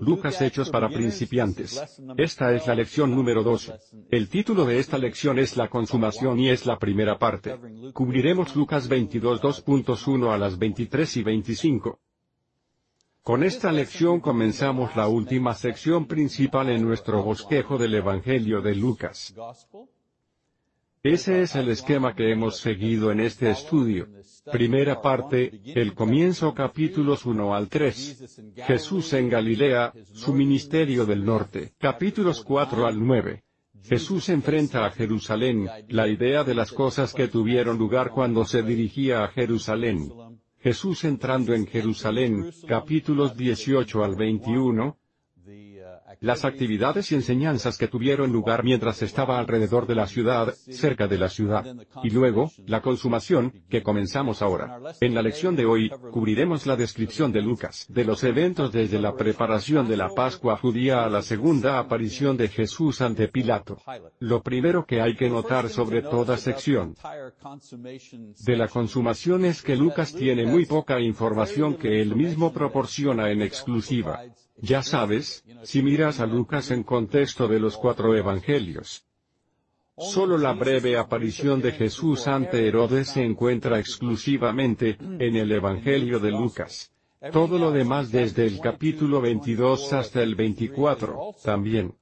Lucas 0.00 0.40
Hechos 0.40 0.70
para 0.70 0.88
principiantes. 0.88 2.00
Esta 2.16 2.54
es 2.54 2.66
la 2.66 2.74
lección 2.74 3.14
número 3.14 3.42
12. 3.42 3.74
El 4.10 4.28
título 4.28 4.64
de 4.64 4.78
esta 4.78 4.98
lección 4.98 5.38
es 5.38 5.56
La 5.56 5.68
consumación 5.68 6.38
y 6.38 6.50
es 6.50 6.66
la 6.66 6.78
primera 6.78 7.18
parte. 7.18 7.56
Cubriremos 7.92 8.54
Lucas 8.56 8.88
22 8.88 9.42
2.1 9.42 10.32
a 10.32 10.38
las 10.38 10.58
23 10.58 11.16
y 11.16 11.22
25. 11.22 12.00
Con 13.22 13.44
esta 13.44 13.70
lección 13.72 14.20
comenzamos 14.20 14.96
la 14.96 15.06
última 15.06 15.54
sección 15.54 16.06
principal 16.06 16.70
en 16.70 16.82
nuestro 16.82 17.22
bosquejo 17.22 17.76
del 17.76 17.94
Evangelio 17.94 18.62
de 18.62 18.74
Lucas. 18.74 19.34
Ese 21.02 21.42
es 21.42 21.54
el 21.54 21.68
esquema 21.68 22.14
que 22.14 22.32
hemos 22.32 22.58
seguido 22.58 23.12
en 23.12 23.20
este 23.20 23.50
estudio. 23.50 24.08
Primera 24.50 25.00
parte, 25.00 25.60
el 25.64 25.94
comienzo 25.94 26.52
capítulos 26.54 27.24
1 27.24 27.54
al 27.54 27.68
3. 27.68 28.54
Jesús 28.66 29.12
en 29.12 29.28
Galilea, 29.28 29.92
su 30.12 30.34
ministerio 30.34 31.06
del 31.06 31.24
norte. 31.24 31.72
Capítulos 31.78 32.42
4 32.42 32.86
al 32.86 32.98
9. 33.06 33.44
Jesús 33.84 34.28
enfrenta 34.28 34.84
a 34.84 34.90
Jerusalén, 34.90 35.68
la 35.88 36.08
idea 36.08 36.42
de 36.42 36.54
las 36.54 36.72
cosas 36.72 37.14
que 37.14 37.28
tuvieron 37.28 37.78
lugar 37.78 38.10
cuando 38.10 38.44
se 38.44 38.62
dirigía 38.62 39.22
a 39.22 39.28
Jerusalén. 39.28 40.10
Jesús 40.58 41.04
entrando 41.04 41.54
en 41.54 41.66
Jerusalén, 41.66 42.50
capítulos 42.66 43.36
18 43.36 44.02
al 44.02 44.16
21, 44.16 44.98
las 46.20 46.44
actividades 46.44 47.12
y 47.12 47.14
enseñanzas 47.14 47.78
que 47.78 47.88
tuvieron 47.88 48.32
lugar 48.32 48.64
mientras 48.64 49.02
estaba 49.02 49.38
alrededor 49.38 49.86
de 49.86 49.94
la 49.94 50.06
ciudad, 50.06 50.54
cerca 50.54 51.06
de 51.06 51.18
la 51.18 51.28
ciudad. 51.28 51.64
Y 52.02 52.10
luego, 52.10 52.50
la 52.66 52.82
consumación, 52.82 53.52
que 53.68 53.82
comenzamos 53.82 54.42
ahora. 54.42 54.80
En 55.00 55.14
la 55.14 55.22
lección 55.22 55.56
de 55.56 55.66
hoy, 55.66 55.90
cubriremos 56.10 56.66
la 56.66 56.76
descripción 56.76 57.32
de 57.32 57.42
Lucas, 57.42 57.86
de 57.88 58.04
los 58.04 58.24
eventos 58.24 58.72
desde 58.72 58.98
la 58.98 59.14
preparación 59.14 59.88
de 59.88 59.96
la 59.96 60.08
Pascua 60.08 60.56
judía 60.56 61.04
a 61.04 61.10
la 61.10 61.22
segunda 61.22 61.78
aparición 61.78 62.36
de 62.36 62.48
Jesús 62.48 63.00
ante 63.00 63.28
Pilato. 63.28 63.78
Lo 64.18 64.42
primero 64.42 64.84
que 64.86 65.00
hay 65.00 65.14
que 65.14 65.28
notar 65.28 65.68
sobre 65.68 66.02
toda 66.02 66.36
sección 66.36 66.94
de 68.44 68.56
la 68.56 68.68
consumación 68.68 69.44
es 69.44 69.62
que 69.62 69.76
Lucas 69.76 70.14
tiene 70.14 70.46
muy 70.46 70.66
poca 70.66 71.00
información 71.00 71.74
que 71.76 72.00
él 72.00 72.14
mismo 72.16 72.52
proporciona 72.52 73.30
en 73.30 73.42
exclusiva. 73.42 74.22
Ya 74.60 74.82
sabes, 74.82 75.44
si 75.62 75.82
miras 75.82 76.20
a 76.20 76.26
Lucas 76.26 76.70
en 76.70 76.82
contexto 76.82 77.46
de 77.46 77.60
los 77.60 77.76
cuatro 77.76 78.16
evangelios, 78.16 79.04
solo 79.96 80.36
la 80.36 80.52
breve 80.52 80.96
aparición 80.96 81.60
de 81.60 81.72
Jesús 81.72 82.26
ante 82.26 82.66
Herodes 82.66 83.08
se 83.08 83.24
encuentra 83.24 83.78
exclusivamente 83.78 84.96
en 85.00 85.36
el 85.36 85.52
Evangelio 85.52 86.18
de 86.18 86.30
Lucas. 86.32 86.92
Todo 87.32 87.58
lo 87.58 87.72
demás 87.72 88.12
desde 88.12 88.46
el 88.46 88.60
capítulo 88.60 89.20
22 89.20 89.92
hasta 89.92 90.22
el 90.22 90.34
24, 90.34 91.34
también. 91.42 91.94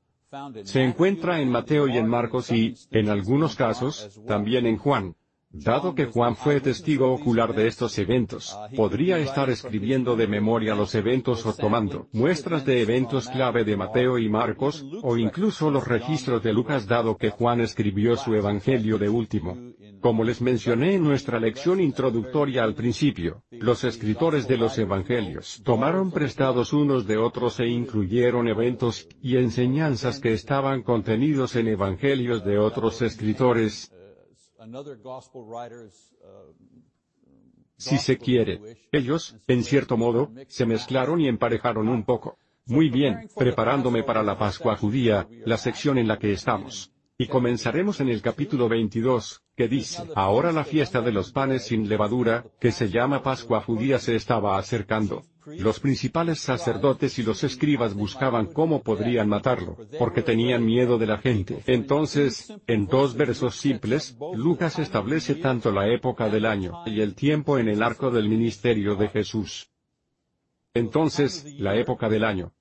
Se 0.65 0.83
encuentra 0.83 1.41
en 1.41 1.51
Mateo 1.51 1.89
y 1.89 1.97
en 1.97 2.07
Marcos 2.07 2.51
y, 2.51 2.75
en 2.91 3.09
algunos 3.09 3.55
casos, 3.55 4.20
también 4.27 4.67
en 4.67 4.77
Juan. 4.77 5.15
Dado 5.58 5.94
que 5.94 6.05
Juan 6.05 6.36
fue 6.36 6.61
testigo 6.61 7.11
ocular 7.11 7.55
de 7.55 7.66
estos 7.66 7.98
eventos, 7.98 8.56
podría 8.77 9.19
estar 9.19 9.48
escribiendo 9.48 10.14
de 10.14 10.27
memoria 10.27 10.75
los 10.75 10.94
eventos 10.94 11.47
o 11.47 11.55
tomando 11.55 12.08
muestras 12.12 12.66
de 12.66 12.83
eventos 12.83 13.28
clave 13.28 13.64
de 13.64 13.77
Mateo 13.77 14.19
y 14.19 14.28
Marcos, 14.28 14.84
o 15.02 15.17
incluso 15.17 15.70
los 15.70 15.89
registros 15.89 16.42
de 16.42 16.52
Lucas 16.52 16.86
dado 16.86 17.17
que 17.17 17.30
Juan 17.30 17.62
escribió 17.62 18.17
su 18.17 18.34
Evangelio 18.34 18.98
de 18.98 19.08
último. 19.08 19.56
Como 20.00 20.24
les 20.24 20.42
mencioné 20.42 20.94
en 20.94 21.02
nuestra 21.02 21.41
lección 21.41 21.80
introductoria 21.80 22.62
al 22.62 22.74
principio, 22.74 23.42
los 23.50 23.83
escritores 23.83 24.47
de 24.47 24.58
los 24.58 24.77
Evangelios 24.77 25.62
tomaron 25.64 26.11
prestados 26.12 26.74
unos 26.74 27.06
de 27.06 27.17
otros 27.17 27.58
e 27.61 27.67
incluyeron 27.67 28.47
eventos 28.47 29.08
y 29.22 29.39
enseñanzas 29.39 30.20
que 30.20 30.34
estaban 30.34 30.83
contenidos 30.83 31.56
en 31.56 31.69
Evangelios 31.69 32.44
de 32.44 32.58
otros 32.58 33.00
escritores, 33.00 33.91
si 37.77 37.98
se 37.98 38.18
quiere. 38.18 38.89
Ellos, 38.92 39.36
en 39.46 39.63
cierto 39.63 39.96
modo, 39.96 40.33
se 40.48 40.67
mezclaron 40.67 41.20
y 41.20 41.29
emparejaron 41.29 41.89
un 41.89 42.05
poco. 42.05 42.39
Muy 42.67 42.91
bien, 42.91 43.29
preparándome 43.36 44.02
para 44.02 44.23
la 44.23 44.39
Pascua 44.39 44.77
judía, 44.77 45.29
la 45.45 45.57
sección 45.57 45.98
en 45.98 46.08
la 46.08 46.18
que 46.18 46.33
estamos. 46.33 46.92
Y 47.18 47.29
comenzaremos 47.29 48.01
en 48.01 48.08
el 48.08 48.20
capítulo 48.20 48.68
22, 48.68 49.42
que 49.56 49.68
dice, 49.68 50.02
ahora 50.14 50.52
la 50.52 50.64
fiesta 50.64 51.00
de 51.00 51.12
los 51.12 51.33
panes 51.33 51.64
sin 51.64 51.89
levadura, 51.89 52.44
que 52.61 52.72
se 52.72 52.90
llama 52.90 53.22
Pascua 53.22 53.62
judía 53.62 53.98
se 53.98 54.14
estaba 54.14 54.58
acercando. 54.58 55.24
Los 55.46 55.80
principales 55.80 56.40
sacerdotes 56.40 57.18
y 57.18 57.22
los 57.22 57.42
escribas 57.42 57.94
buscaban 57.94 58.46
cómo 58.46 58.83
podrían 58.83 59.28
matarlo, 59.28 59.78
porque 59.98 60.22
tenían 60.22 60.64
miedo 60.64 60.98
de 60.98 61.06
la 61.06 61.18
gente. 61.18 61.62
Entonces, 61.67 62.52
en 62.67 62.86
dos 62.86 63.17
versos 63.17 63.56
simples, 63.56 64.17
Lucas 64.34 64.78
establece 64.78 65.36
tanto 65.36 65.70
la 65.70 65.88
época 65.88 66.28
del 66.28 66.46
año 66.46 66.83
y 66.84 67.00
el 67.00 67.14
tiempo 67.14 67.58
en 67.58 67.68
el 67.68 67.83
arco 67.83 68.11
del 68.11 68.28
ministerio 68.28 68.96
de 68.96 69.08
Jesús. 69.08 69.70
Entonces, 70.74 71.46
la 71.58 71.77
época 71.77 72.08
del 72.08 72.24
año. 72.24 72.52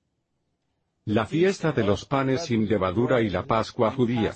La 1.04 1.26
fiesta 1.26 1.72
de 1.72 1.84
los 1.84 2.04
panes 2.06 2.46
sin 2.46 2.68
levadura 2.68 3.20
y 3.20 3.28
la 3.28 3.44
Pascua 3.44 3.90
judía. 3.90 4.34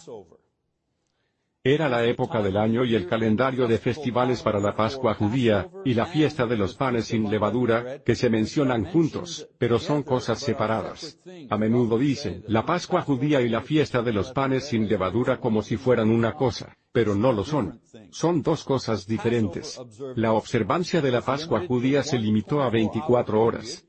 Era 1.62 1.91
la 1.91 2.06
época 2.06 2.41
del 2.41 2.56
año 2.56 2.87
y 2.87 2.94
el 2.94 3.06
calendario 3.06 3.69
de 3.69 3.76
festivales 3.76 4.43
para 4.43 4.60
la 4.60 4.75
Pascua 4.75 5.12
judía, 5.12 5.69
y 5.84 5.93
la 5.93 6.06
fiesta 6.06 6.47
de 6.47 6.56
los 6.56 6.75
panes 6.75 7.04
sin 7.04 7.31
levadura, 7.31 8.03
que 8.03 8.15
se 8.15 8.31
mencionan 8.31 8.87
juntos, 8.87 9.47
pero 9.59 9.78
son 9.78 10.03
cosas 10.03 10.38
separadas. 10.38 11.19
A 11.50 11.59
menudo 11.59 11.98
dicen, 11.98 12.43
la 12.48 12.65
Pascua 12.65 13.03
judía 13.03 13.43
y 13.43 13.50
la 13.50 13.60
fiesta 13.60 14.00
de 14.00 14.15
los 14.15 14.32
panes 14.32 14.69
sin 14.69 14.88
levadura 14.88 15.38
como 15.38 15.60
si 15.60 15.76
fueran 15.76 16.09
una 16.09 16.32
cosa, 16.32 16.78
pero 16.93 17.15
no 17.15 17.31
lo 17.31 17.44
son. 17.44 17.82
Son 18.10 18.41
dos 18.41 18.65
cosas 18.65 19.06
diferentes. 19.06 19.78
La 20.16 20.32
observancia 20.32 21.03
de 21.03 21.10
la 21.10 21.21
Pascua 21.21 21.66
judía 21.66 22.03
se 22.03 22.19
limitó 22.19 22.62
a 22.62 22.71
24 22.71 23.38
horas 23.38 23.84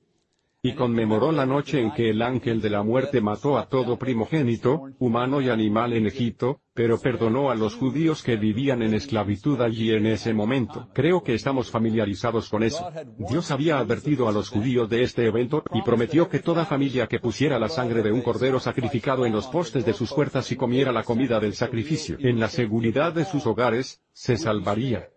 y 0.64 0.74
conmemoró 0.74 1.32
la 1.32 1.48
noche 1.48 1.82
en 1.82 1.92
que 1.92 2.12
el 2.12 2.22
ángel 2.22 2.62
de 2.62 2.70
la 2.70 2.84
muerte 2.84 3.20
mató 3.20 3.58
a 3.58 3.68
todo 3.68 3.98
primogénito, 3.98 4.92
humano 5.00 5.42
y 5.42 5.50
animal 5.50 5.94
en 5.94 6.06
Egipto, 6.06 6.62
pero 6.76 7.00
perdonó 7.00 7.50
a 7.50 7.56
los 7.56 7.74
judíos 7.74 8.22
que 8.22 8.36
vivían 8.36 8.84
en 8.84 8.94
esclavitud 8.94 9.60
allí 9.60 9.92
en 9.92 10.06
ese 10.06 10.36
momento. 10.36 10.88
Creo 10.94 11.24
que 11.24 11.34
estamos 11.34 11.72
familiarizados 11.72 12.48
con 12.48 12.62
eso. 12.62 12.92
Dios 13.18 13.50
había 13.50 13.80
advertido 13.80 14.30
a 14.30 14.32
los 14.32 14.50
judíos 14.50 14.88
de 14.88 15.02
este 15.02 15.26
evento, 15.26 15.64
y 15.74 15.82
prometió 15.82 16.30
que 16.30 16.40
toda 16.40 16.66
familia 16.66 17.08
que 17.08 17.20
pusiera 17.20 17.58
la 17.58 17.70
sangre 17.70 18.04
de 18.04 18.12
un 18.12 18.22
cordero 18.22 18.60
sacrificado 18.60 19.26
en 19.26 19.34
los 19.34 19.48
postes 19.48 19.84
de 19.84 19.94
sus 19.94 20.14
puertas 20.14 20.52
y 20.52 20.56
comiera 20.56 20.92
la 20.92 21.04
comida 21.04 21.40
del 21.40 21.56
sacrificio, 21.56 22.18
en 22.20 22.40
la 22.40 22.50
seguridad 22.50 23.14
de 23.14 23.26
sus 23.26 23.48
hogares, 23.48 24.00
se 24.14 24.38
salvaría. 24.38 25.10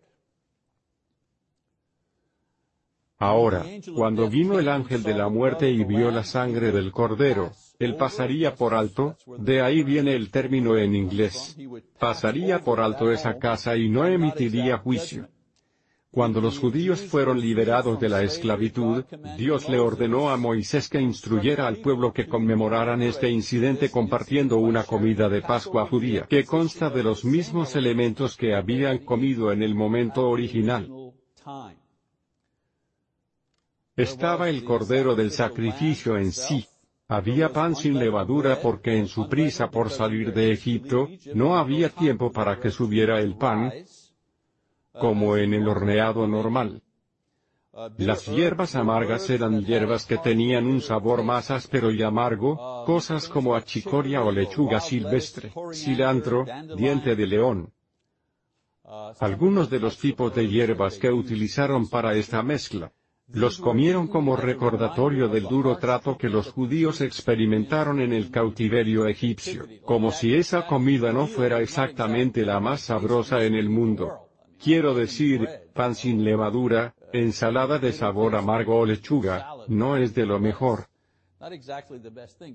Ahora, 3.24 3.64
cuando 3.94 4.28
vino 4.28 4.58
el 4.58 4.68
ángel 4.68 5.02
de 5.02 5.14
la 5.14 5.30
muerte 5.30 5.70
y 5.70 5.82
vio 5.82 6.10
la 6.10 6.24
sangre 6.24 6.72
del 6.72 6.92
cordero, 6.92 7.52
él 7.78 7.96
pasaría 7.96 8.54
por 8.54 8.74
alto, 8.74 9.16
de 9.38 9.62
ahí 9.62 9.82
viene 9.82 10.14
el 10.14 10.30
término 10.30 10.76
en 10.76 10.94
inglés. 10.94 11.56
Pasaría 11.98 12.58
por 12.58 12.80
alto 12.80 13.10
esa 13.10 13.38
casa 13.38 13.78
y 13.78 13.88
no 13.88 14.04
emitiría 14.04 14.76
juicio. 14.76 15.26
Cuando 16.10 16.42
los 16.42 16.58
judíos 16.58 17.00
fueron 17.00 17.40
liberados 17.40 17.98
de 17.98 18.10
la 18.10 18.22
esclavitud, 18.22 19.04
Dios 19.38 19.70
le 19.70 19.78
ordenó 19.78 20.28
a 20.28 20.36
Moisés 20.36 20.90
que 20.90 21.00
instruyera 21.00 21.66
al 21.66 21.78
pueblo 21.78 22.12
que 22.12 22.26
conmemoraran 22.26 23.00
este 23.00 23.30
incidente 23.30 23.90
compartiendo 23.90 24.58
una 24.58 24.84
comida 24.84 25.30
de 25.30 25.40
Pascua 25.40 25.86
judía 25.86 26.26
que 26.28 26.44
consta 26.44 26.90
de 26.90 27.02
los 27.02 27.24
mismos 27.24 27.74
elementos 27.74 28.36
que 28.36 28.54
habían 28.54 28.98
comido 28.98 29.50
en 29.50 29.62
el 29.62 29.74
momento 29.74 30.28
original. 30.28 30.90
Estaba 33.96 34.48
el 34.48 34.64
cordero 34.64 35.14
del 35.14 35.30
sacrificio 35.30 36.16
en 36.16 36.32
sí. 36.32 36.66
Había 37.06 37.52
pan 37.52 37.76
sin 37.76 37.96
levadura 37.96 38.58
porque 38.60 38.96
en 38.96 39.06
su 39.06 39.28
prisa 39.28 39.70
por 39.70 39.90
salir 39.90 40.32
de 40.32 40.50
Egipto, 40.50 41.08
no 41.34 41.56
había 41.56 41.90
tiempo 41.90 42.32
para 42.32 42.58
que 42.58 42.70
subiera 42.70 43.20
el 43.20 43.36
pan, 43.36 43.72
como 44.92 45.36
en 45.36 45.54
el 45.54 45.68
horneado 45.68 46.26
normal. 46.26 46.82
Las 47.98 48.26
hierbas 48.26 48.74
amargas 48.74 49.30
eran 49.30 49.64
hierbas 49.64 50.06
que 50.06 50.18
tenían 50.18 50.66
un 50.66 50.80
sabor 50.80 51.22
más 51.22 51.52
áspero 51.52 51.92
y 51.92 52.02
amargo, 52.02 52.84
cosas 52.86 53.28
como 53.28 53.54
achicoria 53.54 54.24
o 54.24 54.32
lechuga 54.32 54.80
silvestre, 54.80 55.52
cilantro, 55.72 56.46
diente 56.76 57.14
de 57.14 57.26
león. 57.26 57.72
Algunos 59.20 59.70
de 59.70 59.78
los 59.78 59.98
tipos 59.98 60.34
de 60.34 60.48
hierbas 60.48 60.98
que 60.98 61.10
utilizaron 61.10 61.88
para 61.88 62.14
esta 62.14 62.42
mezcla 62.42 62.90
los 63.28 63.58
comieron 63.58 64.06
como 64.06 64.36
recordatorio 64.36 65.28
del 65.28 65.44
duro 65.44 65.78
trato 65.78 66.16
que 66.16 66.28
los 66.28 66.50
judíos 66.50 67.00
experimentaron 67.00 68.00
en 68.00 68.12
el 68.12 68.30
cautiverio 68.30 69.06
egipcio, 69.06 69.66
como 69.82 70.12
si 70.12 70.34
esa 70.34 70.66
comida 70.66 71.12
no 71.12 71.26
fuera 71.26 71.60
exactamente 71.60 72.44
la 72.44 72.60
más 72.60 72.82
sabrosa 72.82 73.42
en 73.44 73.54
el 73.54 73.68
mundo. 73.68 74.28
Quiero 74.62 74.94
decir, 74.94 75.48
pan 75.72 75.94
sin 75.94 76.24
levadura, 76.24 76.94
ensalada 77.12 77.78
de 77.78 77.92
sabor 77.92 78.36
amargo 78.36 78.78
o 78.78 78.86
lechuga, 78.86 79.48
no 79.68 79.96
es 79.96 80.14
de 80.14 80.26
lo 80.26 80.38
mejor. 80.38 80.86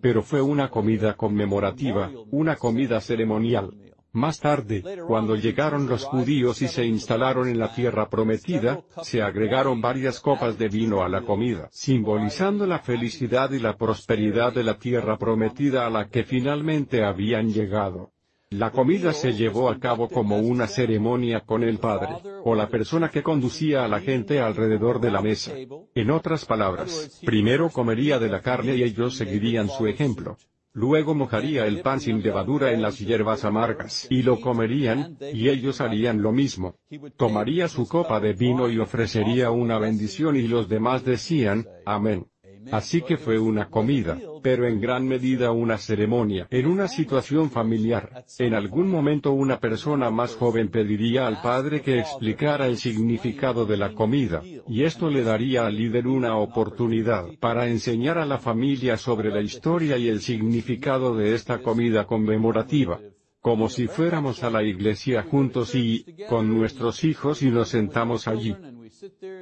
Pero 0.02 0.24
fue 0.24 0.42
una 0.42 0.70
comida 0.70 1.16
conmemorativa, 1.16 2.12
una 2.32 2.56
comida 2.56 3.02
ceremonial. 3.02 3.72
Más 4.12 4.40
tarde, 4.40 4.84
cuando 5.08 5.36
llegaron 5.36 5.88
los 5.88 6.04
judíos 6.04 6.64
y 6.64 6.68
se 6.68 6.84
instalaron 6.84 7.48
en 7.48 7.60
la 7.60 7.74
tierra 7.76 8.10
prometida, 8.10 8.82
se 9.04 9.22
agregaron 9.22 9.82
varias 9.82 10.20
copas 10.20 10.58
de 10.58 10.68
vino 10.68 11.04
a 11.04 11.10
la 11.10 11.22
comida, 11.22 11.70
simbolizando 11.72 12.66
la 12.66 12.80
felicidad 12.80 13.52
y 13.52 13.60
la 13.60 13.78
prosperidad 13.78 14.52
de 14.52 14.64
la 14.64 14.80
tierra 14.80 15.18
prometida 15.18 15.86
a 15.86 15.92
la 15.92 16.10
que 16.10 16.24
finalmente 16.24 17.04
habían 17.04 17.50
llegado. 17.50 18.12
La 18.52 18.72
comida 18.72 19.14
se 19.14 19.34
llevó 19.34 19.70
a 19.70 19.78
cabo 19.78 20.10
como 20.10 20.40
una 20.40 20.66
ceremonia 20.66 21.42
con 21.42 21.62
el 21.62 21.78
Padre, 21.78 22.16
o 22.44 22.56
la 22.56 22.68
persona 22.68 23.10
que 23.10 23.22
conducía 23.22 23.86
a 23.86 23.88
la 23.88 24.00
gente 24.00 24.40
alrededor 24.40 25.00
de 25.00 25.12
la 25.12 25.22
mesa. 25.22 25.54
En 25.94 26.10
otras 26.10 26.46
palabras, 26.46 27.22
primero 27.24 27.70
comería 27.70 28.18
de 28.18 28.30
la 28.30 28.42
carne 28.42 28.76
y 28.76 28.82
ellos 28.82 29.16
seguirían 29.16 29.70
su 29.70 29.86
ejemplo. 29.86 30.36
Luego 30.74 31.16
mojaría 31.16 31.66
el 31.66 31.82
pan 31.82 32.00
sin 32.00 32.22
levadura 32.22 32.72
en 32.72 32.82
las 32.82 33.00
hierbas 33.00 33.44
amargas 33.44 34.08
y 34.10 34.22
lo 34.22 34.40
comerían, 34.40 35.18
y 35.34 35.50
ellos 35.50 35.82
harían 35.82 36.22
lo 36.22 36.32
mismo. 36.32 36.76
Tomaría 37.18 37.68
su 37.68 37.88
copa 37.88 38.20
de 38.20 38.34
vino 38.34 38.70
y 38.70 38.78
ofrecería 38.78 39.50
una 39.52 39.80
bendición 39.80 40.36
y 40.36 40.48
los 40.48 40.70
demás 40.70 41.04
decían, 41.04 41.68
Amén. 41.86 42.28
Así 42.72 43.02
que 43.02 43.18
fue 43.18 43.40
una 43.40 43.70
comida, 43.70 44.18
pero 44.42 44.68
en 44.68 44.80
gran 44.80 45.08
medida 45.08 45.52
una 45.52 45.78
ceremonia. 45.78 46.48
En 46.50 46.68
una 46.68 46.88
situación 46.88 47.50
familiar, 47.50 48.26
en 48.38 48.54
algún 48.54 48.90
momento 48.90 49.32
una 49.32 49.60
persona 49.60 50.10
más 50.10 50.36
joven 50.36 50.70
pediría 50.70 51.28
al 51.28 51.42
padre 51.42 51.82
que 51.82 52.00
explicara 52.00 52.68
el 52.68 52.78
significado 52.78 53.66
de 53.66 53.78
la 53.78 53.94
comida, 53.94 54.42
y 54.68 54.84
esto 54.84 55.10
le 55.10 55.24
daría 55.24 55.66
al 55.66 55.78
líder 55.78 56.08
una 56.08 56.38
oportunidad 56.38 57.26
para 57.40 57.68
enseñar 57.68 58.18
a 58.18 58.26
la 58.26 58.38
familia 58.38 58.98
sobre 58.98 59.30
la 59.30 59.42
historia 59.42 59.98
y 59.98 60.08
el 60.08 60.22
significado 60.22 61.16
de 61.16 61.34
esta 61.34 61.60
comida 61.60 62.06
conmemorativa 62.06 63.00
como 63.42 63.70
si 63.70 63.88
fuéramos 63.88 64.44
a 64.44 64.50
la 64.50 64.64
iglesia 64.64 65.24
juntos 65.24 65.74
y, 65.74 66.06
con 66.28 66.54
nuestros 66.54 67.04
hijos 67.04 67.42
y 67.42 67.50
nos 67.50 67.70
sentamos 67.70 68.28
allí. 68.28 68.56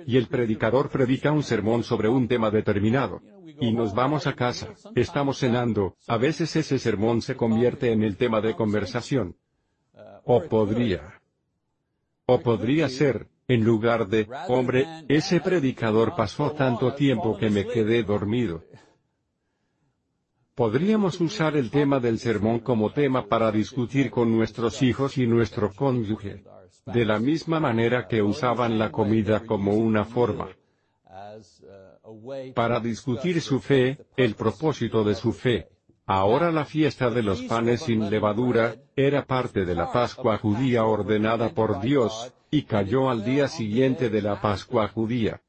Y 0.06 0.18
el 0.18 0.28
predicador 0.28 0.90
predica 0.90 1.32
un 1.32 1.44
sermón 1.44 1.84
sobre 1.84 2.10
un 2.10 2.28
tema 2.28 2.52
determinado. 2.52 3.22
Y 3.60 3.72
nos 3.74 3.94
vamos 3.94 4.28
a 4.28 4.34
casa, 4.34 4.74
estamos 4.96 5.40
cenando, 5.40 5.96
a 6.08 6.18
veces 6.18 6.56
ese 6.56 6.78
sermón 6.78 7.22
se 7.22 7.36
convierte 7.36 7.92
en 7.92 8.04
el 8.04 8.18
tema 8.18 8.42
de 8.42 8.56
conversación. 8.56 9.36
O 10.26 10.44
podría. 10.44 11.22
O 12.26 12.42
podría 12.42 12.90
ser, 12.90 13.28
en 13.48 13.64
lugar 13.64 14.08
de, 14.08 14.28
hombre, 14.50 14.86
ese 15.08 15.40
predicador 15.40 16.16
pasó 16.16 16.52
tanto 16.52 16.94
tiempo 16.94 17.38
que 17.38 17.50
me 17.50 17.66
quedé 17.66 18.04
dormido. 18.04 18.64
Podríamos 20.54 21.22
usar 21.22 21.56
el 21.56 21.70
tema 21.70 22.00
del 22.00 22.18
sermón 22.18 22.60
como 22.60 22.92
tema 22.92 23.28
para 23.28 23.52
discutir 23.52 24.10
con 24.10 24.36
nuestros 24.36 24.82
hijos 24.82 25.18
y 25.20 25.28
nuestro 25.28 25.72
cónyuge. 25.72 26.44
De 26.88 27.06
la 27.06 27.20
misma 27.20 27.60
manera 27.60 28.08
que 28.08 28.22
usaban 28.22 28.80
la 28.80 28.92
comida 28.92 29.42
como 29.46 29.74
una 29.74 30.06
forma 30.06 30.48
para 32.56 32.80
discutir 32.80 33.42
su 33.42 33.60
fe, 33.60 33.98
el 34.16 34.36
propósito 34.36 35.04
de 35.04 35.16
su 35.16 35.34
fe. 35.34 35.68
Ahora 36.06 36.52
la 36.52 36.64
fiesta 36.64 37.10
de 37.10 37.22
los 37.22 37.42
panes 37.44 37.82
sin 37.82 38.10
levadura, 38.10 38.76
era 38.96 39.26
parte 39.26 39.66
de 39.66 39.76
la 39.76 39.92
Pascua 39.92 40.38
judía 40.38 40.86
ordenada 40.86 41.50
por 41.50 41.82
Dios, 41.82 42.34
y 42.50 42.64
cayó 42.64 43.10
al 43.10 43.26
día 43.26 43.50
siguiente 43.50 44.10
de 44.10 44.22
la 44.22 44.40
Pascua 44.40 44.88
judía. 44.88 45.42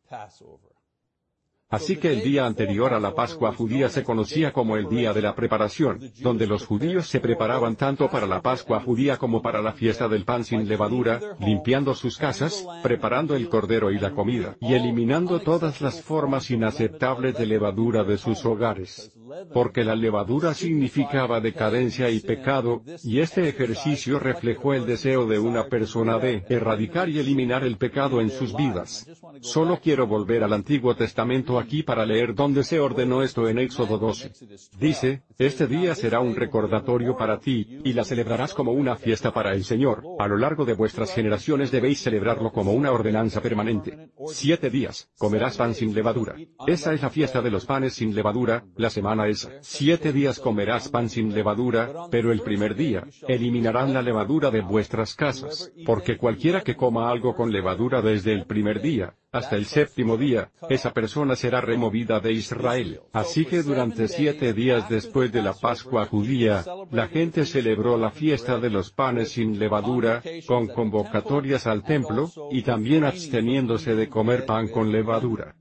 Así 1.71 1.97
que 1.97 2.11
el 2.11 2.23
día 2.23 2.47
anterior 2.47 2.95
a 2.95 3.01
la 3.01 3.15
Pascua 3.15 3.53
judía 3.53 3.91
se 3.91 4.03
conocía 4.03 4.55
como 4.55 4.79
el 4.79 4.89
día 4.89 5.13
de 5.13 5.21
la 5.21 5.35
preparación, 5.35 6.01
donde 6.21 6.47
los 6.47 6.65
judíos 6.65 7.09
se 7.09 7.21
preparaban 7.21 7.77
tanto 7.77 8.09
para 8.09 8.27
la 8.27 8.41
Pascua 8.41 8.81
judía 8.81 9.19
como 9.19 9.43
para 9.43 9.61
la 9.61 9.73
fiesta 9.73 10.09
del 10.09 10.25
pan 10.25 10.45
sin 10.45 10.67
levadura, 10.67 11.21
limpiando 11.41 11.95
sus 11.95 12.17
casas, 12.17 12.67
preparando 12.83 13.37
el 13.37 13.51
cordero 13.51 13.91
y 13.91 13.99
la 13.99 14.13
comida, 14.13 14.57
y 14.61 14.73
eliminando 14.73 15.41
todas 15.41 15.83
las 15.83 16.01
formas 16.01 16.51
inaceptables 16.51 17.37
de 17.37 17.45
levadura 17.45 18.03
de 18.03 18.17
sus 18.17 18.47
hogares. 18.47 19.13
Porque 19.53 19.85
la 19.85 19.95
levadura 19.95 20.55
significaba 20.55 21.41
decadencia 21.43 22.09
y 22.09 22.21
pecado, 22.21 22.83
y 23.05 23.21
este 23.21 23.47
ejercicio 23.47 24.19
reflejó 24.19 24.73
el 24.73 24.87
deseo 24.87 25.27
de 25.27 25.39
una 25.39 25.67
persona 25.67 26.19
de 26.19 26.45
erradicar 26.49 27.11
y 27.11 27.19
eliminar 27.19 27.63
el 27.63 27.77
pecado 27.77 28.23
en 28.23 28.31
sus 28.31 28.57
vidas. 28.57 29.07
Solo 29.41 29.81
quiero 29.83 30.07
volver 30.07 30.43
al 30.43 30.55
Antiguo 30.55 30.97
Testamento 30.97 31.58
aquí 31.59 31.83
para 31.83 32.07
leer 32.07 32.35
dónde 32.35 32.65
se 32.65 32.81
ordenó 32.81 33.23
esto 33.23 33.49
en 33.49 33.59
Éxodo 33.59 33.99
12. 33.99 34.33
Dice, 34.79 35.23
este 35.39 35.67
día 35.67 35.95
será 35.95 36.21
un 36.21 36.35
recordatorio 36.35 37.17
para 37.17 37.39
ti, 37.39 37.81
y 37.85 37.93
la 37.93 38.05
celebrarás 38.05 38.55
como 38.55 38.73
una 38.73 38.97
fiesta 38.97 39.33
para 39.33 39.53
el 39.53 39.65
Señor. 39.65 40.03
A 40.19 40.29
lo 40.29 40.37
largo 40.37 40.65
de 40.65 40.75
vuestras 40.75 41.13
generaciones 41.13 41.71
debéis 41.71 42.01
celebrarlo 42.01 42.53
como 42.53 42.73
una 42.73 42.93
ordenanza 42.93 43.41
permanente. 43.41 44.11
Siete 44.29 44.71
días, 44.71 45.11
comerás 45.19 45.57
pan 45.57 45.75
sin 45.75 45.95
levadura. 45.95 46.37
Esa 46.67 46.93
es 46.93 47.03
la 47.03 47.11
fiesta 47.11 47.43
de 47.43 47.51
los 47.51 47.67
panes 47.67 47.95
sin 47.95 48.15
levadura, 48.15 48.65
la 48.77 48.91
semana 48.91 49.29
es, 49.29 49.49
siete 49.61 50.13
días 50.13 50.39
comerás 50.39 50.89
pan 50.89 51.09
sin 51.09 51.35
levadura, 51.35 52.09
pero 52.11 52.33
el 52.33 52.41
primer 52.41 52.75
día, 52.75 53.05
eliminarán 53.27 53.93
la 53.93 54.03
levadura 54.03 54.51
de 54.51 54.61
vuestras 54.61 55.15
casas, 55.15 55.73
porque 55.87 56.17
cualquiera 56.17 56.63
que 56.63 56.77
coma 56.77 57.11
algo 57.11 57.35
con 57.35 57.53
levadura 57.53 58.03
desde 58.03 58.33
el 58.33 58.47
primer 58.47 58.81
día, 58.81 59.15
hasta 59.31 59.57
el 59.57 59.67
séptimo 59.67 60.17
día, 60.17 60.51
esa 60.71 60.93
persona 60.93 61.37
removida 61.51 62.21
de 62.21 62.33
Israel. 62.33 63.01
Así 63.13 63.45
que 63.45 63.63
durante 63.63 64.09
siete 64.09 64.53
días 64.53 64.89
después 64.89 65.33
de 65.33 65.43
la 65.43 65.55
Pascua 65.55 66.07
judía, 66.07 66.65
la 66.91 67.09
gente 67.09 67.45
celebró 67.45 67.97
la 67.97 68.11
fiesta 68.11 68.59
de 68.59 68.71
los 68.71 68.93
panes 68.93 69.31
sin 69.33 69.59
levadura, 69.59 70.23
con 70.47 70.69
convocatorias 70.69 71.67
al 71.67 71.83
templo, 71.83 72.31
y 72.51 72.63
también 72.63 73.05
absteniéndose 73.05 73.95
de 73.95 74.09
comer 74.09 74.47
pan 74.47 74.69
con 74.69 74.93
levadura. 74.93 75.57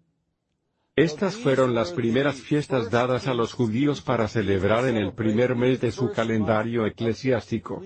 Estas 0.95 1.36
fueron 1.36 1.75
las 1.75 1.92
primeras 1.92 2.38
fiestas 2.42 2.89
dadas 2.89 3.28
a 3.28 3.34
los 3.34 3.54
judíos 3.54 4.01
para 4.01 4.28
celebrar 4.28 4.88
en 4.88 4.98
el 4.98 5.13
primer 5.13 5.56
mes 5.56 5.80
de 5.80 5.92
su 5.92 6.12
calendario 6.12 6.88
eclesiástico. 6.88 7.81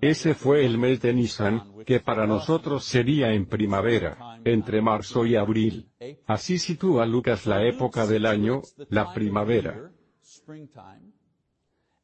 Ese 0.00 0.34
fue 0.34 0.66
el 0.66 0.76
mes 0.76 1.00
de 1.00 1.14
Nisan, 1.14 1.84
que 1.86 2.00
para 2.00 2.26
nosotros 2.26 2.84
sería 2.84 3.32
en 3.32 3.46
primavera, 3.46 4.40
entre 4.44 4.82
marzo 4.82 5.24
y 5.24 5.36
abril. 5.36 5.88
Así 6.26 6.58
sitúa 6.58 7.06
Lucas 7.06 7.46
la 7.46 7.64
época 7.64 8.06
del 8.06 8.26
año, 8.26 8.62
la 8.88 9.14
primavera. 9.14 9.92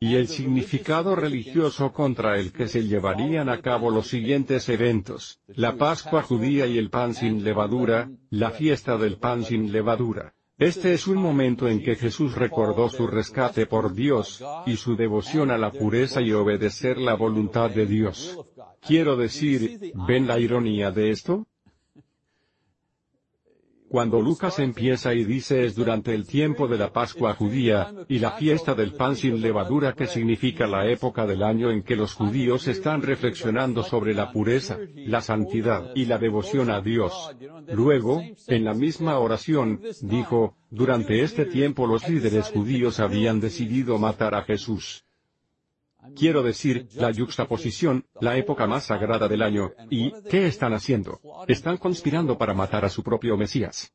Y 0.01 0.15
el 0.15 0.29
significado 0.29 1.17
religioso 1.17 1.93
contra 1.93 2.39
el 2.39 2.53
que 2.53 2.69
se 2.69 2.85
llevarían 2.85 3.49
a 3.49 3.61
cabo 3.61 3.91
los 3.91 4.07
siguientes 4.07 4.69
eventos, 4.69 5.41
la 5.49 5.77
Pascua 5.77 6.23
judía 6.23 6.67
y 6.67 6.79
el 6.79 6.89
pan 6.89 7.15
sin 7.15 7.43
levadura, 7.43 8.09
la 8.31 8.51
fiesta 8.51 8.97
del 8.97 9.19
pan 9.19 9.43
sin 9.43 9.73
levadura. 9.73 10.35
Este 10.59 10.93
es 10.93 11.07
un 11.07 11.19
momento 11.19 11.69
en 11.69 11.81
que 11.81 11.95
Jesús 11.95 12.35
recordó 12.35 12.89
su 12.89 13.07
rescate 13.07 13.67
por 13.67 13.95
Dios, 13.95 14.45
y 14.67 14.75
su 14.75 14.97
devoción 14.97 15.53
a 15.53 15.57
la 15.57 15.71
pureza 15.71 16.21
y 16.21 16.33
obedecer 16.33 16.99
la 16.99 17.15
voluntad 17.15 17.71
de 17.71 17.87
Dios. 17.87 18.37
Quiero 18.81 19.17
decir, 19.17 19.93
¿ven 20.09 20.27
la 20.27 20.41
ironía 20.41 20.91
de 20.91 21.11
esto? 21.11 21.47
Cuando 23.89 24.21
Lucas 24.21 24.59
empieza 24.59 25.15
y 25.15 25.25
dice 25.25 25.65
es 25.65 25.75
durante 25.75 26.15
el 26.15 26.27
tiempo 26.27 26.69
de 26.69 26.77
la 26.77 26.93
Pascua 26.93 27.35
judía, 27.35 27.95
y 28.09 28.19
la 28.19 28.33
fiesta 28.33 28.75
del 28.75 28.93
pan 28.93 29.17
sin 29.17 29.41
levadura 29.41 29.95
que 29.95 30.07
significa 30.07 30.67
la 30.67 30.87
época 30.87 31.27
del 31.27 31.43
año 31.43 31.71
en 31.71 31.83
que 31.83 31.97
los 31.97 32.13
judíos 32.13 32.69
están 32.69 33.01
reflexionando 33.01 33.83
sobre 33.83 34.15
la 34.15 34.31
pureza, 34.31 34.77
la 34.95 35.23
santidad 35.23 35.91
y 35.95 36.05
la 36.05 36.19
devoción 36.19 36.71
a 36.71 36.81
Dios. 36.83 37.35
Luego, 37.73 38.23
en 38.47 38.65
la 38.65 38.75
misma 38.75 39.19
oración, 39.19 39.81
dijo, 40.03 40.55
durante 40.71 41.23
este 41.23 41.47
tiempo 41.47 41.87
los 41.87 42.07
líderes 42.09 42.49
judíos 42.49 43.01
habían 43.01 43.41
decidido 43.41 43.99
matar 43.99 44.35
a 44.35 44.43
Jesús. 44.43 45.08
Quiero 46.17 46.43
decir, 46.43 46.89
la 46.95 47.11
yuxtaposición, 47.11 48.05
la 48.21 48.37
época 48.37 48.67
más 48.67 48.85
sagrada 48.85 49.29
del 49.29 49.43
año, 49.43 49.73
y, 49.91 50.13
¿qué 50.31 50.47
están 50.47 50.73
haciendo? 50.73 51.21
Están 51.47 51.77
conspirando 51.77 52.37
para 52.39 52.55
matar 52.55 52.85
a 52.85 52.89
su 52.89 53.03
propio 53.03 53.37
Mesías. 53.37 53.93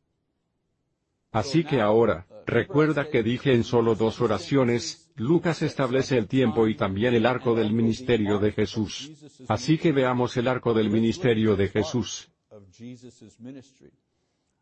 Así 1.32 1.64
que 1.64 1.82
ahora, 1.82 2.28
recuerda 2.46 3.10
que 3.10 3.24
dije 3.24 3.54
en 3.54 3.64
solo 3.64 3.96
dos 3.96 4.22
oraciones, 4.22 5.12
Lucas 5.16 5.62
establece 5.62 6.18
el 6.18 6.28
tiempo 6.28 6.68
y 6.68 6.76
también 6.76 7.14
el 7.14 7.26
arco 7.26 7.56
del 7.56 7.74
ministerio 7.74 8.40
de 8.40 8.52
Jesús. 8.52 9.12
Así 9.48 9.78
que 9.78 9.92
veamos 9.92 10.38
el 10.38 10.48
arco 10.48 10.74
del 10.74 10.90
ministerio 10.90 11.56
de 11.56 11.70
Jesús. 11.70 12.32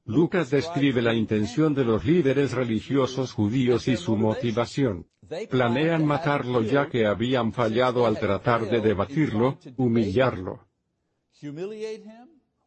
Lucas 0.05 0.49
describe 0.49 1.01
la 1.01 1.13
intención 1.13 1.73
de 1.73 1.85
los 1.85 2.03
líderes 2.03 2.53
religiosos 2.53 3.33
judíos 3.33 3.87
y 3.87 3.97
su 3.97 4.17
motivación. 4.17 5.05
Planean 5.49 6.05
matarlo 6.05 6.61
ya 6.61 6.89
que 6.89 7.05
habían 7.05 7.53
fallado 7.53 8.05
al 8.05 8.19
tratar 8.19 8.69
de 8.69 8.81
debatirlo, 8.81 9.57
humillarlo 9.77 10.67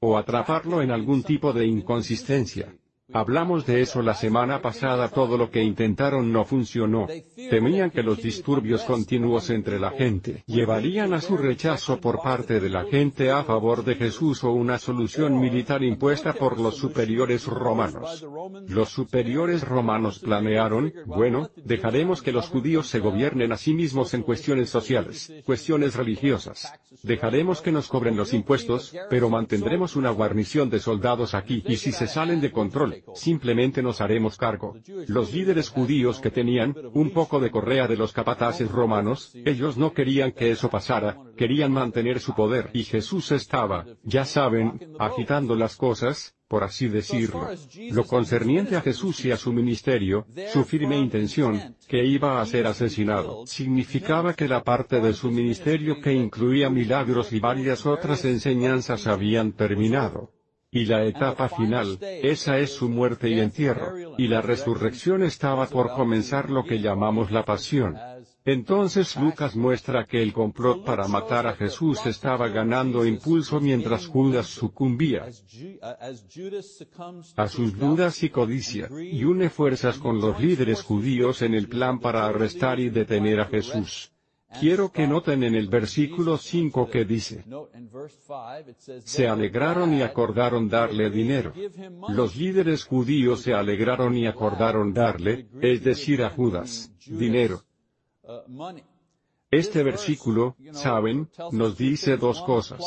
o 0.00 0.18
atraparlo 0.18 0.82
en 0.82 0.90
algún 0.90 1.22
tipo 1.22 1.52
de 1.52 1.66
inconsistencia. 1.66 2.74
Hablamos 3.12 3.66
de 3.66 3.82
eso 3.82 4.00
la 4.00 4.14
semana 4.14 4.62
pasada, 4.62 5.10
todo 5.10 5.36
lo 5.36 5.50
que 5.50 5.62
intentaron 5.62 6.32
no 6.32 6.46
funcionó. 6.46 7.06
Temían 7.50 7.90
que 7.90 8.02
los 8.02 8.22
disturbios 8.22 8.82
continuos 8.84 9.50
entre 9.50 9.78
la 9.78 9.90
gente 9.90 10.42
llevarían 10.46 11.12
a 11.12 11.20
su 11.20 11.36
rechazo 11.36 12.00
por 12.00 12.22
parte 12.22 12.60
de 12.60 12.70
la 12.70 12.84
gente 12.84 13.30
a 13.30 13.44
favor 13.44 13.84
de 13.84 13.96
Jesús 13.96 14.42
o 14.42 14.52
una 14.52 14.78
solución 14.78 15.38
militar 15.38 15.82
impuesta 15.82 16.32
por 16.32 16.58
los 16.58 16.76
superiores 16.76 17.46
romanos. 17.46 18.24
Los 18.68 18.88
superiores 18.88 19.62
romanos 19.62 20.20
planearon, 20.20 20.92
bueno, 21.04 21.50
dejaremos 21.56 22.22
que 22.22 22.32
los 22.32 22.48
judíos 22.48 22.88
se 22.88 23.00
gobiernen 23.00 23.52
a 23.52 23.58
sí 23.58 23.74
mismos 23.74 24.14
en 24.14 24.22
cuestiones 24.22 24.70
sociales, 24.70 25.30
cuestiones 25.44 25.94
religiosas. 25.94 26.72
Dejaremos 27.02 27.60
que 27.60 27.70
nos 27.70 27.88
cobren 27.88 28.16
los 28.16 28.32
impuestos, 28.32 28.96
pero 29.10 29.28
mantendremos 29.28 29.94
una 29.94 30.10
guarnición 30.10 30.70
de 30.70 30.80
soldados 30.80 31.34
aquí 31.34 31.62
y 31.66 31.76
si 31.76 31.92
se 31.92 32.06
salen 32.06 32.40
de 32.40 32.50
control, 32.50 32.93
simplemente 33.14 33.82
nos 33.82 34.00
haremos 34.00 34.36
cargo. 34.36 34.76
Los 35.06 35.32
líderes 35.32 35.68
judíos 35.68 36.20
que 36.20 36.30
tenían, 36.30 36.74
un 36.92 37.10
poco 37.10 37.40
de 37.40 37.50
correa 37.50 37.86
de 37.86 37.96
los 37.96 38.12
capataces 38.12 38.70
romanos, 38.70 39.32
ellos 39.44 39.76
no 39.76 39.92
querían 39.92 40.32
que 40.32 40.50
eso 40.50 40.68
pasara, 40.70 41.18
querían 41.36 41.72
mantener 41.72 42.20
su 42.20 42.34
poder 42.34 42.70
y 42.72 42.84
Jesús 42.84 43.32
estaba, 43.32 43.86
ya 44.02 44.24
saben, 44.24 44.94
agitando 44.98 45.54
las 45.54 45.76
cosas, 45.76 46.34
por 46.48 46.62
así 46.62 46.88
decirlo. 46.88 47.48
Lo 47.90 48.04
concerniente 48.04 48.76
a 48.76 48.80
Jesús 48.80 49.24
y 49.24 49.30
a 49.30 49.36
su 49.36 49.52
ministerio, 49.52 50.26
su 50.52 50.64
firme 50.64 50.98
intención, 50.98 51.76
que 51.88 52.04
iba 52.04 52.40
a 52.40 52.46
ser 52.46 52.66
asesinado, 52.66 53.46
significaba 53.46 54.34
que 54.34 54.48
la 54.48 54.62
parte 54.62 55.00
de 55.00 55.14
su 55.14 55.30
ministerio 55.30 56.00
que 56.00 56.12
incluía 56.12 56.70
milagros 56.70 57.32
y 57.32 57.40
varias 57.40 57.86
otras 57.86 58.24
enseñanzas 58.24 59.06
habían 59.06 59.52
terminado. 59.52 60.33
Y 60.74 60.86
la 60.86 61.04
etapa 61.04 61.48
final, 61.48 61.98
esa 62.02 62.58
es 62.58 62.72
su 62.72 62.88
muerte 62.88 63.30
y 63.30 63.38
entierro, 63.38 64.16
y 64.18 64.26
la 64.26 64.42
resurrección 64.42 65.22
estaba 65.22 65.66
por 65.66 65.92
comenzar 65.92 66.50
lo 66.50 66.64
que 66.64 66.80
llamamos 66.80 67.30
la 67.30 67.44
pasión. 67.44 67.96
Entonces 68.44 69.14
Lucas 69.14 69.54
muestra 69.54 70.04
que 70.04 70.20
el 70.20 70.32
complot 70.32 70.84
para 70.84 71.06
matar 71.06 71.46
a 71.46 71.54
Jesús 71.54 72.04
estaba 72.06 72.48
ganando 72.48 73.06
impulso 73.06 73.60
mientras 73.60 74.08
Judas 74.08 74.48
sucumbía 74.48 75.26
a 77.36 77.48
sus 77.48 77.78
dudas 77.78 78.22
y 78.24 78.30
codicia, 78.30 78.88
y 79.00 79.22
une 79.22 79.50
fuerzas 79.50 79.98
con 79.98 80.20
los 80.20 80.40
líderes 80.40 80.82
judíos 80.82 81.40
en 81.42 81.54
el 81.54 81.68
plan 81.68 82.00
para 82.00 82.26
arrestar 82.26 82.80
y 82.80 82.90
detener 82.90 83.38
a 83.38 83.46
Jesús. 83.46 84.13
Quiero 84.60 84.90
que 84.90 85.06
noten 85.06 85.42
en 85.42 85.54
el 85.54 85.68
versículo 85.68 86.38
5 86.38 86.88
que 86.88 87.04
dice, 87.04 87.44
se 89.04 89.28
alegraron 89.28 89.94
y 89.94 90.02
acordaron 90.02 90.68
darle 90.68 91.10
dinero. 91.10 91.52
Los 92.08 92.36
líderes 92.36 92.84
judíos 92.84 93.40
se 93.40 93.54
alegraron 93.54 94.16
y 94.16 94.26
acordaron 94.26 94.92
darle, 94.92 95.48
es 95.60 95.82
decir 95.82 96.22
a 96.22 96.30
Judas, 96.30 96.92
dinero. 97.06 97.62
Este 99.50 99.82
versículo, 99.82 100.56
saben, 100.72 101.28
nos 101.52 101.76
dice 101.76 102.16
dos 102.16 102.42
cosas. 102.42 102.80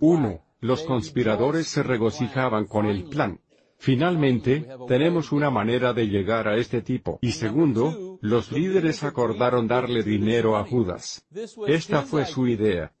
Uno, 0.00 0.40
los 0.60 0.82
conspiradores 0.82 1.66
se 1.66 1.82
regocijaban 1.82 2.66
con 2.66 2.86
el 2.86 3.04
plan. 3.04 3.40
Finalmente, 3.78 4.66
tenemos 4.88 5.32
una 5.32 5.50
manera 5.50 5.92
de 5.92 6.08
llegar 6.08 6.48
a 6.48 6.56
este 6.56 6.82
tipo. 6.82 7.18
Y 7.20 7.32
segundo, 7.32 8.18
los 8.20 8.50
líderes 8.50 9.04
acordaron 9.04 9.68
darle 9.68 10.02
dinero 10.02 10.56
a 10.56 10.64
Judas. 10.64 11.26
Esta 11.66 12.02
fue 12.02 12.24
su 12.24 12.46
idea. 12.46 12.92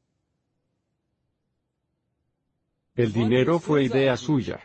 El 2.94 3.12
dinero 3.12 3.58
fue 3.58 3.84
idea 3.84 4.16
suya. 4.16 4.60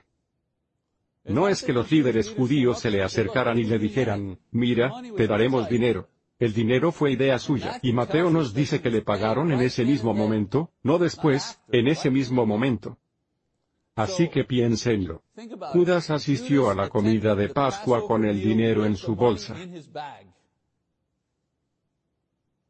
No 1.25 1.47
es 1.47 1.63
que 1.63 1.73
los 1.73 1.91
líderes 1.91 2.29
judíos 2.29 2.79
se 2.79 2.89
le 2.89 3.03
acercaran 3.03 3.59
y 3.59 3.63
le 3.63 3.77
dijeran, 3.77 4.39
mira, 4.51 4.91
te 5.15 5.27
daremos 5.27 5.69
dinero. 5.69 6.09
El 6.39 6.53
dinero 6.53 6.91
fue 6.91 7.11
idea 7.11 7.37
suya, 7.37 7.79
y 7.83 7.93
Mateo 7.93 8.31
nos 8.31 8.55
dice 8.55 8.81
que 8.81 8.89
le 8.89 9.03
pagaron 9.03 9.51
en 9.51 9.61
ese 9.61 9.85
mismo 9.85 10.15
momento, 10.15 10.71
no 10.81 10.97
después, 10.97 11.61
en 11.71 11.87
ese 11.87 12.09
mismo 12.09 12.47
momento. 12.47 12.97
Así 13.95 14.29
que 14.29 14.45
piénsenlo. 14.45 15.23
Judas 15.73 16.09
asistió 16.09 16.69
a 16.69 16.75
la 16.75 16.89
comida 16.89 17.35
de 17.35 17.49
Pascua 17.49 18.05
con 18.07 18.25
el 18.25 18.41
dinero 18.41 18.85
en 18.85 18.95
su 18.95 19.15
bolsa. 19.15 19.55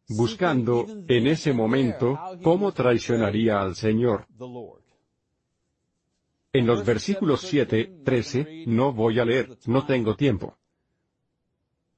Buscando, 0.09 0.85
en 1.07 1.27
ese 1.27 1.53
momento, 1.53 2.19
cómo 2.43 2.71
traicionaría 2.73 3.61
al 3.61 3.75
Señor. 3.75 4.27
En 6.53 6.67
los 6.67 6.83
versículos 6.85 7.41
7, 7.41 8.01
13, 8.03 8.65
no 8.67 8.91
voy 8.91 9.19
a 9.19 9.25
leer, 9.25 9.57
no 9.67 9.85
tengo 9.85 10.15
tiempo. 10.15 10.57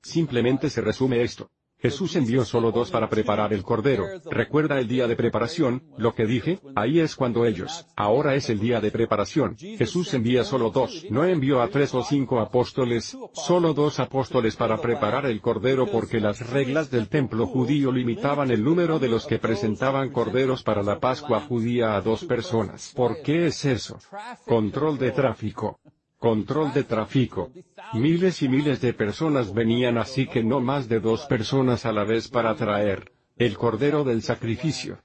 Simplemente 0.01 0.69
se 0.69 0.81
resume 0.81 1.23
esto. 1.23 1.49
Jesús 1.83 2.15
envió 2.15 2.45
solo 2.45 2.71
dos 2.71 2.91
para 2.91 3.09
preparar 3.09 3.51
el 3.51 3.61
cordero. 3.61 4.05
Recuerda 4.31 4.79
el 4.79 4.87
día 4.87 5.05
de 5.05 5.17
preparación, 5.17 5.83
lo 5.97 6.15
que 6.15 6.25
dije, 6.25 6.61
ahí 6.75 7.01
es 7.01 7.17
cuando 7.17 7.45
ellos, 7.45 7.85
ahora 7.97 8.35
es 8.35 8.49
el 8.49 8.61
día 8.61 8.79
de 8.79 8.89
preparación. 8.89 9.57
Jesús 9.57 10.13
envía 10.13 10.45
solo 10.45 10.69
dos, 10.69 11.05
no 11.09 11.25
envió 11.25 11.61
a 11.61 11.67
tres 11.67 11.93
o 11.93 12.01
cinco 12.01 12.39
apóstoles, 12.39 13.17
solo 13.33 13.73
dos 13.73 13.99
apóstoles 13.99 14.55
para 14.55 14.77
preparar 14.77 15.25
el 15.25 15.41
cordero 15.41 15.85
porque 15.85 16.21
las 16.21 16.49
reglas 16.51 16.89
del 16.89 17.09
templo 17.09 17.47
judío 17.47 17.91
limitaban 17.91 18.49
el 18.49 18.63
número 18.63 18.97
de 18.97 19.09
los 19.09 19.25
que 19.25 19.37
presentaban 19.37 20.09
corderos 20.11 20.63
para 20.63 20.83
la 20.83 21.01
Pascua 21.01 21.41
judía 21.41 21.97
a 21.97 22.01
dos 22.01 22.23
personas. 22.23 22.93
¿Por 22.95 23.21
qué 23.23 23.47
es 23.47 23.65
eso? 23.65 23.99
Control 24.45 24.97
de 24.97 25.11
tráfico 25.11 25.81
control 26.23 26.71
de 26.71 26.85
tráfico. 26.85 27.51
Miles 27.91 28.41
y 28.43 28.47
miles 28.47 28.79
de 28.79 28.93
personas 28.93 29.53
venían 29.53 29.97
así 29.97 30.25
que 30.25 30.41
no 30.41 30.61
más 30.61 30.87
de 30.87 31.01
dos 31.01 31.25
personas 31.25 31.85
a 31.85 31.91
la 31.91 32.05
vez 32.05 32.29
para 32.29 32.55
traer 32.55 33.11
el 33.35 33.57
cordero 33.57 34.05
del 34.05 34.21
sacrificio, 34.21 34.99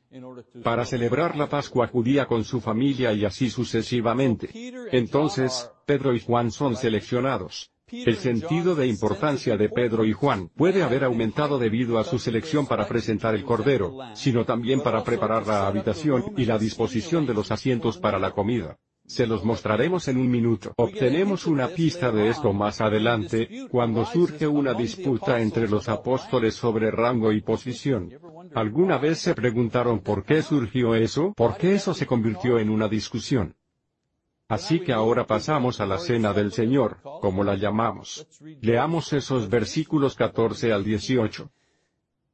para 0.62 0.84
celebrar 0.84 1.34
la 1.34 1.48
Pascua 1.48 1.88
judía 1.88 2.26
con 2.26 2.44
su 2.44 2.60
familia 2.60 3.12
y 3.12 3.24
así 3.24 3.50
sucesivamente. 3.50 4.48
Entonces, 4.92 5.68
Pedro 5.86 6.14
y 6.14 6.20
Juan 6.20 6.52
son 6.52 6.76
seleccionados. 6.76 7.72
El 7.90 8.16
sentido 8.18 8.76
de 8.76 8.86
importancia 8.86 9.56
de 9.56 9.70
Pedro 9.70 10.04
y 10.04 10.12
Juan 10.12 10.50
puede 10.50 10.84
haber 10.84 11.02
aumentado 11.02 11.58
debido 11.58 11.98
a 11.98 12.04
su 12.04 12.20
selección 12.20 12.68
para 12.68 12.86
presentar 12.86 13.34
el 13.34 13.42
cordero, 13.42 13.98
sino 14.14 14.44
también 14.44 14.82
para 14.82 15.02
preparar 15.02 15.48
la 15.48 15.66
habitación 15.66 16.26
y 16.36 16.44
la 16.44 16.58
disposición 16.58 17.26
de 17.26 17.34
los 17.34 17.50
asientos 17.50 17.98
para 17.98 18.20
la 18.20 18.30
comida. 18.30 18.78
Se 19.08 19.26
los 19.26 19.42
mostraremos 19.42 20.06
en 20.08 20.18
un 20.18 20.30
minuto. 20.30 20.74
Obtenemos 20.76 21.46
una 21.46 21.68
pista 21.68 22.12
de 22.12 22.28
esto 22.28 22.52
más 22.52 22.82
adelante, 22.82 23.66
cuando 23.70 24.04
surge 24.04 24.46
una 24.46 24.74
disputa 24.74 25.40
entre 25.40 25.66
los 25.66 25.88
apóstoles 25.88 26.54
sobre 26.54 26.90
rango 26.90 27.32
y 27.32 27.40
posición. 27.40 28.12
¿Alguna 28.54 28.98
vez 28.98 29.18
se 29.18 29.34
preguntaron 29.34 30.00
por 30.00 30.24
qué 30.24 30.42
surgió 30.42 30.94
eso? 30.94 31.32
¿Por 31.34 31.56
qué 31.56 31.74
eso 31.74 31.94
se 31.94 32.06
convirtió 32.06 32.58
en 32.58 32.68
una 32.68 32.86
discusión? 32.86 33.56
Así 34.46 34.80
que 34.80 34.92
ahora 34.92 35.26
pasamos 35.26 35.80
a 35.80 35.86
la 35.86 35.98
cena 35.98 36.34
del 36.34 36.52
Señor, 36.52 36.98
como 37.02 37.44
la 37.44 37.56
llamamos. 37.56 38.26
Leamos 38.60 39.14
esos 39.14 39.48
versículos 39.48 40.16
14 40.16 40.70
al 40.70 40.84
18. 40.84 41.50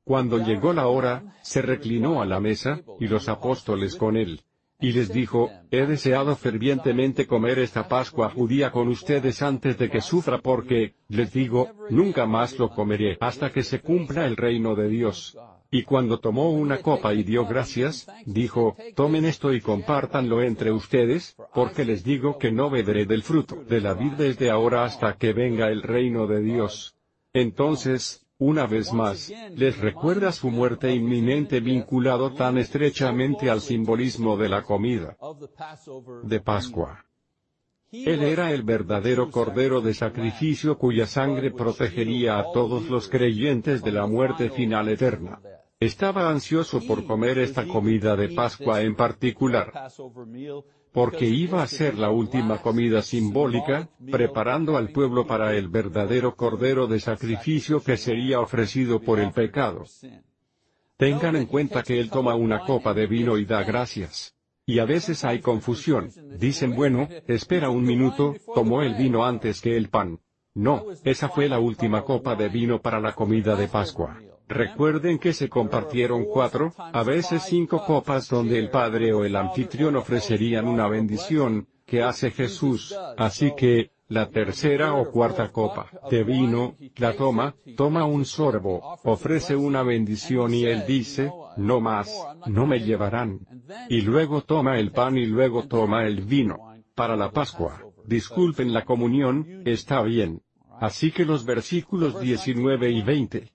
Cuando 0.02 0.38
llegó 0.38 0.72
la 0.72 0.88
hora, 0.88 1.36
se 1.42 1.62
reclinó 1.62 2.20
a 2.20 2.26
la 2.26 2.40
mesa, 2.40 2.82
y 2.98 3.06
los 3.06 3.28
apóstoles 3.28 3.94
con 3.94 4.16
él. 4.16 4.42
Y 4.84 4.92
les 4.92 5.10
dijo, 5.10 5.50
he 5.70 5.86
deseado 5.86 6.36
fervientemente 6.36 7.26
comer 7.26 7.58
esta 7.58 7.88
Pascua 7.88 8.28
judía 8.28 8.70
con 8.70 8.88
ustedes 8.88 9.40
antes 9.40 9.78
de 9.78 9.88
que 9.88 10.02
sufra 10.02 10.42
porque, 10.42 10.96
les 11.08 11.32
digo, 11.32 11.70
nunca 11.88 12.26
más 12.26 12.58
lo 12.58 12.68
comeré 12.68 13.16
hasta 13.18 13.50
que 13.50 13.62
se 13.62 13.80
cumpla 13.80 14.26
el 14.26 14.36
reino 14.36 14.74
de 14.74 14.90
Dios. 14.90 15.38
Y 15.70 15.84
cuando 15.84 16.20
tomó 16.20 16.50
una 16.50 16.82
copa 16.82 17.14
y 17.14 17.22
dio 17.22 17.46
gracias, 17.46 18.06
dijo, 18.26 18.76
tomen 18.94 19.24
esto 19.24 19.54
y 19.54 19.62
compártanlo 19.62 20.42
entre 20.42 20.70
ustedes, 20.70 21.34
porque 21.54 21.86
les 21.86 22.04
digo 22.04 22.36
que 22.36 22.52
no 22.52 22.68
beberé 22.68 23.06
del 23.06 23.22
fruto 23.22 23.64
de 23.66 23.80
la 23.80 23.94
vid 23.94 24.12
desde 24.18 24.50
ahora 24.50 24.84
hasta 24.84 25.16
que 25.16 25.32
venga 25.32 25.68
el 25.68 25.80
reino 25.80 26.26
de 26.26 26.42
Dios. 26.42 26.94
Entonces, 27.32 28.23
una 28.38 28.66
vez 28.66 28.92
más, 28.92 29.32
les 29.54 29.78
recuerda 29.78 30.32
su 30.32 30.50
muerte 30.50 30.92
inminente 30.92 31.60
vinculado 31.60 32.32
tan 32.32 32.58
estrechamente 32.58 33.48
al 33.48 33.60
simbolismo 33.60 34.36
de 34.36 34.48
la 34.48 34.62
comida 34.62 35.16
de 36.24 36.40
Pascua. 36.40 37.04
Él 37.92 38.24
era 38.24 38.50
el 38.50 38.64
verdadero 38.64 39.30
Cordero 39.30 39.80
de 39.80 39.94
sacrificio 39.94 40.76
cuya 40.76 41.06
sangre 41.06 41.52
protegería 41.52 42.40
a 42.40 42.52
todos 42.52 42.88
los 42.90 43.08
creyentes 43.08 43.84
de 43.84 43.92
la 43.92 44.06
muerte 44.06 44.50
final 44.50 44.88
eterna. 44.88 45.40
Estaba 45.78 46.28
ansioso 46.28 46.80
por 46.86 47.06
comer 47.06 47.38
esta 47.38 47.66
comida 47.66 48.16
de 48.16 48.30
Pascua 48.30 48.80
en 48.82 48.96
particular, 48.96 49.72
porque 50.94 51.26
iba 51.26 51.60
a 51.60 51.66
ser 51.66 51.98
la 51.98 52.10
última 52.10 52.62
comida 52.62 53.02
simbólica, 53.02 53.88
preparando 54.12 54.76
al 54.76 54.90
pueblo 54.90 55.26
para 55.26 55.56
el 55.56 55.68
verdadero 55.68 56.36
cordero 56.36 56.86
de 56.86 57.00
sacrificio 57.00 57.82
que 57.82 57.96
sería 57.96 58.38
ofrecido 58.38 59.00
por 59.00 59.18
el 59.18 59.32
pecado. 59.32 59.82
Tengan 60.96 61.34
en 61.34 61.46
cuenta 61.46 61.82
que 61.82 61.98
él 61.98 62.10
toma 62.10 62.36
una 62.36 62.60
copa 62.60 62.94
de 62.94 63.08
vino 63.08 63.36
y 63.38 63.44
da 63.44 63.64
gracias. 63.64 64.36
Y 64.66 64.78
a 64.78 64.84
veces 64.84 65.24
hay 65.24 65.40
confusión. 65.40 66.12
Dicen 66.38 66.76
bueno, 66.76 67.08
espera 67.26 67.70
un 67.70 67.82
minuto, 67.82 68.36
tomó 68.54 68.82
el 68.82 68.94
vino 68.94 69.24
antes 69.24 69.60
que 69.60 69.76
el 69.76 69.88
pan. 69.88 70.20
No, 70.54 70.84
esa 71.02 71.28
fue 71.28 71.48
la 71.48 71.58
última 71.58 72.04
copa 72.04 72.36
de 72.36 72.48
vino 72.48 72.80
para 72.80 73.00
la 73.00 73.16
comida 73.16 73.56
de 73.56 73.66
Pascua. 73.66 74.20
Recuerden 74.48 75.18
que 75.18 75.32
se 75.32 75.48
compartieron 75.48 76.24
cuatro, 76.24 76.72
a 76.76 77.02
veces 77.02 77.42
cinco 77.42 77.84
copas 77.84 78.28
donde 78.28 78.58
el 78.58 78.70
padre 78.70 79.12
o 79.12 79.24
el 79.24 79.36
anfitrión 79.36 79.96
ofrecerían 79.96 80.68
una 80.68 80.86
bendición, 80.86 81.66
que 81.86 82.02
hace 82.02 82.30
Jesús, 82.30 82.96
así 83.16 83.52
que, 83.56 83.90
la 84.08 84.28
tercera 84.28 84.94
o 84.94 85.10
cuarta 85.10 85.50
copa 85.50 85.88
de 86.10 86.24
vino, 86.24 86.76
la 86.96 87.16
toma, 87.16 87.54
toma 87.74 88.04
un 88.04 88.26
sorbo, 88.26 88.98
ofrece 89.02 89.56
una 89.56 89.82
bendición 89.82 90.52
y 90.52 90.66
él 90.66 90.84
dice, 90.86 91.32
no 91.56 91.80
más, 91.80 92.14
no 92.46 92.66
me 92.66 92.80
llevarán. 92.80 93.40
Y 93.88 94.02
luego 94.02 94.42
toma 94.42 94.78
el 94.78 94.92
pan 94.92 95.16
y 95.16 95.24
luego 95.24 95.66
toma 95.66 96.04
el 96.04 96.20
vino. 96.20 96.58
Para 96.94 97.16
la 97.16 97.30
Pascua, 97.30 97.80
disculpen 98.06 98.74
la 98.74 98.84
comunión, 98.84 99.62
está 99.64 100.02
bien. 100.02 100.42
Así 100.80 101.10
que 101.10 101.24
los 101.24 101.46
versículos 101.46 102.20
19 102.20 102.90
y 102.90 103.02
20. 103.02 103.53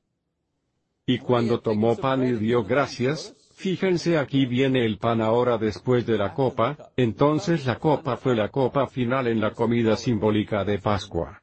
Y 1.09 1.17
cuando 1.17 1.59
tomó 1.59 1.95
pan 1.95 2.23
y 2.23 2.33
dio 2.33 2.63
gracias, 2.63 3.35
Fíjense 3.55 4.19
aquí 4.19 4.45
viene 4.45 4.85
el 4.85 4.99
pan 4.99 5.21
ahora 5.21 5.57
después 5.57 6.05
de 6.05 6.19
la 6.19 6.35
copa, 6.35 6.77
entonces 6.95 7.65
la 7.65 7.79
copa 7.79 8.15
fue 8.15 8.35
la 8.35 8.49
copa 8.49 8.85
final 8.85 9.27
en 9.27 9.41
la 9.41 9.51
comida 9.51 9.97
simbólica 9.97 10.63
de 10.63 10.77
Pascua. 10.77 11.41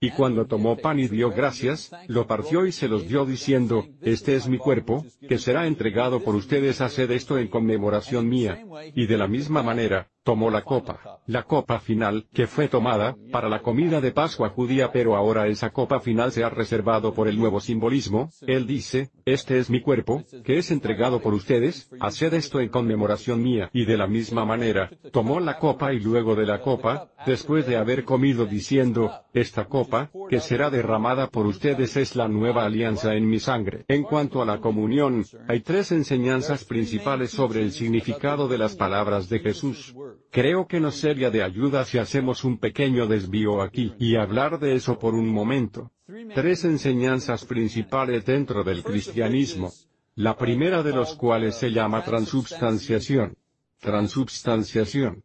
Y 0.00 0.10
cuando 0.10 0.46
tomó 0.46 0.76
pan 0.78 0.98
y 0.98 1.06
dio 1.06 1.30
gracias, 1.30 1.92
lo 2.08 2.26
partió 2.26 2.66
y 2.66 2.72
se 2.72 2.88
los 2.88 3.06
dio 3.06 3.24
diciendo, 3.26 3.86
Este 4.00 4.34
es 4.34 4.48
mi 4.48 4.56
cuerpo, 4.56 5.04
que 5.28 5.38
será 5.38 5.66
entregado 5.68 6.24
por 6.24 6.34
ustedes, 6.34 6.80
haced 6.80 7.10
esto 7.12 7.38
en 7.38 7.48
conmemoración 7.48 8.28
mía. 8.28 8.64
Y 8.96 9.06
de 9.06 9.18
la 9.18 9.28
misma 9.28 9.62
manera, 9.62 10.10
tomó 10.22 10.50
la 10.50 10.62
copa, 10.62 11.20
la 11.26 11.42
copa 11.42 11.80
final, 11.80 12.26
que 12.32 12.46
fue 12.46 12.68
tomada, 12.68 13.16
para 13.30 13.48
la 13.48 13.60
comida 13.60 14.00
de 14.00 14.12
Pascua 14.12 14.50
judía 14.50 14.92
pero 14.92 15.16
ahora 15.16 15.48
esa 15.48 15.70
copa 15.70 16.00
final 16.00 16.32
se 16.32 16.44
ha 16.44 16.48
reservado 16.48 17.12
por 17.12 17.28
el 17.28 17.38
nuevo 17.38 17.60
simbolismo, 17.60 18.30
él 18.46 18.66
dice, 18.66 19.10
este 19.24 19.58
es 19.58 19.70
mi 19.70 19.80
cuerpo, 19.80 20.22
que 20.44 20.58
es 20.58 20.70
entregado 20.70 21.20
por 21.20 21.34
ustedes, 21.34 21.90
haced 22.00 22.34
esto 22.34 22.60
en 22.60 22.68
conmemoración 22.68 23.42
mía, 23.42 23.70
y 23.72 23.84
de 23.84 23.96
la 23.96 24.06
misma 24.06 24.44
manera, 24.44 24.90
tomó 25.12 25.40
la 25.40 25.58
copa 25.58 25.92
y 25.92 26.00
luego 26.00 26.34
de 26.34 26.46
la 26.46 26.60
copa, 26.60 27.10
después 27.26 27.66
de 27.66 27.76
haber 27.76 28.04
comido 28.04 28.46
diciendo, 28.46 29.10
esta 29.32 29.66
copa, 29.66 30.10
que 30.28 30.40
será 30.40 30.70
derramada 30.70 31.28
por 31.28 31.46
ustedes 31.46 31.96
es 31.96 32.16
la 32.16 32.28
nueva 32.28 32.64
alianza 32.64 33.14
en 33.14 33.28
mi 33.28 33.38
sangre. 33.38 33.84
En 33.88 34.02
cuanto 34.02 34.42
a 34.42 34.46
la 34.46 34.60
comunión, 34.60 35.24
hay 35.48 35.60
tres 35.60 35.92
enseñanzas 35.92 36.64
principales 36.64 37.30
sobre 37.30 37.62
el 37.62 37.72
significado 37.72 38.48
de 38.48 38.58
las 38.58 38.76
palabras 38.76 39.28
de 39.28 39.38
Jesús. 39.40 39.94
Creo 40.30 40.66
que 40.66 40.80
nos 40.80 40.96
sería 40.96 41.30
de 41.30 41.42
ayuda 41.42 41.84
si 41.84 41.98
hacemos 41.98 42.44
un 42.44 42.58
pequeño 42.58 43.06
desvío 43.06 43.62
aquí 43.62 43.94
y 43.98 44.16
hablar 44.16 44.58
de 44.58 44.74
eso 44.74 44.98
por 44.98 45.14
un 45.14 45.28
momento. 45.28 45.90
Tres 46.34 46.64
enseñanzas 46.64 47.44
principales 47.44 48.24
dentro 48.24 48.64
del 48.64 48.82
cristianismo. 48.82 49.72
La 50.14 50.36
primera 50.36 50.82
de 50.82 50.92
los 50.92 51.14
cuales 51.14 51.56
se 51.56 51.70
llama 51.70 52.04
transubstanciación. 52.04 53.36
Transubstanciación. 53.80 55.24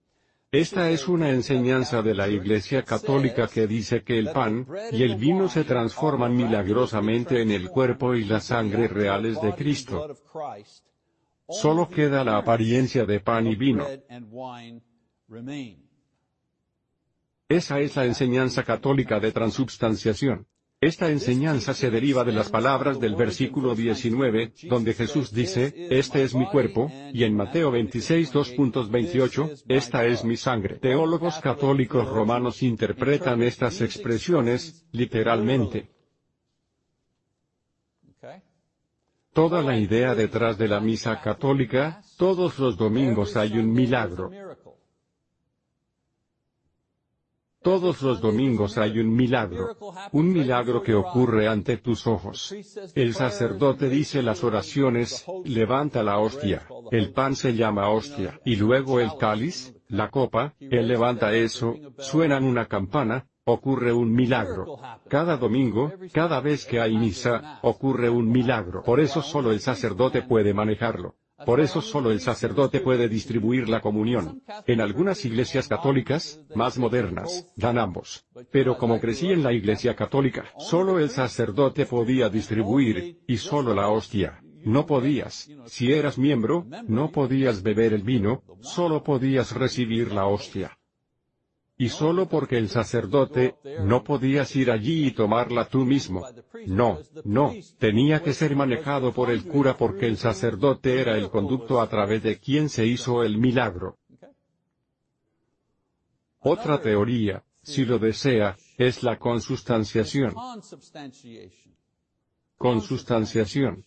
Esta 0.51 0.89
es 0.91 1.09
una 1.09 1.29
enseñanza 1.29 2.01
de 2.01 2.15
la 2.15 2.29
Iglesia 2.29 2.83
Católica 2.83 3.47
que 3.47 3.67
dice 3.67 4.01
que 4.03 4.17
el 4.17 4.31
pan 4.31 4.65
y 4.93 5.03
el 5.03 5.17
vino 5.17 5.49
se 5.49 5.65
transforman 5.65 6.37
milagrosamente 6.37 7.41
en 7.41 7.51
el 7.51 7.69
cuerpo 7.69 8.15
y 8.15 8.23
la 8.23 8.39
sangre 8.39 8.87
reales 8.87 9.41
de 9.41 9.53
Cristo. 9.53 10.15
Solo 11.49 11.89
queda 11.89 12.23
la 12.23 12.37
apariencia 12.37 13.05
de 13.05 13.19
pan 13.19 13.47
y 13.47 13.55
vino. 13.55 13.85
Esa 17.49 17.79
es 17.79 17.95
la 17.95 18.05
enseñanza 18.05 18.63
católica 18.63 19.19
de 19.19 19.31
transubstanciación. 19.31 20.47
Esta 20.79 21.09
enseñanza 21.09 21.73
se 21.73 21.89
deriva 21.89 22.23
de 22.23 22.33
las 22.33 22.49
palabras 22.49 22.99
del 22.99 23.15
versículo 23.15 23.73
19, 23.73 24.53
donde 24.69 24.93
Jesús 24.93 25.33
dice, 25.33 25.73
Este 25.89 26.21
es 26.21 26.35
mi 26.35 26.45
cuerpo, 26.45 26.91
y 27.13 27.23
en 27.23 27.35
Mateo 27.35 27.71
26 27.71 28.31
2.28, 28.31 29.63
Esta 29.69 30.05
es 30.05 30.23
mi 30.23 30.37
sangre. 30.37 30.75
Teólogos 30.75 31.39
católicos 31.39 32.07
romanos 32.07 32.61
interpretan 32.61 33.41
estas 33.41 33.81
expresiones, 33.81 34.85
literalmente. 34.91 35.96
Toda 39.37 39.61
la 39.61 39.77
idea 39.77 40.15
detrás 40.15 40.57
de 40.57 40.67
la 40.67 40.79
misa 40.79 41.21
católica, 41.21 42.01
todos 42.17 42.57
los 42.57 42.75
domingos 42.75 43.37
hay 43.37 43.59
un 43.59 43.71
milagro. 43.71 44.31
Todos 47.61 48.01
los 48.01 48.19
domingos 48.19 48.79
hay 48.79 48.97
un 48.97 49.15
milagro. 49.15 49.77
Un 50.11 50.33
milagro 50.33 50.81
que 50.81 50.95
ocurre 50.95 51.47
ante 51.47 51.77
tus 51.77 52.07
ojos. 52.07 52.51
El 52.95 53.13
sacerdote 53.13 53.89
dice 53.89 54.23
las 54.23 54.43
oraciones, 54.43 55.23
levanta 55.45 56.01
la 56.01 56.17
hostia. 56.17 56.67
El 56.89 57.13
pan 57.13 57.35
se 57.35 57.53
llama 57.53 57.91
hostia. 57.91 58.41
Y 58.43 58.55
luego 58.55 58.99
el 58.99 59.11
cáliz, 59.19 59.75
la 59.87 60.09
copa, 60.09 60.55
él 60.59 60.87
levanta 60.87 61.35
eso, 61.35 61.75
suenan 61.99 62.43
una 62.43 62.65
campana, 62.65 63.27
ocurre 63.47 63.93
un 63.93 64.13
milagro. 64.13 64.77
Cada 65.07 65.37
domingo, 65.37 65.91
cada 66.11 66.41
vez 66.41 66.65
que 66.65 66.79
hay 66.79 66.97
misa, 66.97 67.59
ocurre 67.63 68.09
un 68.09 68.29
milagro. 68.29 68.83
Por 68.83 68.99
eso 68.99 69.21
solo 69.21 69.51
el 69.51 69.61
sacerdote 69.61 70.21
puede 70.21 70.53
manejarlo. 70.53 71.15
Por 71.45 71.59
eso 71.59 71.81
solo 71.81 72.11
el 72.11 72.19
sacerdote 72.19 72.79
puede 72.79 73.07
distribuir 73.07 73.69
la 73.69 73.79
comunión. 73.79 74.41
En 74.65 74.81
algunas 74.81 75.23
iglesias 75.23 75.67
católicas, 75.67 76.41
más 76.55 76.77
modernas, 76.77 77.47
dan 77.55 77.77
ambos. 77.77 78.25
Pero 78.51 78.77
como 78.77 78.99
crecí 78.99 79.31
en 79.31 79.43
la 79.43 79.53
iglesia 79.53 79.95
católica, 79.95 80.45
solo 80.57 80.99
el 80.99 81.09
sacerdote 81.09 81.85
podía 81.85 82.27
distribuir, 82.29 83.19
y 83.27 83.37
solo 83.37 83.73
la 83.73 83.87
hostia. 83.87 84.41
No 84.65 84.85
podías, 84.85 85.49
si 85.67 85.93
eras 85.93 86.17
miembro, 86.17 86.65
no 86.87 87.11
podías 87.11 87.63
beber 87.63 87.93
el 87.93 88.01
vino, 88.01 88.43
solo 88.61 89.03
podías 89.03 89.53
recibir 89.53 90.11
la 90.11 90.25
hostia. 90.25 90.76
Y 91.79 91.89
solo 91.89 92.27
porque 92.27 92.57
el 92.57 92.69
sacerdote, 92.69 93.55
no 93.83 94.03
podías 94.03 94.55
ir 94.55 94.71
allí 94.71 95.07
y 95.07 95.11
tomarla 95.11 95.67
tú 95.67 95.85
mismo. 95.85 96.25
No, 96.65 96.99
no, 97.23 97.53
tenía 97.77 98.23
que 98.23 98.33
ser 98.33 98.55
manejado 98.55 99.13
por 99.13 99.29
el 99.29 99.45
cura 99.45 99.77
porque 99.77 100.07
el 100.07 100.17
sacerdote 100.17 100.99
era 100.99 101.17
el 101.17 101.29
conducto 101.29 101.79
a 101.79 101.87
través 101.87 102.23
de 102.23 102.39
quien 102.39 102.69
se 102.69 102.85
hizo 102.85 103.23
el 103.23 103.37
milagro. 103.37 103.97
Otra 106.39 106.81
teoría, 106.81 107.43
si 107.61 107.85
lo 107.85 107.99
desea, 107.99 108.57
es 108.77 109.03
la 109.03 109.19
consustanciación. 109.19 110.33
Consustanciación 112.57 113.86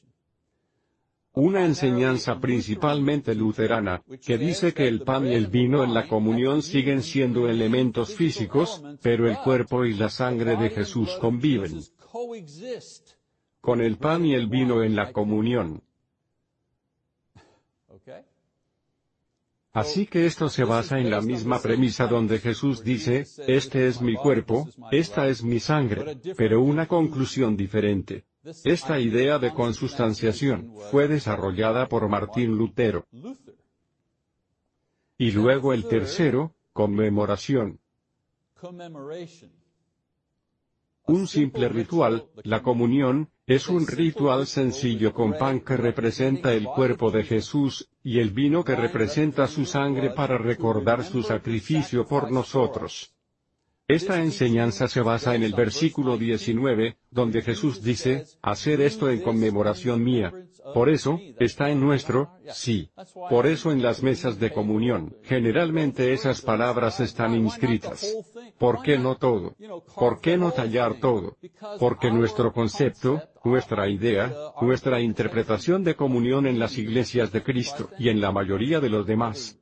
una 1.41 1.65
enseñanza 1.65 2.39
principalmente 2.39 3.35
luterana, 3.35 4.03
que 4.25 4.37
dice 4.37 4.75
que 4.75 4.87
el 4.87 5.01
pan 5.01 5.27
y 5.27 5.35
el 5.35 5.47
vino 5.47 5.83
en 5.83 5.95
la 5.95 6.07
comunión 6.07 6.63
siguen 6.63 7.03
siendo 7.03 7.49
elementos 7.49 8.15
físicos, 8.15 8.83
pero 9.01 9.27
el 9.27 9.39
cuerpo 9.39 9.87
y 9.87 9.95
la 9.95 10.11
sangre 10.11 10.57
de 10.57 10.69
Jesús 10.69 11.17
conviven 11.19 11.81
con 13.61 13.81
el 13.81 13.97
pan 13.97 14.27
y 14.27 14.35
el 14.35 14.49
vino 14.49 14.83
en 14.83 14.95
la 14.97 15.13
comunión. 15.13 15.83
Así 19.73 20.07
que 20.07 20.27
esto 20.27 20.49
se 20.49 20.65
basa 20.65 20.99
en 20.99 21.11
la 21.11 21.21
misma 21.21 21.63
premisa 21.63 22.07
donde 22.07 22.39
Jesús 22.39 22.83
dice, 22.83 23.25
este 23.47 23.87
es 23.87 24.03
mi 24.03 24.15
cuerpo, 24.17 24.69
esta 24.91 25.29
es 25.29 25.45
mi 25.45 25.61
sangre, 25.61 26.19
pero 26.37 26.61
una 26.61 26.87
conclusión 26.87 27.57
diferente. 27.57 28.25
Esta 28.65 28.99
idea 28.99 29.39
de 29.39 29.53
consustanciación 29.53 30.73
fue 30.91 31.09
desarrollada 31.09 31.89
por 31.89 32.09
Martín 32.09 32.57
Lutero. 32.57 33.07
Y 35.19 35.33
luego 35.33 35.75
el 35.75 35.85
tercero, 35.85 36.55
conmemoración. 36.73 37.81
Un 41.07 41.27
simple 41.27 41.69
ritual, 41.69 42.31
la 42.45 42.63
comunión, 42.63 43.31
es 43.47 43.69
un 43.69 43.87
ritual 43.87 44.47
sencillo 44.47 45.13
con 45.13 45.37
pan 45.37 45.61
que 45.61 45.77
representa 45.77 46.55
el 46.55 46.65
cuerpo 46.65 47.11
de 47.11 47.25
Jesús, 47.25 47.91
y 48.03 48.21
el 48.21 48.31
vino 48.31 48.65
que 48.65 48.77
representa 48.77 49.49
su 49.49 49.67
sangre 49.67 50.11
para 50.11 50.39
recordar 50.39 51.05
su 51.05 51.23
sacrificio 51.23 52.07
por 52.07 52.31
nosotros. 52.31 53.15
Esta 53.91 54.23
enseñanza 54.23 54.87
se 54.87 55.01
basa 55.01 55.35
en 55.35 55.43
el 55.43 55.53
versículo 55.53 56.17
19, 56.17 56.97
donde 57.11 57.43
Jesús 57.43 57.83
dice, 57.83 58.25
hacer 58.41 58.81
esto 58.83 59.11
en 59.11 59.21
conmemoración 59.21 60.05
mía. 60.05 60.33
Por 60.75 60.89
eso, 60.89 61.19
está 61.41 61.71
en 61.71 61.81
nuestro, 61.81 62.31
sí. 62.53 62.93
Por 63.29 63.49
eso 63.49 63.73
en 63.73 63.83
las 63.83 64.01
mesas 64.05 64.39
de 64.39 64.53
comunión, 64.53 65.17
generalmente 65.25 66.13
esas 66.13 66.41
palabras 66.41 67.01
están 67.01 67.35
inscritas. 67.35 68.15
¿Por 68.59 68.81
qué 68.81 68.97
no 68.97 69.17
todo? 69.17 69.57
¿Por 69.97 70.21
qué 70.21 70.37
no 70.37 70.53
tallar 70.53 71.01
todo? 71.01 71.37
Porque 71.81 72.13
nuestro 72.13 72.53
concepto, 72.53 73.21
nuestra 73.43 73.89
idea, 73.89 74.33
nuestra 74.63 75.01
interpretación 75.01 75.83
de 75.83 75.97
comunión 75.97 76.47
en 76.47 76.61
las 76.61 76.79
iglesias 76.79 77.33
de 77.33 77.43
Cristo, 77.43 77.91
y 77.99 78.09
en 78.09 78.21
la 78.21 78.31
mayoría 78.31 78.79
de 78.79 78.89
los 78.89 79.05
demás, 79.05 79.59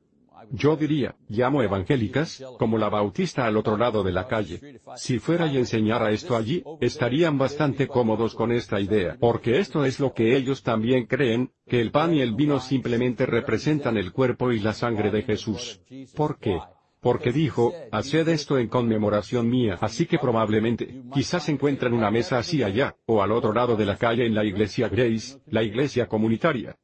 yo 0.51 0.75
diría, 0.75 1.15
llamo 1.27 1.61
evangélicas, 1.61 2.43
como 2.57 2.77
la 2.77 2.89
bautista 2.89 3.45
al 3.45 3.57
otro 3.57 3.77
lado 3.77 4.03
de 4.03 4.11
la 4.11 4.27
calle. 4.27 4.81
Si 4.95 5.19
fuera 5.19 5.47
y 5.47 5.57
enseñara 5.57 6.11
esto 6.11 6.35
allí, 6.35 6.63
estarían 6.81 7.37
bastante 7.37 7.87
cómodos 7.87 8.35
con 8.35 8.51
esta 8.51 8.79
idea, 8.79 9.17
porque 9.19 9.59
esto 9.59 9.85
es 9.85 9.99
lo 9.99 10.13
que 10.13 10.35
ellos 10.35 10.63
también 10.63 11.05
creen, 11.05 11.51
que 11.67 11.81
el 11.81 11.91
pan 11.91 12.13
y 12.13 12.21
el 12.21 12.33
vino 12.33 12.59
simplemente 12.59 13.25
representan 13.25 13.97
el 13.97 14.11
cuerpo 14.11 14.51
y 14.51 14.59
la 14.59 14.73
sangre 14.73 15.11
de 15.11 15.23
Jesús. 15.23 15.81
¿Por 16.15 16.39
qué? 16.39 16.59
Porque 17.01 17.31
dijo, 17.31 17.73
haced 17.91 18.27
esto 18.27 18.57
en 18.57 18.67
conmemoración 18.67 19.49
mía, 19.49 19.77
así 19.79 20.05
que 20.05 20.19
probablemente, 20.19 21.03
quizás 21.13 21.47
encuentran 21.47 21.93
una 21.93 22.11
mesa 22.11 22.39
así 22.39 22.61
allá, 22.61 22.95
o 23.05 23.21
al 23.21 23.31
otro 23.31 23.53
lado 23.53 23.77
de 23.77 23.85
la 23.85 23.95
calle 23.95 24.25
en 24.25 24.35
la 24.35 24.43
iglesia 24.43 24.89
Grace, 24.89 25.39
la 25.47 25.63
iglesia 25.63 26.07
comunitaria. 26.07 26.75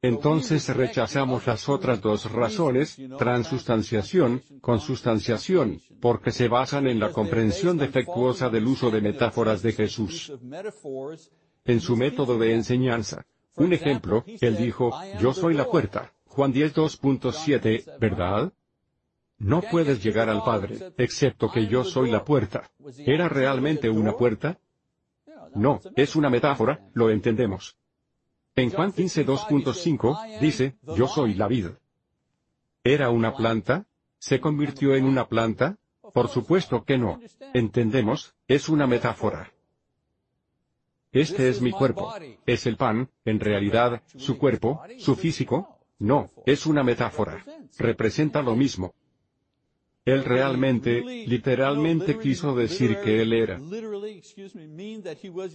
Entonces 0.00 0.68
rechazamos 0.68 1.46
las 1.46 1.68
otras 1.68 2.00
dos 2.00 2.30
razones, 2.30 2.96
transustanciación, 3.18 4.42
consustanciación, 4.60 5.80
porque 6.00 6.30
se 6.30 6.48
basan 6.48 6.86
en 6.86 7.00
la 7.00 7.10
comprensión 7.10 7.78
defectuosa 7.78 8.48
del 8.48 8.66
uso 8.66 8.90
de 8.90 9.00
metáforas 9.00 9.60
de 9.62 9.72
Jesús 9.72 10.32
en 11.64 11.80
su 11.80 11.96
método 11.96 12.38
de 12.38 12.54
enseñanza. 12.54 13.26
Un 13.56 13.72
ejemplo, 13.72 14.24
él 14.40 14.56
dijo, 14.56 14.92
yo 15.20 15.32
soy 15.34 15.54
la 15.54 15.66
puerta, 15.66 16.12
Juan 16.26 16.52
10.2.7, 16.52 17.98
¿verdad? 17.98 18.52
No 19.38 19.62
puedes 19.62 20.02
llegar 20.02 20.28
al 20.28 20.42
Padre, 20.44 20.92
excepto 20.96 21.50
que 21.50 21.66
yo 21.66 21.84
soy 21.84 22.10
la 22.10 22.24
puerta. 22.24 22.70
¿Era 22.98 23.28
realmente 23.28 23.90
una 23.90 24.12
puerta? 24.12 24.58
No, 25.54 25.80
es 25.96 26.14
una 26.14 26.30
metáfora, 26.30 26.88
lo 26.94 27.10
entendemos. 27.10 27.77
En 28.58 28.70
Juan 28.70 28.90
15 28.90 29.24
2.5, 29.24 30.40
dice, 30.40 30.74
yo 30.96 31.06
soy 31.06 31.34
la 31.34 31.46
vid. 31.46 31.66
¿Era 32.82 33.08
una 33.10 33.32
planta? 33.36 33.86
¿Se 34.18 34.40
convirtió 34.40 34.96
en 34.96 35.04
una 35.04 35.28
planta? 35.28 35.76
Por 36.12 36.26
supuesto 36.26 36.82
que 36.82 36.98
no. 36.98 37.20
Entendemos, 37.54 38.34
es 38.48 38.68
una 38.68 38.88
metáfora. 38.88 39.52
Este 41.12 41.48
es 41.48 41.62
mi 41.62 41.70
cuerpo. 41.70 42.12
¿Es 42.46 42.66
el 42.66 42.76
pan, 42.76 43.08
en 43.24 43.38
realidad, 43.38 44.02
su 44.16 44.38
cuerpo, 44.38 44.82
su 44.98 45.14
físico? 45.14 45.78
No, 46.00 46.28
es 46.44 46.66
una 46.66 46.82
metáfora. 46.82 47.44
Representa 47.78 48.42
lo 48.42 48.56
mismo. 48.56 48.92
Él 50.04 50.24
realmente, 50.24 51.02
literalmente 51.02 52.18
quiso 52.18 52.54
decir 52.54 52.98
que 53.04 53.20
Él 53.20 53.34
era. 53.34 53.60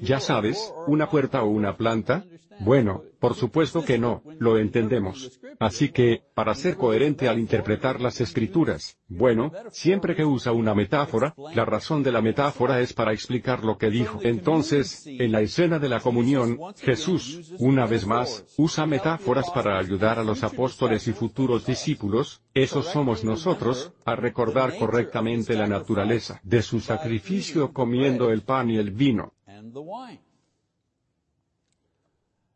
Ya 0.02 0.20
sabes, 0.20 0.72
una 0.86 1.10
puerta 1.10 1.42
o 1.44 1.48
una 1.48 1.76
planta. 1.76 2.24
Bueno, 2.60 3.04
por 3.20 3.36
supuesto 3.36 3.86
que 3.86 3.98
no, 3.98 4.22
lo 4.40 4.58
entendemos. 4.58 5.40
Así 5.60 5.90
que, 5.90 6.24
para 6.34 6.56
ser 6.56 6.76
coherente 6.76 7.28
al 7.28 7.40
interpretar 7.40 8.02
las 8.02 8.20
escrituras, 8.20 8.98
bueno, 9.08 9.52
siempre 9.72 10.16
que 10.16 10.26
usa 10.26 10.52
una 10.52 10.76
metáfora, 10.76 11.34
la 11.56 11.66
razón 11.66 12.04
de 12.04 12.12
la 12.12 12.22
metáfora 12.22 12.82
es 12.82 12.94
para 12.94 13.14
explicar 13.14 13.64
lo 13.64 13.78
que 13.78 13.90
dijo. 13.90 14.20
Entonces, 14.24 15.06
en 15.08 15.32
la 15.32 15.42
escena 15.42 15.80
de 15.80 15.90
la 15.90 16.00
comunión, 16.00 16.60
Jesús, 16.82 17.54
una 17.60 17.86
vez 17.86 18.06
más, 18.06 18.46
usa 18.58 18.86
metáforas 18.86 19.50
para 19.52 19.80
ayudar 19.80 20.20
a 20.20 20.24
los 20.24 20.44
apóstoles 20.44 21.08
y 21.08 21.14
futuros 21.14 21.66
discípulos, 21.66 22.42
esos 22.54 22.88
somos 22.88 23.24
nosotros, 23.24 23.94
a 24.06 24.16
recordar 24.16 24.78
correctamente 24.78 25.56
la 25.56 25.68
naturaleza 25.68 26.42
de 26.44 26.62
su 26.62 26.80
sacrificio 26.80 27.72
comiendo 27.72 28.32
el 28.32 28.42
pan 28.42 28.70
y 28.70 28.78
el 28.78 28.92
vino. 28.92 29.34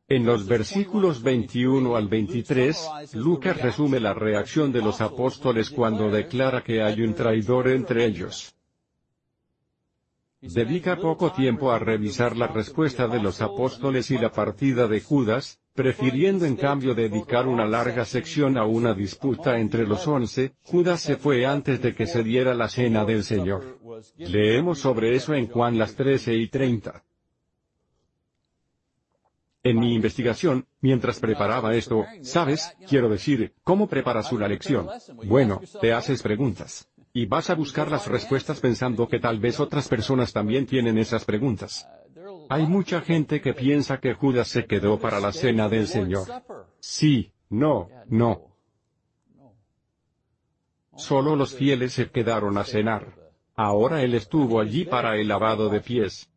En 0.09 0.25
los 0.25 0.47
versículos 0.47 1.21
21 1.21 1.97
al 1.97 2.07
23, 2.07 2.89
Lucas 3.15 3.61
resume 3.61 3.99
la 3.99 4.13
reacción 4.13 4.71
de 4.71 4.81
los 4.81 5.01
apóstoles 5.01 5.69
cuando 5.69 6.09
declara 6.09 6.63
que 6.63 6.81
hay 6.81 7.01
un 7.01 7.13
traidor 7.13 7.67
entre 7.67 8.05
ellos. 8.05 8.55
Dedica 10.39 10.95
poco 10.95 11.33
tiempo 11.33 11.73
a 11.73 11.79
revisar 11.79 12.37
la 12.37 12.47
respuesta 12.47 13.09
de 13.09 13.19
los 13.19 13.41
apóstoles 13.41 14.09
y 14.09 14.17
la 14.17 14.31
partida 14.31 14.87
de 14.87 15.01
Judas, 15.01 15.59
prefiriendo 15.73 16.45
en 16.45 16.55
cambio 16.55 16.95
dedicar 16.95 17.45
una 17.45 17.65
larga 17.65 18.05
sección 18.05 18.57
a 18.57 18.63
una 18.63 18.93
disputa 18.93 19.59
entre 19.59 19.85
los 19.85 20.07
once, 20.07 20.53
Judas 20.61 21.01
se 21.01 21.17
fue 21.17 21.45
antes 21.45 21.81
de 21.81 21.93
que 21.93 22.07
se 22.07 22.23
diera 22.23 22.53
la 22.53 22.69
cena 22.69 23.03
del 23.03 23.25
Señor. 23.25 23.77
Leemos 24.15 24.79
sobre 24.79 25.15
eso 25.15 25.33
en 25.33 25.47
Juan 25.47 25.77
las 25.77 25.95
13 25.95 26.33
y 26.33 26.47
30. 26.47 27.03
En 29.67 29.81
mi 29.81 29.93
investigación, 29.93 30.65
mientras 30.79 31.19
preparaba 31.19 31.75
esto, 31.75 32.05
¿sabes? 32.21 32.73
Quiero 32.87 33.09
decir, 33.09 33.53
¿cómo 33.65 33.87
preparas 33.87 34.31
una 34.31 34.47
lección? 34.47 34.87
Bueno, 35.25 35.59
te 35.81 35.91
haces 35.91 36.23
preguntas. 36.23 36.87
Y 37.11 37.25
vas 37.25 37.49
a 37.49 37.55
buscar 37.55 37.91
las 37.91 38.07
respuestas 38.07 38.61
pensando 38.61 39.09
que 39.09 39.19
tal 39.19 39.41
vez 39.41 39.59
otras 39.59 39.89
personas 39.89 40.31
también 40.31 40.65
tienen 40.65 40.97
esas 40.97 41.25
preguntas. 41.25 41.85
Hay 42.47 42.65
mucha 42.65 43.01
gente 43.01 43.41
que 43.41 43.53
piensa 43.53 43.99
que 43.99 44.13
Judas 44.13 44.47
se 44.47 44.65
quedó 44.65 44.99
para 44.99 45.19
la 45.19 45.33
cena 45.33 45.67
del 45.67 45.87
Señor. 45.87 46.29
Sí, 46.79 47.33
no, 47.49 47.89
no. 48.07 48.55
Solo 50.95 51.35
los 51.35 51.53
fieles 51.53 51.91
se 51.91 52.09
quedaron 52.09 52.57
a 52.57 52.63
cenar. 52.63 53.33
Ahora 53.53 54.01
él 54.01 54.13
estuvo 54.13 54.61
allí 54.61 54.85
para 54.85 55.17
el 55.17 55.27
lavado 55.27 55.67
de 55.67 55.81
pies. 55.81 56.29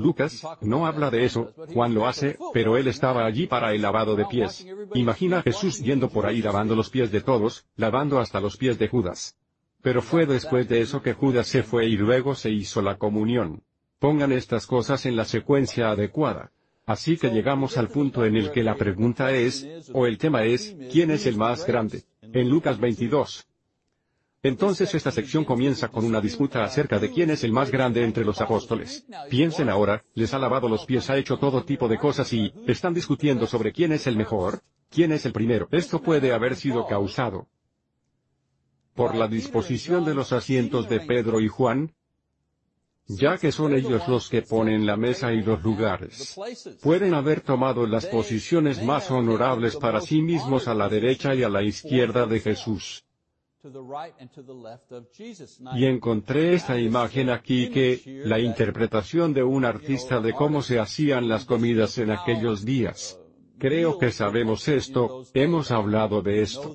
Lucas, 0.00 0.44
no 0.60 0.86
habla 0.86 1.10
de 1.10 1.24
eso, 1.24 1.52
Juan 1.72 1.94
lo 1.94 2.06
hace, 2.06 2.38
pero 2.52 2.76
él 2.76 2.88
estaba 2.88 3.24
allí 3.24 3.46
para 3.46 3.72
el 3.72 3.82
lavado 3.82 4.16
de 4.16 4.24
pies. 4.24 4.66
Imagina 4.94 5.42
Jesús 5.42 5.80
yendo 5.80 6.08
por 6.08 6.26
ahí 6.26 6.42
lavando 6.42 6.74
los 6.74 6.90
pies 6.90 7.12
de 7.12 7.20
todos, 7.20 7.66
lavando 7.76 8.18
hasta 8.18 8.40
los 8.40 8.56
pies 8.56 8.78
de 8.78 8.88
Judas. 8.88 9.36
Pero 9.82 10.02
fue 10.02 10.26
después 10.26 10.68
de 10.68 10.80
eso 10.80 11.02
que 11.02 11.14
Judas 11.14 11.46
se 11.46 11.62
fue 11.62 11.86
y 11.86 11.96
luego 11.96 12.34
se 12.34 12.50
hizo 12.50 12.82
la 12.82 12.98
comunión. 12.98 13.62
Pongan 13.98 14.32
estas 14.32 14.66
cosas 14.66 15.06
en 15.06 15.16
la 15.16 15.24
secuencia 15.24 15.90
adecuada. 15.90 16.52
Así 16.86 17.16
que 17.16 17.30
llegamos 17.30 17.76
al 17.78 17.88
punto 17.88 18.24
en 18.24 18.36
el 18.36 18.50
que 18.50 18.64
la 18.64 18.74
pregunta 18.74 19.30
es, 19.32 19.68
o 19.92 20.06
el 20.06 20.18
tema 20.18 20.44
es, 20.44 20.74
¿quién 20.90 21.10
es 21.10 21.26
el 21.26 21.36
más 21.36 21.66
grande? 21.66 22.04
En 22.20 22.48
Lucas 22.48 22.80
22. 22.80 23.46
Entonces 24.42 24.94
esta 24.94 25.10
sección 25.10 25.44
comienza 25.44 25.88
con 25.88 26.04
una 26.04 26.20
disputa 26.20 26.64
acerca 26.64 26.98
de 26.98 27.10
quién 27.10 27.30
es 27.30 27.44
el 27.44 27.52
más 27.52 27.70
grande 27.70 28.02
entre 28.02 28.24
los 28.24 28.40
apóstoles. 28.40 29.04
Piensen 29.28 29.68
ahora, 29.68 30.02
les 30.14 30.32
ha 30.32 30.38
lavado 30.38 30.66
los 30.66 30.86
pies, 30.86 31.10
ha 31.10 31.18
hecho 31.18 31.38
todo 31.38 31.64
tipo 31.64 31.88
de 31.88 31.98
cosas 31.98 32.32
y, 32.32 32.52
están 32.66 32.94
discutiendo 32.94 33.46
sobre 33.46 33.72
quién 33.72 33.92
es 33.92 34.06
el 34.06 34.16
mejor, 34.16 34.62
quién 34.88 35.12
es 35.12 35.26
el 35.26 35.32
primero. 35.32 35.68
Esto 35.70 36.00
puede 36.00 36.32
haber 36.32 36.56
sido 36.56 36.86
causado 36.86 37.48
por 38.94 39.14
la 39.14 39.28
disposición 39.28 40.04
de 40.06 40.14
los 40.14 40.32
asientos 40.32 40.88
de 40.88 41.00
Pedro 41.00 41.40
y 41.40 41.48
Juan, 41.48 41.94
ya 43.06 43.36
que 43.36 43.52
son 43.52 43.74
ellos 43.74 44.08
los 44.08 44.30
que 44.30 44.40
ponen 44.40 44.86
la 44.86 44.96
mesa 44.96 45.32
y 45.32 45.42
los 45.42 45.62
lugares. 45.62 46.36
Pueden 46.82 47.12
haber 47.12 47.42
tomado 47.42 47.86
las 47.86 48.06
posiciones 48.06 48.82
más 48.82 49.10
honorables 49.10 49.76
para 49.76 50.00
sí 50.00 50.22
mismos 50.22 50.66
a 50.66 50.74
la 50.74 50.88
derecha 50.88 51.34
y 51.34 51.42
a 51.42 51.48
la 51.48 51.62
izquierda 51.62 52.26
de 52.26 52.40
Jesús. 52.40 53.04
Y 55.74 55.84
encontré 55.84 56.54
esta 56.54 56.78
imagen 56.78 57.28
aquí 57.28 57.68
que, 57.68 58.22
la 58.24 58.38
interpretación 58.38 59.34
de 59.34 59.42
un 59.42 59.64
artista 59.64 60.20
de 60.20 60.32
cómo 60.32 60.62
se 60.62 60.78
hacían 60.78 61.28
las 61.28 61.44
comidas 61.44 61.98
en 61.98 62.10
aquellos 62.10 62.64
días. 62.64 63.20
Creo 63.58 63.98
que 63.98 64.10
sabemos 64.10 64.66
esto, 64.68 65.24
hemos 65.34 65.70
hablado 65.70 66.22
de 66.22 66.40
esto. 66.40 66.74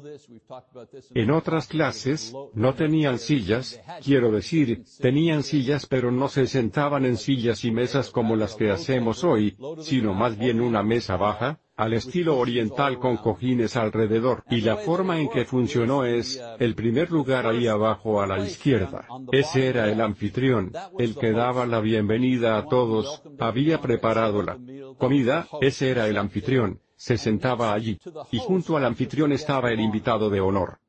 En 1.16 1.32
otras 1.32 1.66
clases, 1.68 2.32
no 2.54 2.76
tenían 2.76 3.18
sillas, 3.18 3.82
quiero 4.04 4.32
decir, 4.32 4.84
tenían 5.00 5.42
sillas 5.42 5.88
pero 5.88 6.12
no 6.12 6.28
se 6.28 6.46
sentaban 6.46 7.04
en 7.06 7.18
sillas 7.18 7.66
y 7.66 7.72
mesas 7.72 8.12
como 8.12 8.36
las 8.36 8.54
que 8.54 8.70
hacemos 8.70 9.24
hoy, 9.24 9.58
sino 9.80 10.14
más 10.14 10.38
bien 10.38 10.62
una 10.62 10.84
mesa 10.84 11.18
baja, 11.18 11.60
al 11.76 11.94
estilo 11.94 12.38
oriental 12.38 13.00
con 13.00 13.18
cojines 13.18 13.76
alrededor. 13.76 14.44
Y 14.50 14.62
la 14.62 14.78
forma 14.78 15.20
en 15.20 15.30
que 15.30 15.46
funcionó 15.46 16.06
es, 16.06 16.42
el 16.60 16.76
primer 16.76 17.12
lugar 17.12 17.46
ahí 17.46 17.68
abajo 17.68 18.22
a 18.22 18.28
la 18.28 18.40
izquierda. 18.40 19.06
Ese 19.32 19.68
era 19.68 19.90
el 19.90 20.02
anfitrión, 20.02 20.72
el 20.98 21.16
que 21.16 21.32
daba 21.32 21.66
la 21.66 21.80
bienvenida 21.80 22.58
a 22.58 22.66
todos, 22.66 23.22
había 23.40 23.82
preparado 23.82 24.42
la 24.42 24.58
comida, 24.98 25.48
ese 25.62 25.92
era 25.92 26.08
el 26.08 26.18
anfitrión, 26.18 26.80
se 26.96 27.18
sentaba 27.18 27.74
allí. 27.74 28.00
Y 28.32 28.40
junto 28.40 28.78
al 28.78 28.86
anfitrión 28.86 29.32
estaba 29.32 29.72
el 29.72 29.80
invitado 29.80 30.30
de 30.30 30.40
honor. 30.40 30.80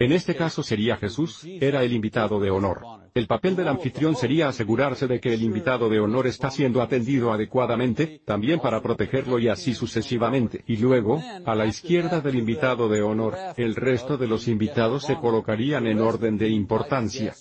En 0.00 0.12
este 0.12 0.36
caso 0.36 0.62
sería 0.62 0.96
Jesús, 0.96 1.44
era 1.60 1.82
el 1.82 1.92
invitado 1.92 2.38
de 2.38 2.50
honor. 2.50 2.82
El 3.14 3.26
papel 3.26 3.56
del 3.56 3.66
anfitrión 3.66 4.14
sería 4.14 4.46
asegurarse 4.46 5.08
de 5.08 5.18
que 5.18 5.34
el 5.34 5.42
invitado 5.42 5.88
de 5.88 5.98
honor 5.98 6.28
está 6.28 6.52
siendo 6.52 6.80
atendido 6.82 7.32
adecuadamente, 7.32 8.20
también 8.24 8.60
para 8.60 8.80
protegerlo 8.80 9.40
y 9.40 9.48
así 9.48 9.74
sucesivamente. 9.74 10.62
Y 10.68 10.76
luego, 10.76 11.20
a 11.44 11.54
la 11.56 11.66
izquierda 11.66 12.20
del 12.20 12.36
invitado 12.36 12.88
de 12.88 13.02
honor, 13.02 13.36
el 13.56 13.74
resto 13.74 14.16
de 14.16 14.28
los 14.28 14.46
invitados 14.46 15.02
se 15.02 15.16
colocarían 15.16 15.88
en 15.88 16.00
orden 16.00 16.38
de 16.38 16.48
importancia. 16.48 17.34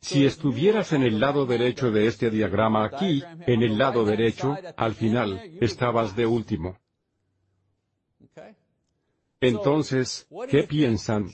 Si 0.00 0.26
estuvieras 0.26 0.92
en 0.92 1.02
el 1.04 1.20
lado 1.20 1.46
derecho 1.46 1.92
de 1.92 2.08
este 2.08 2.30
diagrama 2.30 2.84
aquí, 2.84 3.22
en 3.46 3.62
el 3.62 3.78
lado 3.78 4.04
derecho, 4.04 4.56
al 4.76 4.94
final, 4.94 5.40
estabas 5.60 6.16
de 6.16 6.26
último. 6.26 6.78
Entonces, 9.48 10.26
¿qué 10.48 10.62
piensan? 10.64 11.30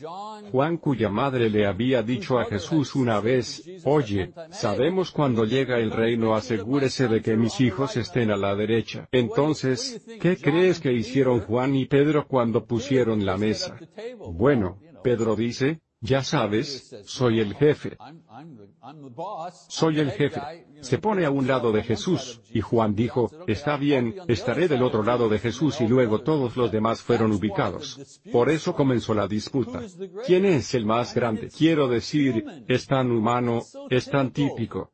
Juan 0.51 0.79
cuya 0.79 1.09
madre 1.09 1.49
le 1.49 1.67
había 1.67 2.03
dicho 2.03 2.39
a 2.39 2.45
Jesús 2.45 2.95
una 2.95 3.21
vez, 3.21 3.63
oye, 3.85 4.33
sabemos 4.51 5.11
cuando 5.11 5.45
llega 5.45 5.79
el 5.79 5.91
reino 5.91 6.35
asegúrese 6.35 7.09
de 7.09 7.23
que 7.23 7.37
mis 7.37 7.61
hijos 7.61 7.97
estén 7.97 8.31
a 8.31 8.37
la 8.37 8.55
derecha. 8.55 9.09
Entonces, 9.13 10.05
¿qué 10.21 10.37
crees 10.37 10.81
que 10.81 10.93
hicieron 10.93 11.41
Juan 11.41 11.75
y 11.77 11.87
Pedro 11.87 12.27
cuando 12.27 12.65
pusieron 12.65 13.25
la 13.25 13.37
mesa? 13.37 13.77
Bueno, 14.19 14.79
Pedro 15.03 15.37
dice, 15.37 15.81
ya 16.01 16.25
sabes, 16.25 16.97
soy 17.05 17.41
el 17.41 17.55
jefe. 17.55 17.97
Soy 19.69 20.01
el 20.01 20.11
jefe. 20.13 20.41
Se 20.81 20.99
pone 20.99 21.25
a 21.25 21.31
un 21.31 21.47
lado 21.47 21.73
de 21.73 21.83
Jesús, 21.83 22.41
y 22.53 22.61
Juan 22.61 22.95
dijo, 22.95 23.31
está 23.47 23.77
bien, 23.77 24.15
estaré 24.29 24.69
del 24.69 24.83
otro 24.83 25.03
lado 25.03 25.29
de 25.29 25.39
Jesús 25.39 25.81
y 25.81 25.87
luego 25.87 26.23
todos 26.23 26.57
los 26.57 26.71
demás 26.71 27.03
fueron 27.03 27.33
ubicados. 27.33 28.21
Por 28.33 28.51
eso 28.51 28.75
comenzó 28.75 29.15
la 29.15 29.29
disputa. 29.29 29.83
¿Quién 30.27 30.45
es 30.45 30.75
el 30.75 30.87
más 30.87 31.15
grande? 31.15 31.49
Quiero 31.49 31.89
decir, 31.89 32.45
es 32.67 32.87
tan 32.87 33.11
humano, 33.11 33.63
es 33.89 34.11
tan 34.11 34.31
típico. 34.31 34.91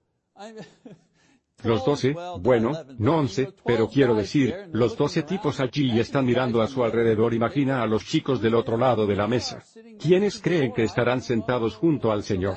Los 1.65 1.85
doce, 1.85 2.15
bueno, 2.41 2.73
no 2.99 3.17
once, 3.17 3.49
pero 3.65 3.89
quiero 3.89 4.15
decir, 4.15 4.55
los 4.73 4.97
doce 4.97 5.23
tipos 5.23 5.59
allí 5.59 5.99
están 5.99 6.27
mirando 6.27 6.61
a 6.61 6.67
su 6.67 6.85
alrededor. 6.85 7.33
Imagina 7.33 7.83
a 7.83 7.87
los 7.87 8.05
chicos 8.05 8.43
del 8.43 8.55
otro 8.55 8.77
lado 8.77 9.07
de 9.07 9.17
la 9.17 9.27
mesa. 9.27 9.65
¿Quiénes 9.99 10.41
creen 10.41 10.73
que 10.73 10.85
estarán 10.85 11.23
sentados 11.23 11.75
junto 11.75 12.13
al 12.13 12.23
Señor? 12.23 12.57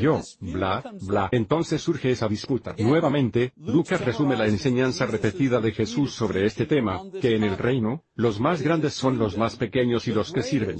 Yo, 0.00 0.20
bla, 0.40 0.82
bla. 1.00 1.28
Entonces 1.32 1.80
surge 1.80 2.10
esa 2.10 2.28
disputa. 2.28 2.74
Nuevamente, 2.78 3.52
Lucas 3.56 4.04
resume 4.04 4.36
la 4.36 4.46
enseñanza 4.46 5.06
repetida 5.06 5.60
de 5.60 5.72
Jesús 5.72 6.12
sobre 6.14 6.44
este 6.44 6.66
tema, 6.66 7.00
que 7.20 7.36
en 7.36 7.44
el 7.44 7.56
reino, 7.56 8.04
los 8.14 8.40
más 8.40 8.60
grandes 8.62 8.92
son 8.94 9.18
los 9.18 9.38
más 9.38 9.56
pequeños 9.56 10.06
y 10.06 10.12
los 10.12 10.32
que 10.32 10.42
sirven. 10.42 10.78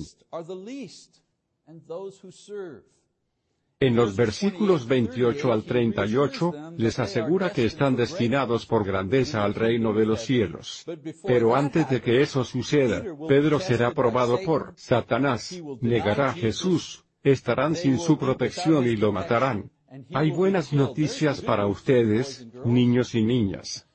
En 3.85 3.97
los 3.97 4.17
versículos 4.17 4.89
28 4.89 5.53
al 5.53 5.63
38, 5.65 6.75
les 6.79 6.99
asegura 6.99 7.51
que 7.51 7.67
están 7.67 7.97
destinados 7.97 8.65
por 8.65 8.83
grandeza 8.83 9.45
al 9.45 9.55
reino 9.55 9.93
de 9.93 10.07
los 10.07 10.23
cielos. 10.23 10.87
Pero 11.23 11.55
antes 11.55 11.91
de 11.91 12.01
que 12.01 12.23
eso 12.23 12.45
suceda, 12.45 13.05
Pedro 13.29 13.61
será 13.61 13.93
probado 13.93 14.41
por 14.43 14.73
Satanás, 14.77 15.61
negará 15.83 16.31
a 16.31 16.33
Jesús, 16.33 17.05
estarán 17.23 17.77
sin 17.77 17.99
su 17.99 18.17
protección 18.17 18.87
y 18.87 18.97
lo 18.97 19.13
matarán. 19.13 19.71
Hay 20.15 20.31
buenas 20.31 20.73
noticias 20.73 21.43
para 21.43 21.67
ustedes, 21.67 22.47
niños 22.65 23.15
y 23.15 23.23
niñas. 23.23 23.87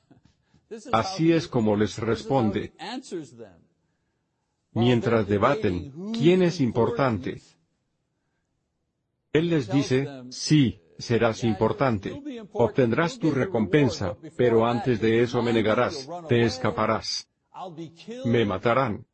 Así 0.92 1.32
es 1.32 1.48
como 1.48 1.74
les 1.74 1.98
responde. 1.98 2.72
Mientras 4.72 5.26
debaten, 5.26 6.12
¿quién 6.12 6.42
es 6.42 6.60
importante? 6.60 7.40
Él 9.32 9.48
les 9.48 9.70
dice, 9.70 10.08
sí, 10.30 10.80
serás 10.98 11.44
importante. 11.44 12.20
Obtendrás 12.52 13.18
tu 13.18 13.30
recompensa, 13.30 14.16
pero 14.36 14.66
antes 14.66 15.00
de 15.00 15.22
eso 15.22 15.40
me 15.42 15.52
negarás, 15.52 16.08
te 16.28 16.42
escaparás. 16.42 17.28
Me 18.24 18.44
matarán. 18.44 19.06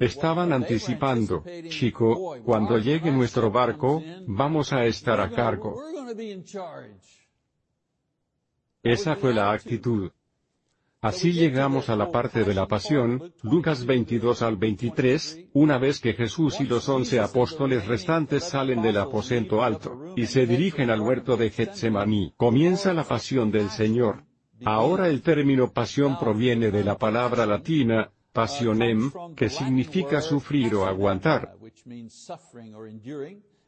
Estaban 0.00 0.52
anticipando, 0.52 1.44
chico, 1.68 2.36
cuando 2.44 2.78
llegue 2.78 3.10
nuestro 3.10 3.50
barco, 3.50 4.02
vamos 4.26 4.72
a 4.72 4.84
estar 4.84 5.20
a 5.20 5.30
cargo. 5.30 5.82
Esa 8.82 9.16
fue 9.16 9.34
la 9.34 9.52
actitud. 9.52 10.10
Así 11.06 11.32
llegamos 11.32 11.88
a 11.88 11.94
la 11.94 12.10
parte 12.10 12.42
de 12.42 12.52
la 12.52 12.66
pasión, 12.66 13.32
Lucas 13.44 13.86
22 13.86 14.42
al 14.42 14.56
23, 14.56 15.50
una 15.52 15.78
vez 15.78 16.00
que 16.00 16.14
Jesús 16.14 16.60
y 16.60 16.64
los 16.64 16.88
once 16.88 17.20
apóstoles 17.20 17.86
restantes 17.86 18.42
salen 18.42 18.82
del 18.82 18.96
aposento 18.96 19.62
alto, 19.62 20.14
y 20.16 20.26
se 20.26 20.48
dirigen 20.48 20.90
al 20.90 21.00
huerto 21.00 21.36
de 21.36 21.50
Getsemaní, 21.50 22.34
comienza 22.36 22.92
la 22.92 23.04
pasión 23.04 23.52
del 23.52 23.70
Señor. 23.70 24.24
Ahora 24.64 25.08
el 25.08 25.22
término 25.22 25.72
pasión 25.72 26.18
proviene 26.18 26.72
de 26.72 26.82
la 26.82 26.98
palabra 26.98 27.46
latina, 27.46 28.10
passionem, 28.32 29.12
que 29.36 29.48
significa 29.48 30.20
sufrir 30.20 30.74
o 30.74 30.86
aguantar, 30.86 31.52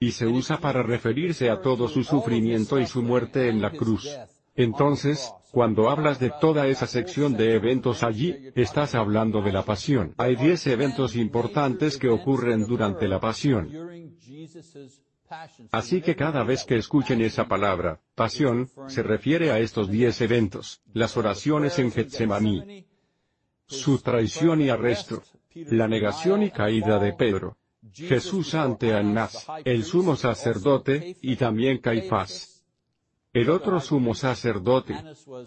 y 0.01 0.11
se 0.11 0.27
usa 0.27 0.59
para 0.59 0.83
referirse 0.83 1.51
a 1.51 1.61
todo 1.61 1.87
su 1.87 2.03
sufrimiento 2.03 2.81
y 2.81 2.87
su 2.87 3.01
muerte 3.01 3.48
en 3.48 3.62
la 3.62 3.70
cruz. 3.70 4.09
Entonces, 4.58 5.32
cuando 5.52 5.88
hablas 5.88 6.18
de 6.18 6.32
toda 6.40 6.66
esa 6.66 6.88
sección 6.88 7.36
de 7.36 7.54
eventos 7.54 8.02
allí, 8.02 8.50
estás 8.56 8.96
hablando 8.96 9.40
de 9.40 9.52
la 9.52 9.64
pasión. 9.64 10.14
Hay 10.18 10.34
diez 10.34 10.66
eventos 10.66 11.14
importantes 11.14 11.96
que 11.96 12.08
ocurren 12.08 12.66
durante 12.66 13.06
la 13.06 13.20
pasión. 13.20 13.70
Así 15.70 16.02
que 16.02 16.16
cada 16.16 16.42
vez 16.42 16.64
que 16.64 16.76
escuchen 16.76 17.20
esa 17.20 17.46
palabra, 17.46 18.00
pasión, 18.16 18.68
se 18.88 19.04
refiere 19.04 19.52
a 19.52 19.60
estos 19.60 19.88
diez 19.88 20.20
eventos, 20.22 20.82
las 20.92 21.16
oraciones 21.16 21.78
en 21.78 21.92
Getsemaní, 21.92 22.84
su 23.64 23.98
traición 24.00 24.60
y 24.60 24.70
arresto, 24.70 25.22
la 25.54 25.86
negación 25.86 26.42
y 26.42 26.50
caída 26.50 26.98
de 26.98 27.12
Pedro, 27.12 27.58
Jesús 27.92 28.54
ante 28.56 28.92
Anás, 28.92 29.46
el 29.64 29.84
sumo 29.84 30.16
sacerdote, 30.16 31.16
y 31.22 31.36
también 31.36 31.78
Caifás. 31.78 32.57
El 33.38 33.51
otro 33.51 33.79
sumo 33.79 34.16
sacerdote, 34.16 34.96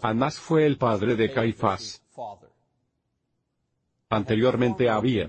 Anás 0.00 0.38
fue 0.38 0.64
el 0.64 0.78
padre 0.78 1.14
de 1.14 1.30
Caifás. 1.30 2.02
Anteriormente 4.08 4.88
había 4.88 5.28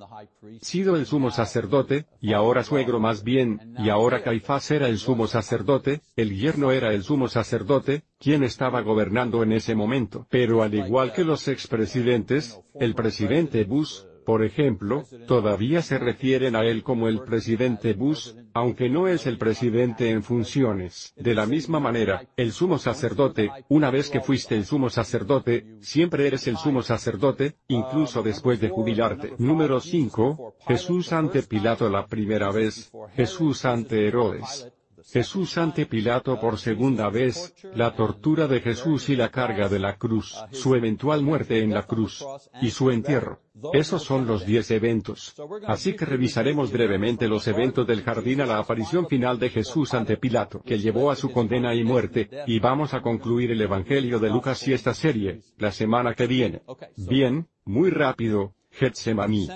sido 0.61 0.95
el 0.95 1.05
sumo 1.05 1.29
sacerdote, 1.29 2.05
y 2.21 2.31
ahora 2.31 2.63
suegro 2.63 3.01
más 3.01 3.21
bien, 3.21 3.75
y 3.79 3.89
ahora 3.89 4.23
Caifás 4.23 4.71
era 4.71 4.87
el 4.87 4.97
sumo 4.97 5.27
sacerdote, 5.27 5.99
el 6.15 6.37
yerno 6.37 6.71
era 6.71 6.93
el 6.93 7.03
sumo 7.03 7.27
sacerdote, 7.27 8.03
quien 8.17 8.43
estaba 8.43 8.79
gobernando 8.79 9.43
en 9.43 9.51
ese 9.51 9.75
momento. 9.75 10.25
Pero 10.29 10.63
al 10.63 10.73
igual 10.73 11.11
que 11.11 11.25
los 11.25 11.49
expresidentes, 11.49 12.61
el 12.79 12.95
presidente 12.95 13.65
Bush, 13.65 14.03
por 14.25 14.43
ejemplo, 14.43 15.03
todavía 15.27 15.81
se 15.81 15.97
refieren 15.97 16.55
a 16.55 16.63
él 16.63 16.83
como 16.83 17.07
el 17.07 17.21
presidente 17.21 17.93
Bush, 17.93 18.31
aunque 18.53 18.89
no 18.89 19.07
es 19.07 19.27
el 19.27 19.37
presidente 19.37 20.09
en 20.09 20.23
funciones. 20.23 21.13
De 21.15 21.33
la 21.33 21.45
misma 21.45 21.79
manera, 21.79 22.27
el 22.37 22.51
sumo 22.51 22.77
sacerdote, 22.77 23.49
una 23.69 23.91
vez 23.91 24.09
que 24.09 24.21
fuiste 24.21 24.55
el 24.55 24.65
sumo 24.65 24.89
sacerdote, 24.89 25.77
siempre 25.81 26.27
eres 26.27 26.47
el 26.47 26.57
sumo 26.57 26.81
sacerdote, 26.81 27.55
incluso 27.67 28.21
después 28.23 28.59
de 28.59 28.69
jubilarte. 28.69 29.33
Número 29.37 29.79
5, 29.79 30.55
Jesús 30.67 31.13
ante 31.13 31.43
Pilato 31.43 31.89
la 31.89 32.05
primera 32.05 32.51
vez, 32.51 32.91
Jesús 33.15 33.65
ante 33.65 34.07
Herodes. 34.07 34.71
Jesús 35.11 35.57
ante 35.57 35.85
Pilato 35.85 36.39
por 36.39 36.57
segunda 36.57 37.09
vez, 37.09 37.53
la 37.75 37.95
tortura 37.95 38.47
de 38.47 38.61
Jesús 38.61 39.09
y 39.09 39.15
la 39.15 39.29
carga 39.29 39.69
de 39.69 39.79
la 39.79 39.97
cruz, 39.97 40.35
su 40.51 40.75
eventual 40.75 41.23
muerte 41.23 41.61
en 41.61 41.73
la 41.73 41.83
cruz, 41.83 42.25
y 42.61 42.69
su 42.69 42.91
entierro. 42.91 43.39
Esos 43.73 44.03
son 44.03 44.25
los 44.25 44.45
diez 44.45 44.71
eventos. 44.71 45.35
Así 45.67 45.95
que 45.95 46.05
revisaremos 46.05 46.71
brevemente 46.71 47.27
los 47.27 47.47
eventos 47.47 47.85
del 47.85 48.01
jardín 48.01 48.41
a 48.41 48.45
la 48.45 48.57
aparición 48.57 49.07
final 49.07 49.37
de 49.39 49.49
Jesús 49.49 49.93
ante 49.93 50.17
Pilato, 50.17 50.61
que 50.61 50.79
llevó 50.79 51.11
a 51.11 51.15
su 51.15 51.31
condena 51.31 51.75
y 51.75 51.83
muerte, 51.83 52.29
y 52.47 52.59
vamos 52.59 52.93
a 52.93 53.01
concluir 53.01 53.51
el 53.51 53.61
Evangelio 53.61 54.19
de 54.19 54.29
Lucas 54.29 54.67
y 54.67 54.73
esta 54.73 54.93
serie, 54.93 55.41
la 55.57 55.71
semana 55.71 56.13
que 56.13 56.27
viene. 56.27 56.61
Bien, 56.97 57.47
muy 57.65 57.89
rápido, 57.89 58.55
Getsemaní. 58.71 59.47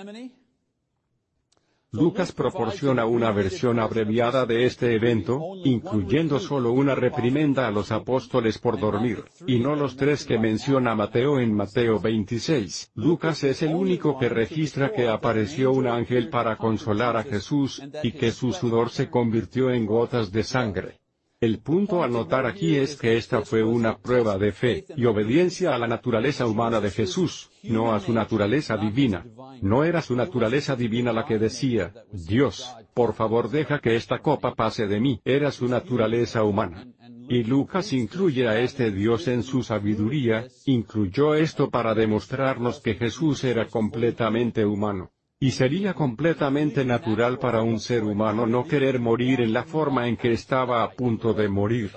Lucas 1.90 2.32
proporciona 2.32 3.06
una 3.06 3.32
versión 3.32 3.78
abreviada 3.78 4.44
de 4.44 4.66
este 4.66 4.94
evento, 4.94 5.40
incluyendo 5.64 6.38
solo 6.38 6.72
una 6.72 6.94
reprimenda 6.94 7.66
a 7.66 7.70
los 7.70 7.92
apóstoles 7.92 8.58
por 8.58 8.78
dormir, 8.78 9.24
y 9.46 9.58
no 9.58 9.74
los 9.74 9.96
tres 9.96 10.26
que 10.26 10.38
menciona 10.38 10.94
Mateo 10.94 11.40
en 11.40 11.54
Mateo 11.54 11.98
26. 11.98 12.92
Lucas 12.94 13.42
es 13.42 13.62
el 13.62 13.74
único 13.74 14.18
que 14.18 14.28
registra 14.28 14.92
que 14.92 15.08
apareció 15.08 15.72
un 15.72 15.86
ángel 15.86 16.28
para 16.28 16.58
consolar 16.58 17.16
a 17.16 17.22
Jesús, 17.22 17.82
y 18.02 18.12
que 18.12 18.32
su 18.32 18.52
sudor 18.52 18.90
se 18.90 19.08
convirtió 19.08 19.70
en 19.70 19.86
gotas 19.86 20.30
de 20.30 20.44
sangre. 20.44 21.00
El 21.40 21.60
punto 21.60 22.02
a 22.02 22.08
notar 22.08 22.46
aquí 22.46 22.74
es 22.74 22.96
que 22.96 23.16
esta 23.16 23.42
fue 23.42 23.62
una 23.62 23.98
prueba 23.98 24.38
de 24.38 24.50
fe 24.50 24.84
y 24.96 25.04
obediencia 25.04 25.72
a 25.72 25.78
la 25.78 25.86
naturaleza 25.86 26.46
humana 26.46 26.80
de 26.80 26.90
Jesús, 26.90 27.52
no 27.62 27.94
a 27.94 28.00
su 28.00 28.12
naturaleza 28.12 28.76
divina. 28.76 29.24
No 29.62 29.84
era 29.84 30.02
su 30.02 30.16
naturaleza 30.16 30.74
divina 30.74 31.12
la 31.12 31.24
que 31.26 31.38
decía, 31.38 31.94
Dios, 32.10 32.68
por 32.92 33.14
favor 33.14 33.50
deja 33.50 33.78
que 33.78 33.94
esta 33.94 34.18
copa 34.18 34.56
pase 34.56 34.88
de 34.88 34.98
mí, 34.98 35.20
era 35.24 35.52
su 35.52 35.68
naturaleza 35.68 36.42
humana. 36.42 36.88
Y 37.28 37.44
Lucas 37.44 37.92
incluye 37.92 38.48
a 38.48 38.58
este 38.58 38.90
Dios 38.90 39.28
en 39.28 39.44
su 39.44 39.62
sabiduría, 39.62 40.48
incluyó 40.66 41.34
esto 41.34 41.70
para 41.70 41.94
demostrarnos 41.94 42.80
que 42.80 42.94
Jesús 42.94 43.44
era 43.44 43.68
completamente 43.68 44.66
humano. 44.66 45.12
Y 45.40 45.52
sería 45.52 45.94
completamente 45.94 46.84
natural 46.84 47.38
para 47.38 47.62
un 47.62 47.78
ser 47.78 48.02
humano 48.02 48.46
no 48.46 48.66
querer 48.66 48.98
morir 48.98 49.40
en 49.40 49.52
la 49.52 49.62
forma 49.62 50.08
en 50.08 50.16
que 50.16 50.32
estaba 50.32 50.82
a 50.82 50.90
punto 50.90 51.32
de 51.32 51.48
morir. 51.48 51.92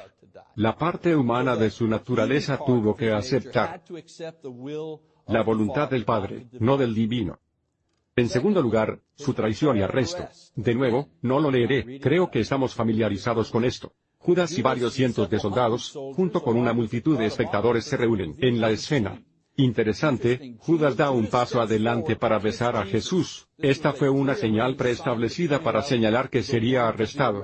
La 0.56 0.78
parte 0.78 1.16
humana 1.16 1.56
de 1.56 1.72
su 1.72 1.88
naturaleza 1.88 2.60
tuvo 2.64 2.96
que 2.96 3.12
aceptar 3.12 3.82
la 5.28 5.44
voluntad 5.44 5.90
del 5.90 6.06
Padre, 6.06 6.50
no 6.60 6.78
del 6.78 6.94
divino. 6.94 7.40
En 8.16 8.30
segundo 8.30 8.62
lugar, 8.62 9.00
su 9.16 9.34
traición 9.34 9.78
y 9.78 9.82
arresto. 9.82 10.28
De 10.56 10.76
nuevo, 10.76 11.10
no 11.22 11.40
lo 11.40 11.50
leeré, 11.50 12.00
creo 12.00 12.30
que 12.30 12.42
estamos 12.42 12.76
familiarizados 12.76 13.50
con 13.50 13.66
esto. 13.66 13.94
Judas 14.20 14.56
y 14.56 14.62
varios 14.62 14.94
cientos 14.94 15.30
de 15.30 15.40
soldados, 15.40 15.98
junto 16.14 16.44
con 16.44 16.58
una 16.58 16.74
multitud 16.74 17.18
de 17.18 17.26
espectadores 17.26 17.86
se 17.86 17.98
reúnen 17.98 18.36
en 18.40 18.62
la 18.62 18.70
escena. 18.70 19.24
Interesante, 19.64 20.56
Judas 20.58 20.98
da 20.98 21.12
un 21.12 21.28
paso 21.28 21.62
adelante 21.62 22.16
para 22.16 22.40
besar 22.40 22.76
a 22.76 22.84
Jesús, 22.84 23.48
esta 23.60 23.94
fue 23.94 24.10
una 24.10 24.34
señal 24.34 24.76
preestablecida 24.76 25.62
para 25.62 25.84
señalar 25.84 26.32
que 26.32 26.42
sería 26.42 26.88
arrestado. 26.88 27.44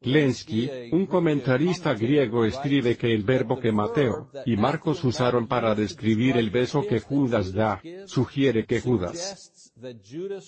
Lensky, 0.00 0.70
un 0.92 1.04
comentarista 1.04 1.92
griego 1.92 2.46
escribe 2.46 2.96
que 2.96 3.12
el 3.12 3.24
verbo 3.24 3.60
que 3.60 3.72
Mateo 3.72 4.30
y 4.46 4.56
Marcos 4.56 5.04
usaron 5.04 5.48
para 5.48 5.74
describir 5.74 6.38
el 6.38 6.48
beso 6.48 6.86
que 6.86 7.00
Judas 7.00 7.52
da, 7.52 7.82
sugiere 8.06 8.64
que 8.64 8.80
Judas 8.80 9.74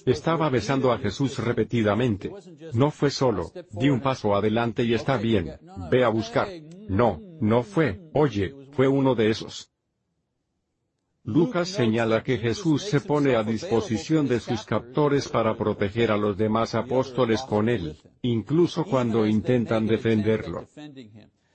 estaba 0.07 0.49
besando 0.49 0.93
a 0.93 0.99
Jesús 0.99 1.39
repetidamente. 1.39 2.31
No 2.73 2.91
fue 2.91 3.11
solo, 3.11 3.53
di 3.73 3.91
un 3.91 4.01
paso 4.01 4.35
adelante 4.35 4.83
y 4.83 4.95
está 4.95 5.19
bien, 5.19 5.59
ve 5.91 6.05
a 6.05 6.09
buscar. 6.09 6.49
No, 6.89 7.21
no 7.41 7.63
fue, 7.63 8.01
oye, 8.15 8.55
fue 8.73 8.89
uno 8.89 9.15
de 9.15 9.29
esos. 9.29 9.71
Lucas 11.24 11.68
señala 11.68 12.22
que 12.22 12.38
Jesús 12.38 12.83
se 12.83 13.00
pone 13.00 13.37
a 13.37 13.42
disposición 13.42 14.26
de 14.26 14.40
sus 14.40 14.64
captores 14.64 15.28
para 15.28 15.54
proteger 15.54 16.11
a 16.11 16.16
los 16.16 16.37
demás 16.37 16.74
apóstoles 16.74 17.42
con 17.42 17.68
él, 17.68 17.96
incluso 18.22 18.85
cuando 18.85 19.26
intentan 19.26 19.87
defenderlo. 19.87 20.66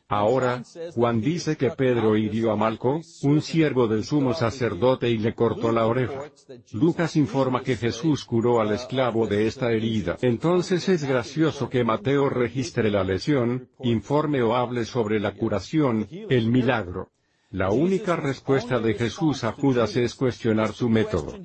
Ahora, 0.08 0.62
Juan 0.94 1.20
dice 1.20 1.58
que 1.58 1.72
Pedro 1.72 2.16
hirió 2.16 2.52
a 2.52 2.56
Malco, 2.56 3.02
un 3.24 3.42
siervo 3.42 3.88
del 3.88 4.04
sumo 4.04 4.36
sacerdote 4.36 5.10
y 5.10 5.18
le 5.18 5.34
cortó 5.34 5.72
la 5.72 5.88
oreja. 5.88 6.32
Lucas 6.74 7.16
informa 7.16 7.64
que 7.64 7.76
Jesús 7.76 8.24
curó 8.24 8.62
al 8.62 8.72
esclavo 8.72 9.26
de 9.26 9.48
esta 9.48 9.72
herida. 9.72 10.16
Entonces 10.22 10.88
es 10.90 11.04
gracioso 11.04 11.70
que 11.70 11.84
Mateo 11.84 12.30
registre 12.30 12.92
la 12.92 13.04
lesión, 13.04 13.68
informe 13.82 14.44
o 14.44 14.56
hable 14.56 14.86
sobre 14.86 15.20
la 15.20 15.34
curación, 15.34 16.08
el 16.12 16.52
milagro. 16.52 17.10
La 17.56 17.72
única 17.72 18.18
respuesta 18.18 18.80
de 18.80 18.96
Jesús 18.96 19.46
a 19.46 19.54
Judas 19.54 19.96
es 19.96 20.14
cuestionar 20.14 20.74
su 20.74 20.90
método 20.90 21.38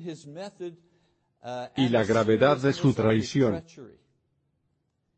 y 1.77 1.87
la 1.87 2.03
gravedad 2.03 2.57
de 2.57 2.73
su 2.73 2.91
traición. 2.91 3.63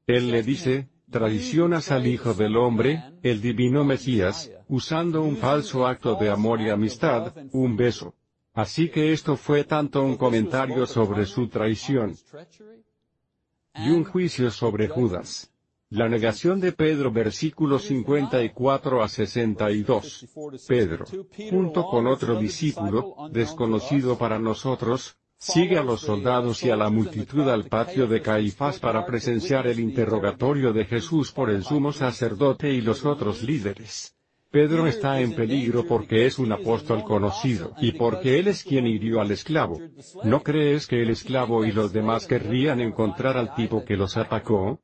Él 0.05 0.29
le 0.29 0.43
dice, 0.43 0.89
traicionas 1.09 1.89
al 1.89 2.05
Hijo 2.05 2.35
del 2.35 2.55
Hombre, 2.57 3.03
el 3.23 3.41
divino 3.41 3.83
Mesías, 3.83 4.51
usando 4.67 5.23
un 5.23 5.35
falso 5.37 5.87
acto 5.87 6.13
de 6.13 6.29
amor 6.29 6.61
y 6.61 6.69
amistad, 6.69 7.33
un 7.53 7.75
beso. 7.75 8.13
Así 8.53 8.89
que 8.89 9.13
esto 9.13 9.35
fue 9.35 9.63
tanto 9.63 10.03
un 10.03 10.15
comentario 10.15 10.85
sobre 10.85 11.25
su 11.25 11.47
traición 11.47 12.15
y 13.73 13.89
un 13.89 14.03
juicio 14.03 14.51
sobre 14.51 14.87
Judas. 14.87 15.52
La 15.93 16.09
negación 16.09 16.59
de 16.59 16.71
Pedro 16.71 17.11
versículos 17.11 17.83
54 17.83 19.03
a 19.03 19.07
62. 19.07 20.25
Pedro, 20.67 21.05
junto 21.51 21.83
con 21.83 22.07
otro 22.07 22.39
discípulo, 22.39 23.13
desconocido 23.29 24.17
para 24.17 24.39
nosotros, 24.39 25.19
sigue 25.37 25.77
a 25.77 25.83
los 25.83 26.01
soldados 26.01 26.63
y 26.63 26.71
a 26.71 26.75
la 26.75 26.89
multitud 26.89 27.47
al 27.47 27.65
patio 27.65 28.07
de 28.07 28.23
Caifás 28.23 28.79
para 28.79 29.05
presenciar 29.05 29.67
el 29.67 29.79
interrogatorio 29.79 30.73
de 30.73 30.85
Jesús 30.85 31.31
por 31.31 31.51
el 31.51 31.63
sumo 31.63 31.91
sacerdote 31.93 32.73
y 32.73 32.81
los 32.81 33.05
otros 33.05 33.43
líderes. 33.43 34.15
Pedro 34.49 34.87
está 34.87 35.21
en 35.21 35.35
peligro 35.35 35.85
porque 35.85 36.25
es 36.25 36.39
un 36.39 36.53
apóstol 36.53 37.03
conocido, 37.03 37.75
y 37.79 37.91
porque 37.91 38.39
él 38.39 38.47
es 38.47 38.63
quien 38.63 38.87
hirió 38.87 39.21
al 39.21 39.29
esclavo. 39.29 39.79
¿No 40.23 40.41
crees 40.41 40.87
que 40.87 41.03
el 41.03 41.11
esclavo 41.11 41.65
y 41.65 41.71
los 41.71 41.93
demás 41.93 42.25
querrían 42.25 42.81
encontrar 42.81 43.37
al 43.37 43.53
tipo 43.53 43.85
que 43.85 43.95
los 43.95 44.17
atacó? 44.17 44.79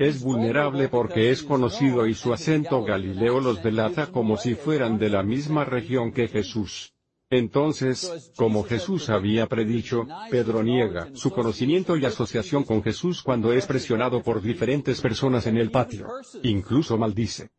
Es 0.00 0.22
vulnerable 0.22 0.88
porque 0.88 1.30
es 1.30 1.42
conocido 1.42 2.06
y 2.06 2.14
su 2.14 2.32
acento 2.32 2.82
galileo 2.82 3.38
los 3.38 3.62
delata 3.62 4.06
como 4.06 4.38
si 4.38 4.54
fueran 4.54 4.98
de 4.98 5.10
la 5.10 5.22
misma 5.22 5.66
región 5.66 6.10
que 6.10 6.26
Jesús. 6.26 6.94
Entonces, 7.28 8.32
como 8.34 8.64
Jesús 8.64 9.10
había 9.10 9.46
predicho, 9.46 10.06
Pedro 10.30 10.62
niega 10.62 11.10
su 11.12 11.30
conocimiento 11.30 11.98
y 11.98 12.06
asociación 12.06 12.64
con 12.64 12.82
Jesús 12.82 13.22
cuando 13.22 13.52
es 13.52 13.66
presionado 13.66 14.22
por 14.22 14.40
diferentes 14.40 15.02
personas 15.02 15.46
en 15.46 15.58
el 15.58 15.70
patio. 15.70 16.08
Incluso 16.44 16.96
maldice. 16.96 17.50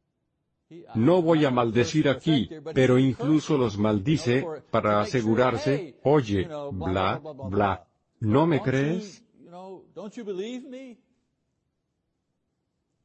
No 0.95 1.21
voy 1.21 1.45
a 1.45 1.51
maldecir 1.51 2.10
aquí, 2.10 2.49
pero 2.73 2.97
incluso 2.97 3.56
los 3.56 3.77
maldice, 3.77 4.47
para 4.71 4.99
asegurarse, 4.99 5.99
oye, 6.01 6.49
bla, 6.71 7.21
bla. 7.51 7.88
¿No 8.19 8.47
me 8.47 8.62
crees? 8.63 9.23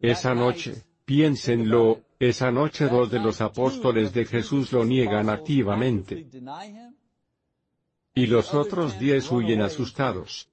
Esa 0.01 0.35
noche, 0.35 0.85
piénsenlo, 1.05 2.03
esa 2.19 2.51
noche 2.51 2.89
dos 2.89 3.11
de 3.11 3.19
los 3.19 3.41
apóstoles 3.41 4.13
de 4.13 4.25
Jesús 4.25 4.73
lo 4.73 4.85
niegan 4.85 5.29
activamente. 5.31 6.27
Y 8.15 8.27
los 8.27 8.55
otros 8.55 8.99
diez 8.99 9.31
huyen 9.31 9.63
asustados. 9.63 10.51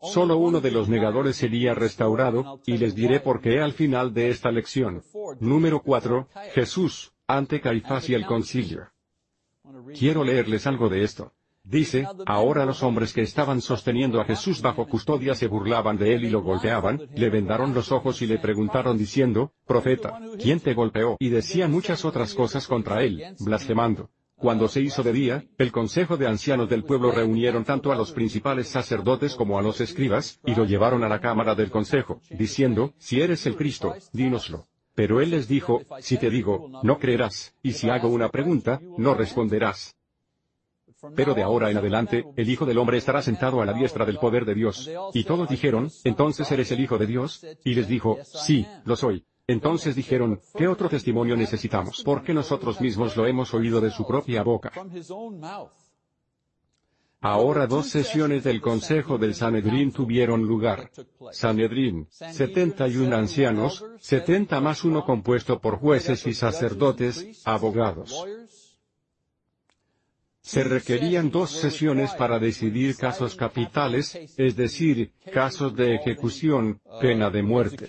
Solo 0.00 0.36
uno 0.36 0.60
de 0.60 0.72
los 0.72 0.88
negadores 0.88 1.36
sería 1.36 1.74
restaurado, 1.74 2.60
y 2.66 2.76
les 2.76 2.94
diré 2.94 3.20
por 3.20 3.40
qué 3.40 3.60
al 3.60 3.72
final 3.72 4.12
de 4.12 4.30
esta 4.30 4.50
lección. 4.50 5.02
Número 5.38 5.80
4, 5.80 6.28
Jesús, 6.54 7.12
ante 7.26 7.60
Caifás 7.60 8.08
y 8.08 8.14
el 8.14 8.26
concilio. 8.26 8.90
Quiero 9.96 10.24
leerles 10.24 10.66
algo 10.66 10.88
de 10.88 11.04
esto. 11.04 11.32
Dice, 11.64 12.06
ahora 12.26 12.66
los 12.66 12.82
hombres 12.82 13.12
que 13.12 13.22
estaban 13.22 13.60
sosteniendo 13.60 14.20
a 14.20 14.24
Jesús 14.24 14.60
bajo 14.60 14.86
custodia 14.86 15.34
se 15.34 15.46
burlaban 15.46 15.96
de 15.96 16.14
él 16.14 16.24
y 16.24 16.30
lo 16.30 16.42
golpeaban, 16.42 17.08
le 17.14 17.30
vendaron 17.30 17.72
los 17.72 17.92
ojos 17.92 18.20
y 18.20 18.26
le 18.26 18.38
preguntaron 18.38 18.98
diciendo, 18.98 19.52
Profeta, 19.66 20.18
¿quién 20.40 20.58
te 20.58 20.74
golpeó? 20.74 21.16
Y 21.20 21.28
decían 21.28 21.70
muchas 21.70 22.04
otras 22.04 22.34
cosas 22.34 22.66
contra 22.66 23.04
él, 23.04 23.22
blasfemando. 23.38 24.10
Cuando 24.36 24.66
se 24.66 24.80
hizo 24.80 25.04
de 25.04 25.12
día, 25.12 25.44
el 25.56 25.70
consejo 25.70 26.16
de 26.16 26.26
ancianos 26.26 26.68
del 26.68 26.82
pueblo 26.82 27.12
reunieron 27.12 27.64
tanto 27.64 27.92
a 27.92 27.94
los 27.94 28.10
principales 28.10 28.66
sacerdotes 28.66 29.36
como 29.36 29.56
a 29.56 29.62
los 29.62 29.80
escribas, 29.80 30.40
y 30.44 30.56
lo 30.56 30.64
llevaron 30.64 31.04
a 31.04 31.08
la 31.08 31.20
cámara 31.20 31.54
del 31.54 31.70
consejo, 31.70 32.20
diciendo, 32.28 32.92
Si 32.98 33.20
eres 33.20 33.46
el 33.46 33.54
Cristo, 33.54 33.94
dínoslo. 34.12 34.66
Pero 34.96 35.20
él 35.20 35.30
les 35.30 35.46
dijo, 35.46 35.82
Si 36.00 36.18
te 36.18 36.28
digo, 36.28 36.68
no 36.82 36.98
creerás, 36.98 37.54
y 37.62 37.72
si 37.74 37.88
hago 37.88 38.08
una 38.08 38.30
pregunta, 38.30 38.80
no 38.98 39.14
responderás. 39.14 39.94
Pero 41.14 41.34
de 41.34 41.42
ahora 41.42 41.70
en 41.70 41.76
adelante, 41.76 42.24
el 42.36 42.48
Hijo 42.48 42.64
del 42.64 42.78
Hombre 42.78 42.98
estará 42.98 43.22
sentado 43.22 43.60
a 43.60 43.66
la 43.66 43.72
diestra 43.72 44.04
del 44.06 44.18
poder 44.18 44.44
de 44.44 44.54
Dios. 44.54 44.90
Y 45.12 45.24
todos 45.24 45.48
dijeron, 45.48 45.90
entonces 46.04 46.50
eres 46.50 46.70
el 46.70 46.80
Hijo 46.80 46.98
de 46.98 47.06
Dios, 47.06 47.44
y 47.64 47.74
les 47.74 47.88
dijo, 47.88 48.18
sí, 48.22 48.66
lo 48.84 48.96
soy. 48.96 49.24
Entonces 49.46 49.96
dijeron, 49.96 50.40
¿qué 50.56 50.68
otro 50.68 50.88
testimonio 50.88 51.36
necesitamos? 51.36 52.02
Porque 52.04 52.32
nosotros 52.32 52.80
mismos 52.80 53.16
lo 53.16 53.26
hemos 53.26 53.52
oído 53.54 53.80
de 53.80 53.90
su 53.90 54.06
propia 54.06 54.42
boca. 54.42 54.72
Ahora 57.24 57.68
dos 57.68 57.86
sesiones 57.86 58.42
del 58.42 58.60
Consejo 58.60 59.16
del 59.16 59.34
Sanedrín 59.34 59.92
tuvieron 59.92 60.42
lugar. 60.42 60.90
Sanedrín, 61.30 62.08
71 62.10 63.14
ancianos, 63.14 63.84
70 64.00 64.60
más 64.60 64.82
uno 64.84 65.04
compuesto 65.04 65.60
por 65.60 65.78
jueces 65.78 66.26
y 66.26 66.34
sacerdotes, 66.34 67.42
abogados. 67.44 68.26
Se 70.42 70.64
requerían 70.64 71.30
dos 71.30 71.50
sesiones 71.50 72.12
para 72.14 72.38
decidir 72.40 72.96
casos 72.96 73.36
capitales, 73.36 74.18
es 74.36 74.56
decir, 74.56 75.12
casos 75.32 75.74
de 75.76 75.94
ejecución, 75.94 76.80
pena 77.00 77.30
de 77.30 77.42
muerte. 77.42 77.86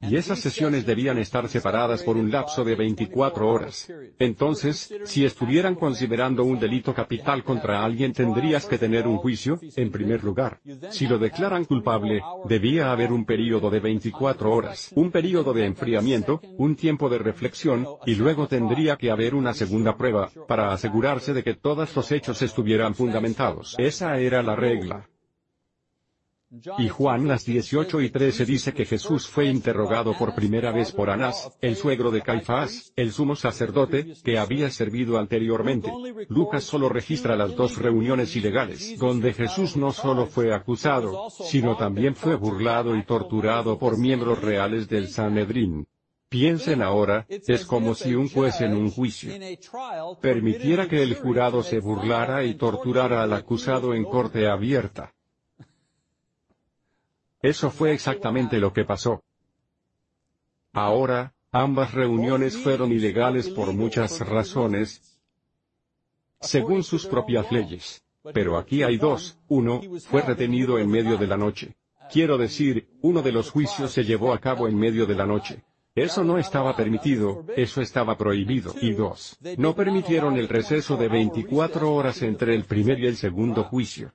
Y 0.00 0.16
esas 0.16 0.38
sesiones 0.38 0.86
debían 0.86 1.18
estar 1.18 1.48
separadas 1.48 2.02
por 2.02 2.16
un 2.16 2.30
lapso 2.30 2.64
de 2.64 2.76
24 2.76 3.48
horas. 3.48 3.92
Entonces, 4.18 4.94
si 5.04 5.24
estuvieran 5.24 5.74
considerando 5.74 6.44
un 6.44 6.58
delito 6.58 6.94
capital 6.94 7.42
contra 7.42 7.84
alguien 7.84 8.12
tendrías 8.12 8.66
que 8.66 8.78
tener 8.78 9.06
un 9.06 9.18
juicio, 9.18 9.58
en 9.76 9.90
primer 9.90 10.22
lugar. 10.22 10.60
Si 10.90 11.06
lo 11.06 11.18
declaran 11.18 11.64
culpable, 11.64 12.22
debía 12.44 12.92
haber 12.92 13.12
un 13.12 13.24
período 13.24 13.70
de 13.70 13.80
24 13.80 14.52
horas, 14.52 14.90
un 14.94 15.10
período 15.10 15.52
de 15.52 15.66
enfriamiento, 15.66 16.40
un 16.56 16.76
tiempo 16.76 17.08
de 17.08 17.18
reflexión, 17.18 17.86
y 18.06 18.14
luego 18.14 18.46
tendría 18.46 18.96
que 18.96 19.10
haber 19.10 19.34
una 19.34 19.52
segunda 19.52 19.96
prueba, 19.96 20.30
para 20.46 20.72
asegurarse 20.72 21.34
de 21.34 21.42
que 21.42 21.54
todos 21.54 21.94
los 21.96 22.12
hechos 22.12 22.40
estuvieran 22.42 22.94
fundamentados. 22.94 23.74
Esa 23.78 24.18
era 24.18 24.42
la 24.42 24.54
regla. 24.54 25.08
Y 26.78 26.88
Juan 26.88 27.28
las 27.28 27.44
18 27.44 28.00
y 28.00 28.08
13 28.08 28.46
dice 28.46 28.72
que 28.72 28.86
Jesús 28.86 29.28
fue 29.28 29.46
interrogado 29.46 30.14
por 30.16 30.34
primera 30.34 30.72
vez 30.72 30.92
por 30.92 31.10
Anás, 31.10 31.50
el 31.60 31.76
suegro 31.76 32.10
de 32.10 32.22
Caifás, 32.22 32.90
el 32.96 33.12
sumo 33.12 33.36
sacerdote, 33.36 34.14
que 34.24 34.38
había 34.38 34.70
servido 34.70 35.18
anteriormente. 35.18 35.92
Lucas 36.28 36.64
solo 36.64 36.88
registra 36.88 37.36
las 37.36 37.54
dos 37.54 37.76
reuniones 37.76 38.34
ilegales, 38.34 38.98
donde 38.98 39.34
Jesús 39.34 39.76
no 39.76 39.92
solo 39.92 40.26
fue 40.26 40.54
acusado, 40.54 41.28
sino 41.30 41.76
también 41.76 42.14
fue 42.14 42.34
burlado 42.36 42.96
y 42.96 43.04
torturado 43.04 43.78
por 43.78 43.98
miembros 43.98 44.40
reales 44.40 44.88
del 44.88 45.08
Sanedrín. 45.08 45.86
Piensen 46.30 46.82
ahora, 46.82 47.26
es 47.28 47.66
como 47.66 47.94
si 47.94 48.14
un 48.14 48.28
juez 48.28 48.60
en 48.60 48.74
un 48.74 48.90
juicio 48.90 49.32
permitiera 50.20 50.88
que 50.88 51.02
el 51.02 51.14
jurado 51.14 51.62
se 51.62 51.80
burlara 51.80 52.44
y 52.44 52.54
torturara 52.54 53.22
al 53.22 53.32
acusado 53.34 53.94
en 53.94 54.04
corte 54.04 54.46
abierta. 54.46 55.14
Eso 57.40 57.70
fue 57.70 57.92
exactamente 57.92 58.58
lo 58.58 58.72
que 58.72 58.84
pasó. 58.84 59.22
Ahora, 60.72 61.34
ambas 61.52 61.94
reuniones 61.94 62.56
fueron 62.56 62.92
ilegales 62.92 63.48
por 63.48 63.72
muchas 63.72 64.20
razones, 64.20 65.20
según 66.40 66.82
sus 66.82 67.06
propias 67.06 67.50
leyes. 67.50 68.02
Pero 68.34 68.58
aquí 68.58 68.82
hay 68.82 68.98
dos, 68.98 69.38
uno, 69.48 69.80
fue 70.08 70.22
retenido 70.22 70.78
en 70.78 70.90
medio 70.90 71.16
de 71.16 71.26
la 71.26 71.36
noche. 71.36 71.76
Quiero 72.10 72.38
decir, 72.38 72.88
uno 73.02 73.22
de 73.22 73.32
los 73.32 73.50
juicios 73.50 73.92
se 73.92 74.04
llevó 74.04 74.32
a 74.32 74.38
cabo 74.38 74.68
en 74.68 74.76
medio 74.76 75.06
de 75.06 75.14
la 75.14 75.26
noche. 75.26 75.62
Eso 75.94 76.22
no 76.24 76.38
estaba 76.38 76.76
permitido, 76.76 77.44
eso 77.56 77.80
estaba 77.80 78.16
prohibido. 78.16 78.74
Y 78.80 78.92
dos, 78.92 79.38
no 79.56 79.74
permitieron 79.74 80.36
el 80.36 80.48
receso 80.48 80.96
de 80.96 81.08
24 81.08 81.92
horas 81.92 82.22
entre 82.22 82.54
el 82.54 82.64
primer 82.64 83.00
y 83.00 83.06
el 83.06 83.16
segundo 83.16 83.64
juicio. 83.64 84.12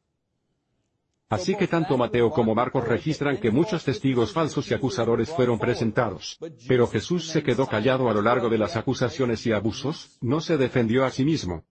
Así 1.34 1.56
que 1.56 1.68
tanto 1.68 1.98
Mateo 1.98 2.30
como 2.30 2.54
Marcos 2.54 2.88
registran 2.88 3.38
que 3.38 3.50
muchos 3.50 3.84
testigos 3.84 4.32
falsos 4.32 4.70
y 4.70 4.76
acusadores 4.76 5.30
fueron 5.30 5.58
presentados. 5.58 6.38
Pero 6.68 6.86
Jesús 6.86 7.28
se 7.28 7.42
quedó 7.42 7.66
callado 7.66 8.08
a 8.08 8.14
lo 8.14 8.22
largo 8.22 8.50
de 8.50 8.60
las 8.60 8.76
acusaciones 8.76 9.46
y 9.48 9.52
abusos, 9.52 10.18
no 10.22 10.42
se 10.42 10.58
defendió 10.58 11.06
a 11.06 11.10
sí 11.10 11.26
mismo. 11.26 11.64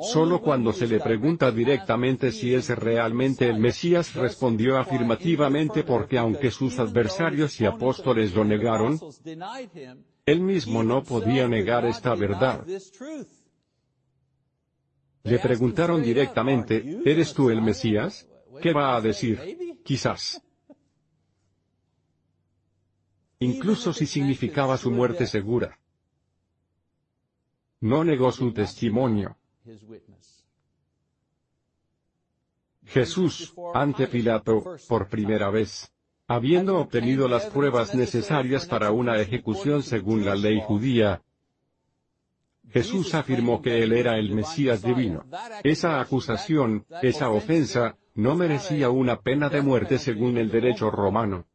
Solo 0.00 0.42
cuando 0.42 0.72
se 0.72 0.88
le 0.88 0.98
pregunta 0.98 1.52
directamente 1.52 2.32
si 2.32 2.54
es 2.54 2.70
realmente 2.70 3.48
el 3.48 3.60
Mesías 3.60 4.14
respondió 4.14 4.78
afirmativamente 4.78 5.84
porque 5.84 6.18
aunque 6.18 6.50
sus 6.50 6.80
adversarios 6.80 7.60
y 7.60 7.66
apóstoles 7.66 8.34
lo 8.34 8.44
negaron, 8.44 8.98
él 10.26 10.40
mismo 10.40 10.82
no 10.82 11.04
podía 11.04 11.46
negar 11.46 11.84
esta 11.84 12.16
verdad. 12.16 12.66
Le 15.24 15.38
preguntaron 15.38 16.02
directamente, 16.02 17.00
¿eres 17.04 17.32
tú 17.32 17.50
el 17.50 17.62
Mesías? 17.62 18.26
¿Qué 18.62 18.72
va 18.72 18.96
a 18.96 19.00
decir? 19.00 19.80
Quizás. 19.84 20.40
Incluso 23.40 23.92
si 23.92 24.06
significaba 24.06 24.76
su 24.78 24.90
muerte 24.92 25.26
segura. 25.26 25.78
No 27.80 28.04
negó 28.04 28.30
su 28.30 28.52
testimonio. 28.52 29.36
Jesús, 32.84 33.52
ante 33.74 34.06
Pilato, 34.06 34.76
por 34.88 35.08
primera 35.08 35.50
vez, 35.50 35.92
habiendo 36.28 36.78
obtenido 36.78 37.26
las 37.26 37.46
pruebas 37.46 37.96
necesarias 37.96 38.66
para 38.66 38.92
una 38.92 39.20
ejecución 39.20 39.82
según 39.82 40.24
la 40.24 40.36
ley 40.36 40.60
judía, 40.64 41.22
Jesús 42.70 43.14
afirmó 43.14 43.60
que 43.60 43.82
él 43.82 43.92
era 43.92 44.18
el 44.18 44.32
Mesías 44.32 44.82
divino. 44.82 45.24
Esa 45.64 46.00
acusación, 46.00 46.86
esa 47.02 47.30
ofensa, 47.30 47.96
no 48.14 48.34
merecía 48.34 48.90
una 48.90 49.20
pena 49.20 49.48
de 49.48 49.62
muerte 49.62 49.98
según 49.98 50.36
el 50.36 50.50
derecho 50.50 50.90
romano, 50.90 51.46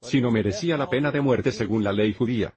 sino 0.00 0.30
merecía 0.30 0.76
la 0.76 0.88
pena 0.88 1.10
de 1.10 1.20
muerte 1.20 1.52
según 1.52 1.84
la 1.84 1.92
ley 1.92 2.12
judía. 2.12 2.54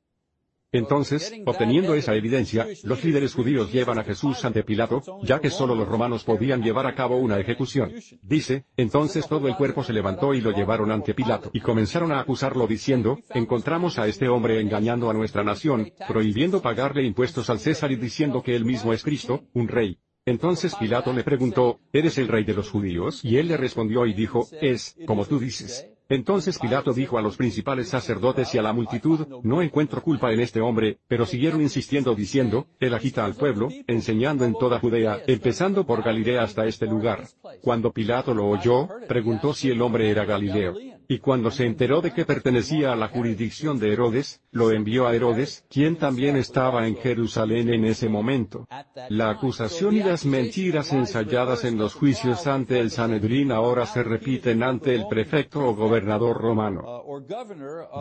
Entonces, 0.71 1.33
obteniendo 1.45 1.95
esa 1.95 2.15
evidencia, 2.15 2.67
los 2.83 3.01
líderes 3.01 3.33
judíos 3.33 3.71
llevan 3.71 3.97
a 3.97 4.03
Jesús 4.03 4.43
ante 4.43 4.63
Pilato, 4.63 5.01
ya 5.23 5.39
que 5.39 5.49
solo 5.49 5.73
los 5.73 5.87
romanos 5.87 6.25
podían 6.25 6.61
llevar 6.61 6.85
a 6.85 6.95
cabo 6.95 7.17
una 7.17 7.39
ejecución. 7.39 7.93
Dice, 8.21 8.65
entonces 8.75 9.25
todo 9.27 9.47
el 9.47 9.55
cuerpo 9.55 9.85
se 9.85 9.93
levantó 9.93 10.33
y 10.33 10.41
lo 10.41 10.51
llevaron 10.51 10.91
ante 10.91 11.13
Pilato, 11.13 11.49
y 11.53 11.61
comenzaron 11.61 12.11
a 12.11 12.19
acusarlo 12.19 12.67
diciendo, 12.67 13.19
encontramos 13.29 13.97
a 13.99 14.07
este 14.07 14.27
hombre 14.27 14.59
engañando 14.59 15.09
a 15.09 15.13
nuestra 15.13 15.43
nación, 15.43 15.93
prohibiendo 16.09 16.61
pagarle 16.61 17.03
impuestos 17.03 17.49
al 17.49 17.59
César 17.59 17.91
y 17.93 17.95
diciendo 17.95 18.43
que 18.43 18.55
él 18.55 18.65
mismo 18.65 18.91
es 18.91 19.03
Cristo, 19.03 19.45
un 19.53 19.69
rey. 19.69 19.99
Entonces 20.27 20.73
Pilato 20.73 21.13
le 21.13 21.23
preguntó, 21.23 21.79
¿eres 21.93 22.17
el 22.17 22.27
rey 22.27 22.43
de 22.43 22.55
los 22.55 22.71
judíos? 22.71 23.23
Y 23.23 23.37
él 23.37 23.47
le 23.47 23.57
respondió 23.57 24.07
y 24.07 24.13
dijo, 24.13 24.47
es, 24.59 24.95
como 25.05 25.23
tú 25.25 25.37
dices. 25.37 25.87
Entonces 26.09 26.57
Pilato 26.57 26.93
dijo 26.93 27.19
a 27.19 27.21
los 27.21 27.37
principales 27.37 27.89
sacerdotes 27.89 28.55
y 28.55 28.57
a 28.57 28.63
la 28.63 28.73
multitud, 28.73 29.27
no 29.43 29.61
encuentro 29.61 30.01
culpa 30.01 30.31
en 30.31 30.39
este 30.39 30.61
hombre, 30.61 30.97
pero 31.07 31.27
siguieron 31.27 31.61
insistiendo 31.61 32.15
diciendo, 32.15 32.65
él 32.79 32.95
agita 32.95 33.23
al 33.23 33.35
pueblo, 33.35 33.69
enseñando 33.85 34.45
en 34.45 34.53
toda 34.53 34.79
Judea, 34.79 35.21
empezando 35.27 35.85
por 35.85 36.03
Galilea 36.03 36.41
hasta 36.41 36.65
este 36.65 36.87
lugar. 36.87 37.27
Cuando 37.61 37.91
Pilato 37.91 38.33
lo 38.33 38.47
oyó, 38.47 38.87
preguntó 39.07 39.53
si 39.53 39.69
el 39.69 39.79
hombre 39.79 40.09
era 40.09 40.25
Galileo. 40.25 40.75
Y 41.07 41.19
cuando 41.19 41.51
se 41.51 41.65
enteró 41.65 42.01
de 42.01 42.13
que 42.13 42.25
pertenecía 42.25 42.91
a 42.91 42.95
la 42.95 43.09
jurisdicción 43.09 43.79
de 43.79 43.93
Herodes, 43.93 44.41
lo 44.51 44.71
envió 44.71 45.07
a 45.07 45.15
Herodes, 45.15 45.65
quien 45.69 45.97
también 45.97 46.35
estaba 46.35 46.87
en 46.87 46.95
Jerusalén 46.97 47.69
en 47.69 47.85
ese 47.85 48.09
momento. 48.09 48.67
La 49.09 49.29
acusación 49.29 49.95
y 49.95 49.99
las 49.99 50.25
mentiras 50.25 50.93
ensayadas 50.93 51.63
en 51.63 51.77
los 51.77 51.93
juicios 51.93 52.47
ante 52.47 52.79
el 52.79 52.91
Sanedrín 52.91 53.51
ahora 53.51 53.85
se 53.85 54.03
repiten 54.03 54.63
ante 54.63 54.95
el 54.95 55.07
prefecto 55.07 55.65
o 55.67 55.75
gobernador 55.75 56.37
romano 56.37 57.03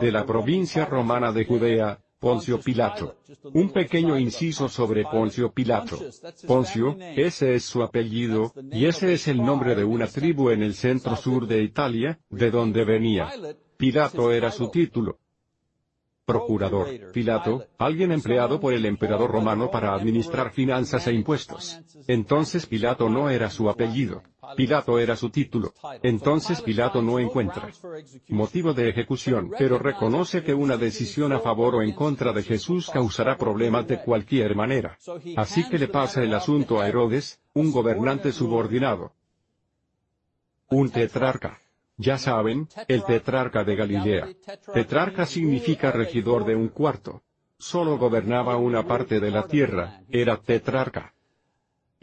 de 0.00 0.12
la 0.12 0.24
provincia 0.24 0.86
romana 0.86 1.32
de 1.32 1.44
Judea, 1.44 1.98
Poncio 2.24 2.58
Pilato. 2.58 3.16
Un 3.52 3.68
pequeño 3.68 4.18
inciso 4.18 4.66
sobre 4.66 5.04
Poncio 5.04 5.52
Pilato. 5.52 5.98
Poncio, 6.46 6.96
ese 6.98 7.54
es 7.54 7.66
su 7.66 7.82
apellido, 7.82 8.54
y 8.72 8.86
ese 8.86 9.12
es 9.12 9.28
el 9.28 9.44
nombre 9.44 9.74
de 9.74 9.84
una 9.84 10.06
tribu 10.06 10.48
en 10.48 10.62
el 10.62 10.72
centro 10.72 11.16
sur 11.16 11.46
de 11.46 11.62
Italia, 11.62 12.18
de 12.30 12.50
donde 12.50 12.82
venía. 12.86 13.30
Pilato 13.76 14.32
era 14.32 14.50
su 14.50 14.70
título 14.70 15.18
procurador, 16.24 16.88
Pilato, 17.12 17.66
alguien 17.78 18.12
empleado 18.12 18.60
por 18.60 18.72
el 18.72 18.86
emperador 18.86 19.30
romano 19.30 19.70
para 19.70 19.94
administrar 19.94 20.52
finanzas 20.52 21.06
e 21.06 21.12
impuestos. 21.12 21.80
Entonces 22.06 22.66
Pilato 22.66 23.08
no 23.08 23.30
era 23.30 23.50
su 23.50 23.68
apellido. 23.68 24.22
Pilato 24.56 24.98
era 24.98 25.16
su 25.16 25.30
título. 25.30 25.72
Entonces 26.02 26.60
Pilato 26.60 27.02
no 27.02 27.18
encuentra 27.18 27.68
motivo 28.28 28.72
de 28.72 28.88
ejecución, 28.88 29.50
pero 29.58 29.78
reconoce 29.78 30.42
que 30.42 30.54
una 30.54 30.76
decisión 30.76 31.32
a 31.32 31.40
favor 31.40 31.76
o 31.76 31.82
en 31.82 31.92
contra 31.92 32.32
de 32.32 32.42
Jesús 32.42 32.90
causará 32.90 33.36
problemas 33.36 33.86
de 33.86 34.00
cualquier 34.00 34.54
manera. 34.54 34.98
Así 35.36 35.68
que 35.68 35.78
le 35.78 35.88
pasa 35.88 36.22
el 36.22 36.34
asunto 36.34 36.80
a 36.80 36.88
Herodes, 36.88 37.40
un 37.54 37.70
gobernante 37.72 38.32
subordinado. 38.32 39.12
Un 40.70 40.90
tetrarca. 40.90 41.60
Ya 41.96 42.18
saben, 42.18 42.68
el 42.88 43.04
tetrarca 43.04 43.64
de 43.64 43.76
Galilea. 43.76 44.28
Tetrarca 44.72 45.26
significa 45.26 45.92
regidor 45.92 46.44
de 46.44 46.56
un 46.56 46.68
cuarto. 46.68 47.22
Solo 47.58 47.98
gobernaba 47.98 48.56
una 48.56 48.86
parte 48.86 49.20
de 49.20 49.30
la 49.30 49.46
tierra, 49.46 50.02
era 50.10 50.36
tetrarca. 50.36 51.14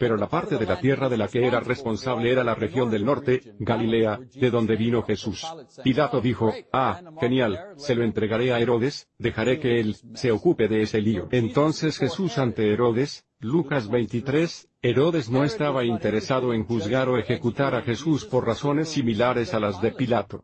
Pero 0.02 0.18
la 0.18 0.28
parte 0.28 0.58
de 0.58 0.66
la 0.66 0.80
tierra 0.80 1.10
de 1.10 1.18
la 1.18 1.28
que 1.28 1.46
era 1.46 1.60
responsable 1.60 2.32
era 2.32 2.44
la 2.44 2.56
región 2.56 2.90
del 2.90 3.06
norte, 3.06 3.54
Galilea, 3.60 4.20
de 4.34 4.50
donde 4.50 4.76
vino 4.76 5.04
Jesús. 5.04 5.46
Pilato 5.84 6.20
dijo, 6.22 6.52
ah, 6.74 7.02
genial, 7.20 7.76
se 7.76 7.94
lo 7.94 8.04
entregaré 8.04 8.52
a 8.52 8.60
Herodes, 8.60 9.08
dejaré 9.20 9.60
que 9.60 9.80
él, 9.80 9.96
se 10.16 10.32
ocupe 10.32 10.68
de 10.68 10.82
ese 10.82 11.02
lío. 11.02 11.28
Entonces 11.32 12.00
Jesús 12.00 12.40
ante 12.40 12.74
Herodes, 12.74 13.28
Lucas 13.40 13.90
23, 13.90 14.71
Herodes 14.84 15.30
no 15.30 15.44
estaba 15.44 15.84
interesado 15.84 16.54
en 16.54 16.64
juzgar 16.64 17.08
o 17.08 17.20
ejecutar 17.20 17.76
a 17.76 17.84
Jesús 17.84 18.26
por 18.26 18.48
razones 18.48 18.90
similares 18.90 19.54
a 19.54 19.60
las 19.60 19.80
de 19.80 19.92
Pilato. 19.92 20.44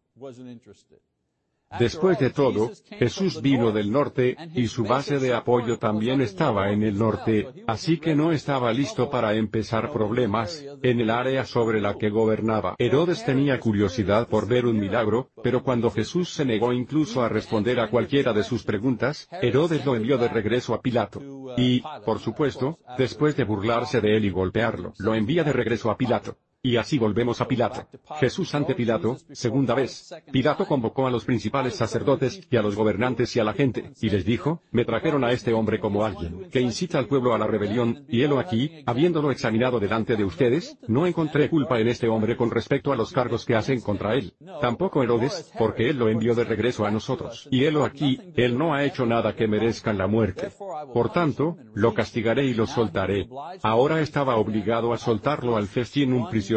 Después 1.80 2.18
de 2.18 2.30
todo, 2.30 2.72
Jesús 2.90 3.42
vino 3.42 3.72
del 3.72 3.92
norte, 3.92 4.38
y 4.56 4.68
su 4.68 4.86
base 4.86 5.20
de 5.20 5.34
apoyo 5.34 5.78
también 5.78 6.22
estaba 6.22 6.72
en 6.72 6.82
el 6.82 6.98
norte, 6.98 7.48
así 7.68 7.98
que 8.00 8.16
no 8.16 8.32
estaba 8.32 8.72
listo 8.72 9.10
para 9.10 9.34
empezar 9.34 9.92
problemas, 9.92 10.64
en 10.82 11.02
el 11.02 11.10
área 11.10 11.46
sobre 11.46 11.82
la 11.82 11.98
que 11.98 12.10
gobernaba. 12.10 12.76
Herodes 12.80 13.26
tenía 13.26 13.60
curiosidad 13.60 14.28
por 14.30 14.48
ver 14.48 14.66
un 14.66 14.80
milagro, 14.80 15.30
pero 15.44 15.62
cuando 15.62 15.92
Jesús 15.92 16.30
se 16.30 16.46
negó 16.46 16.72
incluso 16.72 17.22
a 17.22 17.30
responder 17.30 17.80
a 17.80 17.90
cualquiera 17.90 18.32
de 18.32 18.44
sus 18.44 18.64
preguntas, 18.64 19.28
Herodes 19.42 19.86
lo 19.86 19.96
envió 19.96 20.18
de 20.18 20.30
regreso 20.30 20.74
a 20.74 20.82
Pilato. 20.82 21.22
Y, 21.58 21.82
por 22.06 22.20
supuesto, 22.20 22.80
después 22.98 23.36
de 23.36 23.44
burlarse 23.44 24.00
de 24.00 24.16
él 24.16 24.26
y 24.26 24.30
golpearlo, 24.30 24.94
lo 25.00 25.16
envía 25.16 25.44
de 25.44 25.54
regreso 25.54 25.92
a 25.92 25.98
Pilato. 25.98 26.38
Y 26.68 26.76
así 26.76 26.98
volvemos 26.98 27.40
a 27.40 27.48
Pilato. 27.48 27.88
Jesús 28.20 28.54
ante 28.54 28.76
Pilato, 28.76 29.16
segunda 29.32 29.74
vez. 29.74 30.14
Pilato 30.34 30.66
convocó 30.66 31.08
a 31.08 31.10
los 31.10 31.24
principales 31.24 31.76
sacerdotes, 31.76 32.46
y 32.52 32.58
a 32.58 32.62
los 32.62 32.76
gobernantes 32.76 33.34
y 33.38 33.40
a 33.40 33.46
la 33.46 33.54
gente, 33.54 33.94
y 34.02 34.10
les 34.10 34.26
dijo, 34.26 34.62
me 34.72 34.84
trajeron 34.84 35.24
a 35.24 35.32
este 35.32 35.54
hombre 35.54 35.80
como 35.80 36.04
alguien, 36.04 36.50
que 36.52 36.60
incita 36.60 37.00
al 37.00 37.08
pueblo 37.08 37.34
a 37.34 37.38
la 37.38 37.48
rebelión, 37.48 38.04
y 38.10 38.22
helo 38.24 38.38
aquí, 38.38 38.84
habiéndolo 38.86 39.32
examinado 39.32 39.80
delante 39.80 40.18
de 40.18 40.26
ustedes, 40.26 40.78
no 40.90 41.08
encontré 41.08 41.50
culpa 41.50 41.80
en 41.80 41.88
este 41.88 42.10
hombre 42.10 42.36
con 42.36 42.52
respecto 42.52 42.92
a 42.92 42.98
los 42.98 43.14
cargos 43.14 43.46
que 43.46 43.56
hacen 43.56 43.80
contra 43.80 44.16
él. 44.16 44.34
Tampoco 44.60 45.02
Herodes, 45.02 45.54
porque 45.58 45.90
él 45.90 45.98
lo 45.98 46.10
envió 46.10 46.36
de 46.36 46.44
regreso 46.44 46.86
a 46.86 46.92
nosotros. 46.92 47.48
Y 47.50 47.64
helo 47.64 47.86
aquí, 47.86 48.20
él 48.36 48.58
no 48.58 48.74
ha 48.74 48.84
hecho 48.84 49.06
nada 49.06 49.38
que 49.38 49.48
merezcan 49.48 49.98
la 49.98 50.08
muerte. 50.08 50.50
Por 50.94 51.14
tanto, 51.14 51.56
lo 51.74 51.94
castigaré 51.94 52.44
y 52.44 52.54
lo 52.54 52.68
soltaré. 52.68 53.30
Ahora 53.64 54.02
estaba 54.02 54.36
obligado 54.36 54.92
a 54.92 54.98
soltarlo 54.98 55.56
al 55.56 55.68
festín 55.68 56.12
un 56.12 56.30
prisionero 56.30 56.57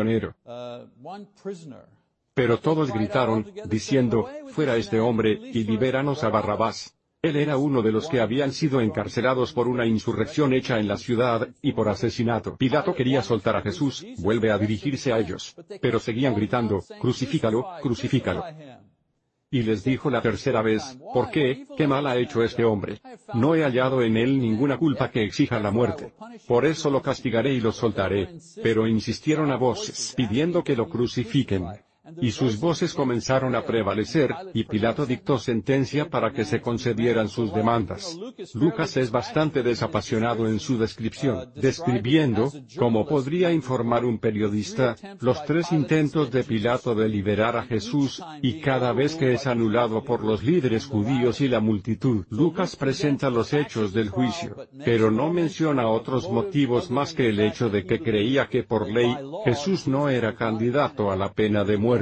pero 2.35 2.59
todos 2.59 2.91
gritaron, 2.91 3.47
diciendo, 3.67 4.27
fuera 4.49 4.77
este 4.77 4.99
hombre, 4.99 5.33
y 5.33 5.65
libéranos 5.65 6.25
a 6.25 6.31
Barrabás. 6.31 6.97
Él 7.23 7.37
era 7.37 7.59
uno 7.59 7.83
de 7.83 7.93
los 7.93 8.09
que 8.09 8.19
habían 8.19 8.53
sido 8.53 8.81
encarcelados 8.81 9.53
por 9.53 9.69
una 9.69 9.85
insurrección 9.85 10.55
hecha 10.55 10.79
en 10.79 10.89
la 10.89 10.97
ciudad, 10.97 11.49
y 11.61 11.73
por 11.73 11.91
asesinato. 11.91 12.57
Pilato 12.57 12.95
quería 12.95 13.23
soltar 13.23 13.57
a 13.57 13.61
Jesús, 13.61 14.07
vuelve 14.19 14.51
a 14.51 14.57
dirigirse 14.57 15.13
a 15.13 15.19
ellos. 15.19 15.55
Pero 15.83 15.99
seguían 15.99 16.35
gritando, 16.35 16.83
crucifícalo, 16.99 17.67
crucifícalo. 17.83 18.43
Y 19.53 19.63
les 19.65 19.83
dijo 19.83 20.11
la 20.11 20.23
tercera 20.23 20.63
vez, 20.63 20.97
¿por 21.13 21.31
qué? 21.31 21.67
¿Qué 21.77 21.89
mal 21.89 22.07
ha 22.07 22.17
hecho 22.17 22.45
este 22.45 22.65
hombre? 22.65 23.01
No 23.35 23.57
he 23.57 23.65
hallado 23.65 24.01
en 24.01 24.17
él 24.17 24.41
ninguna 24.41 24.79
culpa 24.79 25.11
que 25.11 25.25
exija 25.25 25.59
la 25.59 25.73
muerte. 25.73 26.13
Por 26.47 26.65
eso 26.65 26.89
lo 26.89 27.03
castigaré 27.03 27.53
y 27.53 27.61
lo 27.61 27.73
soltaré. 27.73 28.29
Pero 28.63 28.87
insistieron 28.87 29.51
a 29.51 29.57
voces, 29.57 30.15
pidiendo 30.17 30.63
que 30.63 30.77
lo 30.77 30.89
crucifiquen. 30.89 31.67
Y 32.21 32.31
sus 32.31 32.59
voces 32.59 32.95
comenzaron 32.95 33.55
a 33.55 33.65
prevalecer, 33.65 34.35
y 34.55 34.65
Pilato 34.65 35.07
dictó 35.07 35.39
sentencia 35.39 36.09
para 36.09 36.33
que 36.33 36.45
se 36.45 36.61
concedieran 36.61 37.29
sus 37.29 37.53
demandas. 37.53 38.19
Lucas 38.55 38.97
es 38.97 39.11
bastante 39.11 39.63
desapasionado 39.63 40.47
en 40.47 40.61
su 40.61 40.79
descripción, 40.79 41.51
describiendo, 41.55 42.53
como 42.79 43.07
podría 43.07 43.53
informar 43.53 44.05
un 44.05 44.19
periodista, 44.19 44.97
los 45.21 45.45
tres 45.45 45.73
intentos 45.73 46.31
de 46.31 46.45
Pilato 46.45 46.95
de 46.95 47.09
liberar 47.09 47.57
a 47.57 47.63
Jesús, 47.63 48.23
y 48.43 48.61
cada 48.61 48.93
vez 48.93 49.15
que 49.15 49.33
es 49.33 49.47
anulado 49.47 50.05
por 50.05 50.25
los 50.25 50.43
líderes 50.43 50.87
judíos 50.87 51.41
y 51.41 51.49
la 51.49 51.61
multitud. 51.61 52.25
Lucas 52.31 52.77
presenta 52.77 53.31
los 53.31 53.53
hechos 53.53 53.93
del 53.93 54.09
juicio, 54.09 54.57
pero 54.85 55.11
no 55.11 55.33
menciona 55.33 55.89
otros 55.89 56.31
motivos 56.31 56.91
más 56.91 57.15
que 57.15 57.29
el 57.29 57.41
hecho 57.41 57.69
de 57.69 57.85
que 57.85 58.01
creía 58.01 58.49
que 58.49 58.63
por 58.63 58.91
ley, 58.91 59.15
Jesús 59.45 59.87
no 59.87 60.09
era 60.09 60.35
candidato 60.35 61.11
a 61.11 61.17
la 61.17 61.33
pena 61.33 61.65
de 61.65 61.77
muerte. 61.77 62.00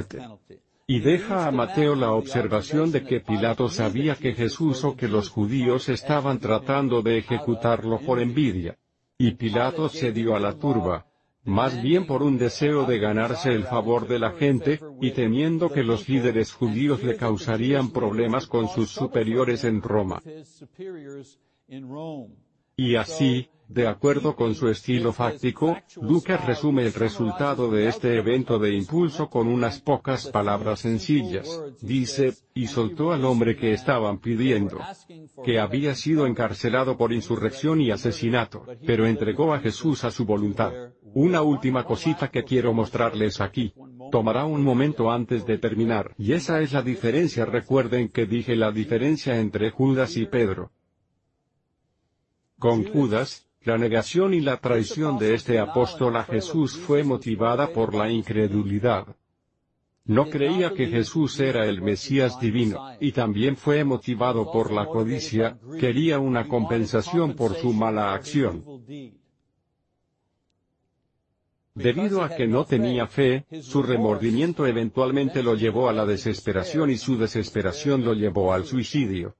Y 0.86 1.00
deja 1.00 1.46
a 1.46 1.50
Mateo 1.50 1.94
la 1.94 2.12
observación 2.12 2.90
de 2.90 3.04
que 3.04 3.20
Pilato 3.20 3.68
sabía 3.68 4.14
que 4.14 4.32
Jesús 4.32 4.84
o 4.84 4.96
que 4.96 5.06
los 5.06 5.28
judíos 5.28 5.90
estaban 5.90 6.38
tratando 6.38 7.02
de 7.02 7.18
ejecutarlo 7.18 7.98
por 8.00 8.20
envidia. 8.20 8.78
Y 9.18 9.32
Pilato 9.32 9.88
se 9.90 10.12
dio 10.12 10.34
a 10.34 10.40
la 10.40 10.54
turba, 10.58 11.06
más 11.44 11.82
bien 11.82 12.06
por 12.06 12.22
un 12.22 12.38
deseo 12.38 12.84
de 12.84 12.98
ganarse 12.98 13.50
el 13.50 13.64
favor 13.64 14.08
de 14.08 14.18
la 14.18 14.30
gente, 14.32 14.80
y 15.00 15.10
temiendo 15.10 15.70
que 15.70 15.82
los 15.82 16.08
líderes 16.08 16.52
judíos 16.52 17.02
le 17.02 17.16
causarían 17.16 17.90
problemas 17.90 18.46
con 18.46 18.68
sus 18.68 18.90
superiores 18.90 19.64
en 19.64 19.82
Roma. 19.82 20.22
Y 22.76 22.94
así, 22.96 23.50
de 23.68 23.86
acuerdo 23.86 24.34
con 24.34 24.54
su 24.54 24.68
estilo 24.68 25.12
fáctico, 25.12 25.76
Lucas 26.00 26.46
resume 26.46 26.86
el 26.86 26.94
resultado 26.94 27.70
de 27.70 27.88
este 27.88 28.16
evento 28.16 28.58
de 28.58 28.74
impulso 28.74 29.28
con 29.28 29.46
unas 29.46 29.80
pocas 29.80 30.26
palabras 30.28 30.80
sencillas. 30.80 31.62
Dice, 31.82 32.32
y 32.54 32.66
soltó 32.66 33.12
al 33.12 33.26
hombre 33.26 33.56
que 33.56 33.74
estaban 33.74 34.18
pidiendo, 34.18 34.78
que 35.44 35.60
había 35.60 35.94
sido 35.94 36.26
encarcelado 36.26 36.96
por 36.96 37.12
insurrección 37.12 37.82
y 37.82 37.90
asesinato, 37.90 38.64
pero 38.86 39.06
entregó 39.06 39.52
a 39.52 39.60
Jesús 39.60 40.02
a 40.04 40.10
su 40.10 40.24
voluntad. 40.24 40.72
Una 41.12 41.42
última 41.42 41.84
cosita 41.84 42.28
que 42.30 42.44
quiero 42.44 42.72
mostrarles 42.72 43.40
aquí. 43.40 43.74
Tomará 44.10 44.46
un 44.46 44.62
momento 44.62 45.10
antes 45.10 45.44
de 45.44 45.58
terminar, 45.58 46.14
y 46.16 46.32
esa 46.32 46.62
es 46.62 46.72
la 46.72 46.80
diferencia. 46.80 47.44
Recuerden 47.44 48.08
que 48.08 48.24
dije 48.24 48.56
la 48.56 48.72
diferencia 48.72 49.38
entre 49.38 49.70
Judas 49.70 50.16
y 50.16 50.24
Pedro. 50.24 50.70
Con 52.58 52.84
Judas, 52.84 53.47
la 53.68 53.76
negación 53.76 54.32
y 54.32 54.40
la 54.40 54.56
traición 54.56 55.18
de 55.18 55.34
este 55.34 55.58
apóstol 55.58 56.16
a 56.16 56.24
Jesús 56.24 56.78
fue 56.78 57.04
motivada 57.04 57.70
por 57.70 57.94
la 57.94 58.10
incredulidad. 58.10 59.06
No 60.06 60.30
creía 60.30 60.72
que 60.72 60.86
Jesús 60.86 61.38
era 61.38 61.66
el 61.66 61.82
Mesías 61.82 62.40
divino, 62.40 62.78
y 62.98 63.12
también 63.12 63.58
fue 63.58 63.84
motivado 63.84 64.50
por 64.50 64.72
la 64.72 64.86
codicia, 64.86 65.58
quería 65.78 66.18
una 66.18 66.48
compensación 66.48 67.34
por 67.34 67.56
su 67.56 67.74
mala 67.74 68.14
acción. 68.14 68.64
Debido 71.74 72.22
a 72.22 72.30
que 72.34 72.46
no 72.46 72.64
tenía 72.64 73.06
fe, 73.06 73.44
su 73.60 73.82
remordimiento 73.82 74.66
eventualmente 74.66 75.42
lo 75.42 75.56
llevó 75.56 75.90
a 75.90 75.92
la 75.92 76.06
desesperación 76.06 76.88
y 76.88 76.96
su 76.96 77.18
desesperación 77.18 78.02
lo 78.02 78.14
llevó 78.14 78.54
al 78.54 78.64
suicidio. 78.64 79.36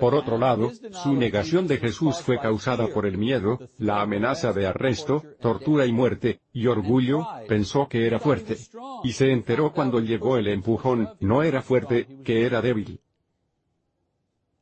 Por 0.00 0.14
otro 0.14 0.38
lado, 0.38 0.70
su 1.02 1.14
negación 1.14 1.66
de 1.66 1.78
Jesús 1.78 2.20
fue 2.20 2.38
causada 2.38 2.86
por 2.88 3.04
el 3.04 3.18
miedo, 3.18 3.58
la 3.78 4.00
amenaza 4.00 4.52
de 4.52 4.66
arresto, 4.66 5.22
tortura 5.40 5.86
y 5.86 5.92
muerte, 5.92 6.40
y 6.52 6.68
orgullo, 6.68 7.26
pensó 7.48 7.88
que 7.88 8.06
era 8.06 8.20
fuerte. 8.20 8.56
Y 9.02 9.12
se 9.12 9.32
enteró 9.32 9.72
cuando 9.72 9.98
llegó 10.00 10.36
el 10.36 10.46
empujón, 10.46 11.10
no 11.20 11.42
era 11.42 11.62
fuerte, 11.62 12.06
que 12.24 12.46
era 12.46 12.62
débil. 12.62 13.00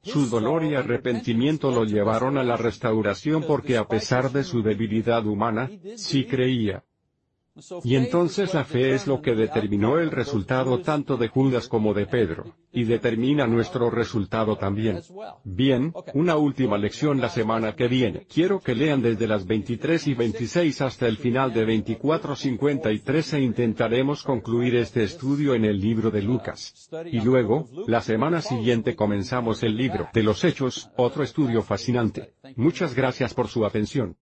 Su 0.03 0.29
dolor 0.29 0.65
y 0.65 0.75
arrepentimiento 0.75 1.71
lo 1.71 1.85
llevaron 1.85 2.37
a 2.37 2.43
la 2.43 2.57
restauración 2.57 3.45
porque 3.47 3.77
a 3.77 3.87
pesar 3.87 4.33
de 4.33 4.43
su 4.43 4.63
debilidad 4.63 5.25
humana, 5.27 5.71
sí 5.97 6.25
creía. 6.25 6.83
Y 7.85 7.97
entonces 7.97 8.55
la 8.55 8.65
fe 8.65 8.95
es 8.95 9.07
lo 9.07 9.21
que 9.21 9.35
determinó 9.35 9.99
el 9.99 10.11
resultado 10.11 10.81
tanto 10.81 11.19
de 11.19 11.29
Judas 11.29 11.69
como 11.69 11.93
de 11.93 12.07
Pedro, 12.07 12.57
y 12.73 12.85
determina 12.85 13.47
nuestro 13.47 13.91
resultado 13.91 14.57
también. 14.57 15.01
Bien, 15.45 15.93
una 16.15 16.37
última 16.37 16.79
lección 16.79 17.21
la 17.21 17.29
semana 17.29 17.75
que 17.77 17.89
viene. 17.89 18.27
Quiero 18.33 18.61
que 18.61 18.75
lean 18.75 19.03
desde 19.03 19.27
las 19.27 19.47
23 19.47 20.07
y 20.07 20.15
26 20.15 20.81
hasta 20.81 21.07
el 21.07 21.19
final 21.19 21.53
de 21.53 21.67
24.53 21.67 23.35
e 23.35 23.41
intentaremos 23.43 24.23
concluir 24.23 24.77
este 24.77 25.03
estudio 25.05 25.55
en 25.55 25.67
el 25.67 25.79
libro 25.79 26.11
de 26.11 26.23
Lucas. 26.23 26.91
Y 27.05 27.21
luego, 27.21 27.69
la 27.87 28.01
semana 28.01 28.41
siguiente 28.41 28.97
comenzamos 28.97 29.63
el 29.63 29.77
libro 29.77 30.09
de 30.15 30.23
los 30.23 30.43
Hechos, 30.43 30.91
otro 30.97 31.23
estudio 31.23 31.63
fascinante. 31.63 32.33
Muchas 32.57 32.95
gracias 32.95 33.35
por 33.35 33.49
su 33.49 33.67
atención. 33.67 34.17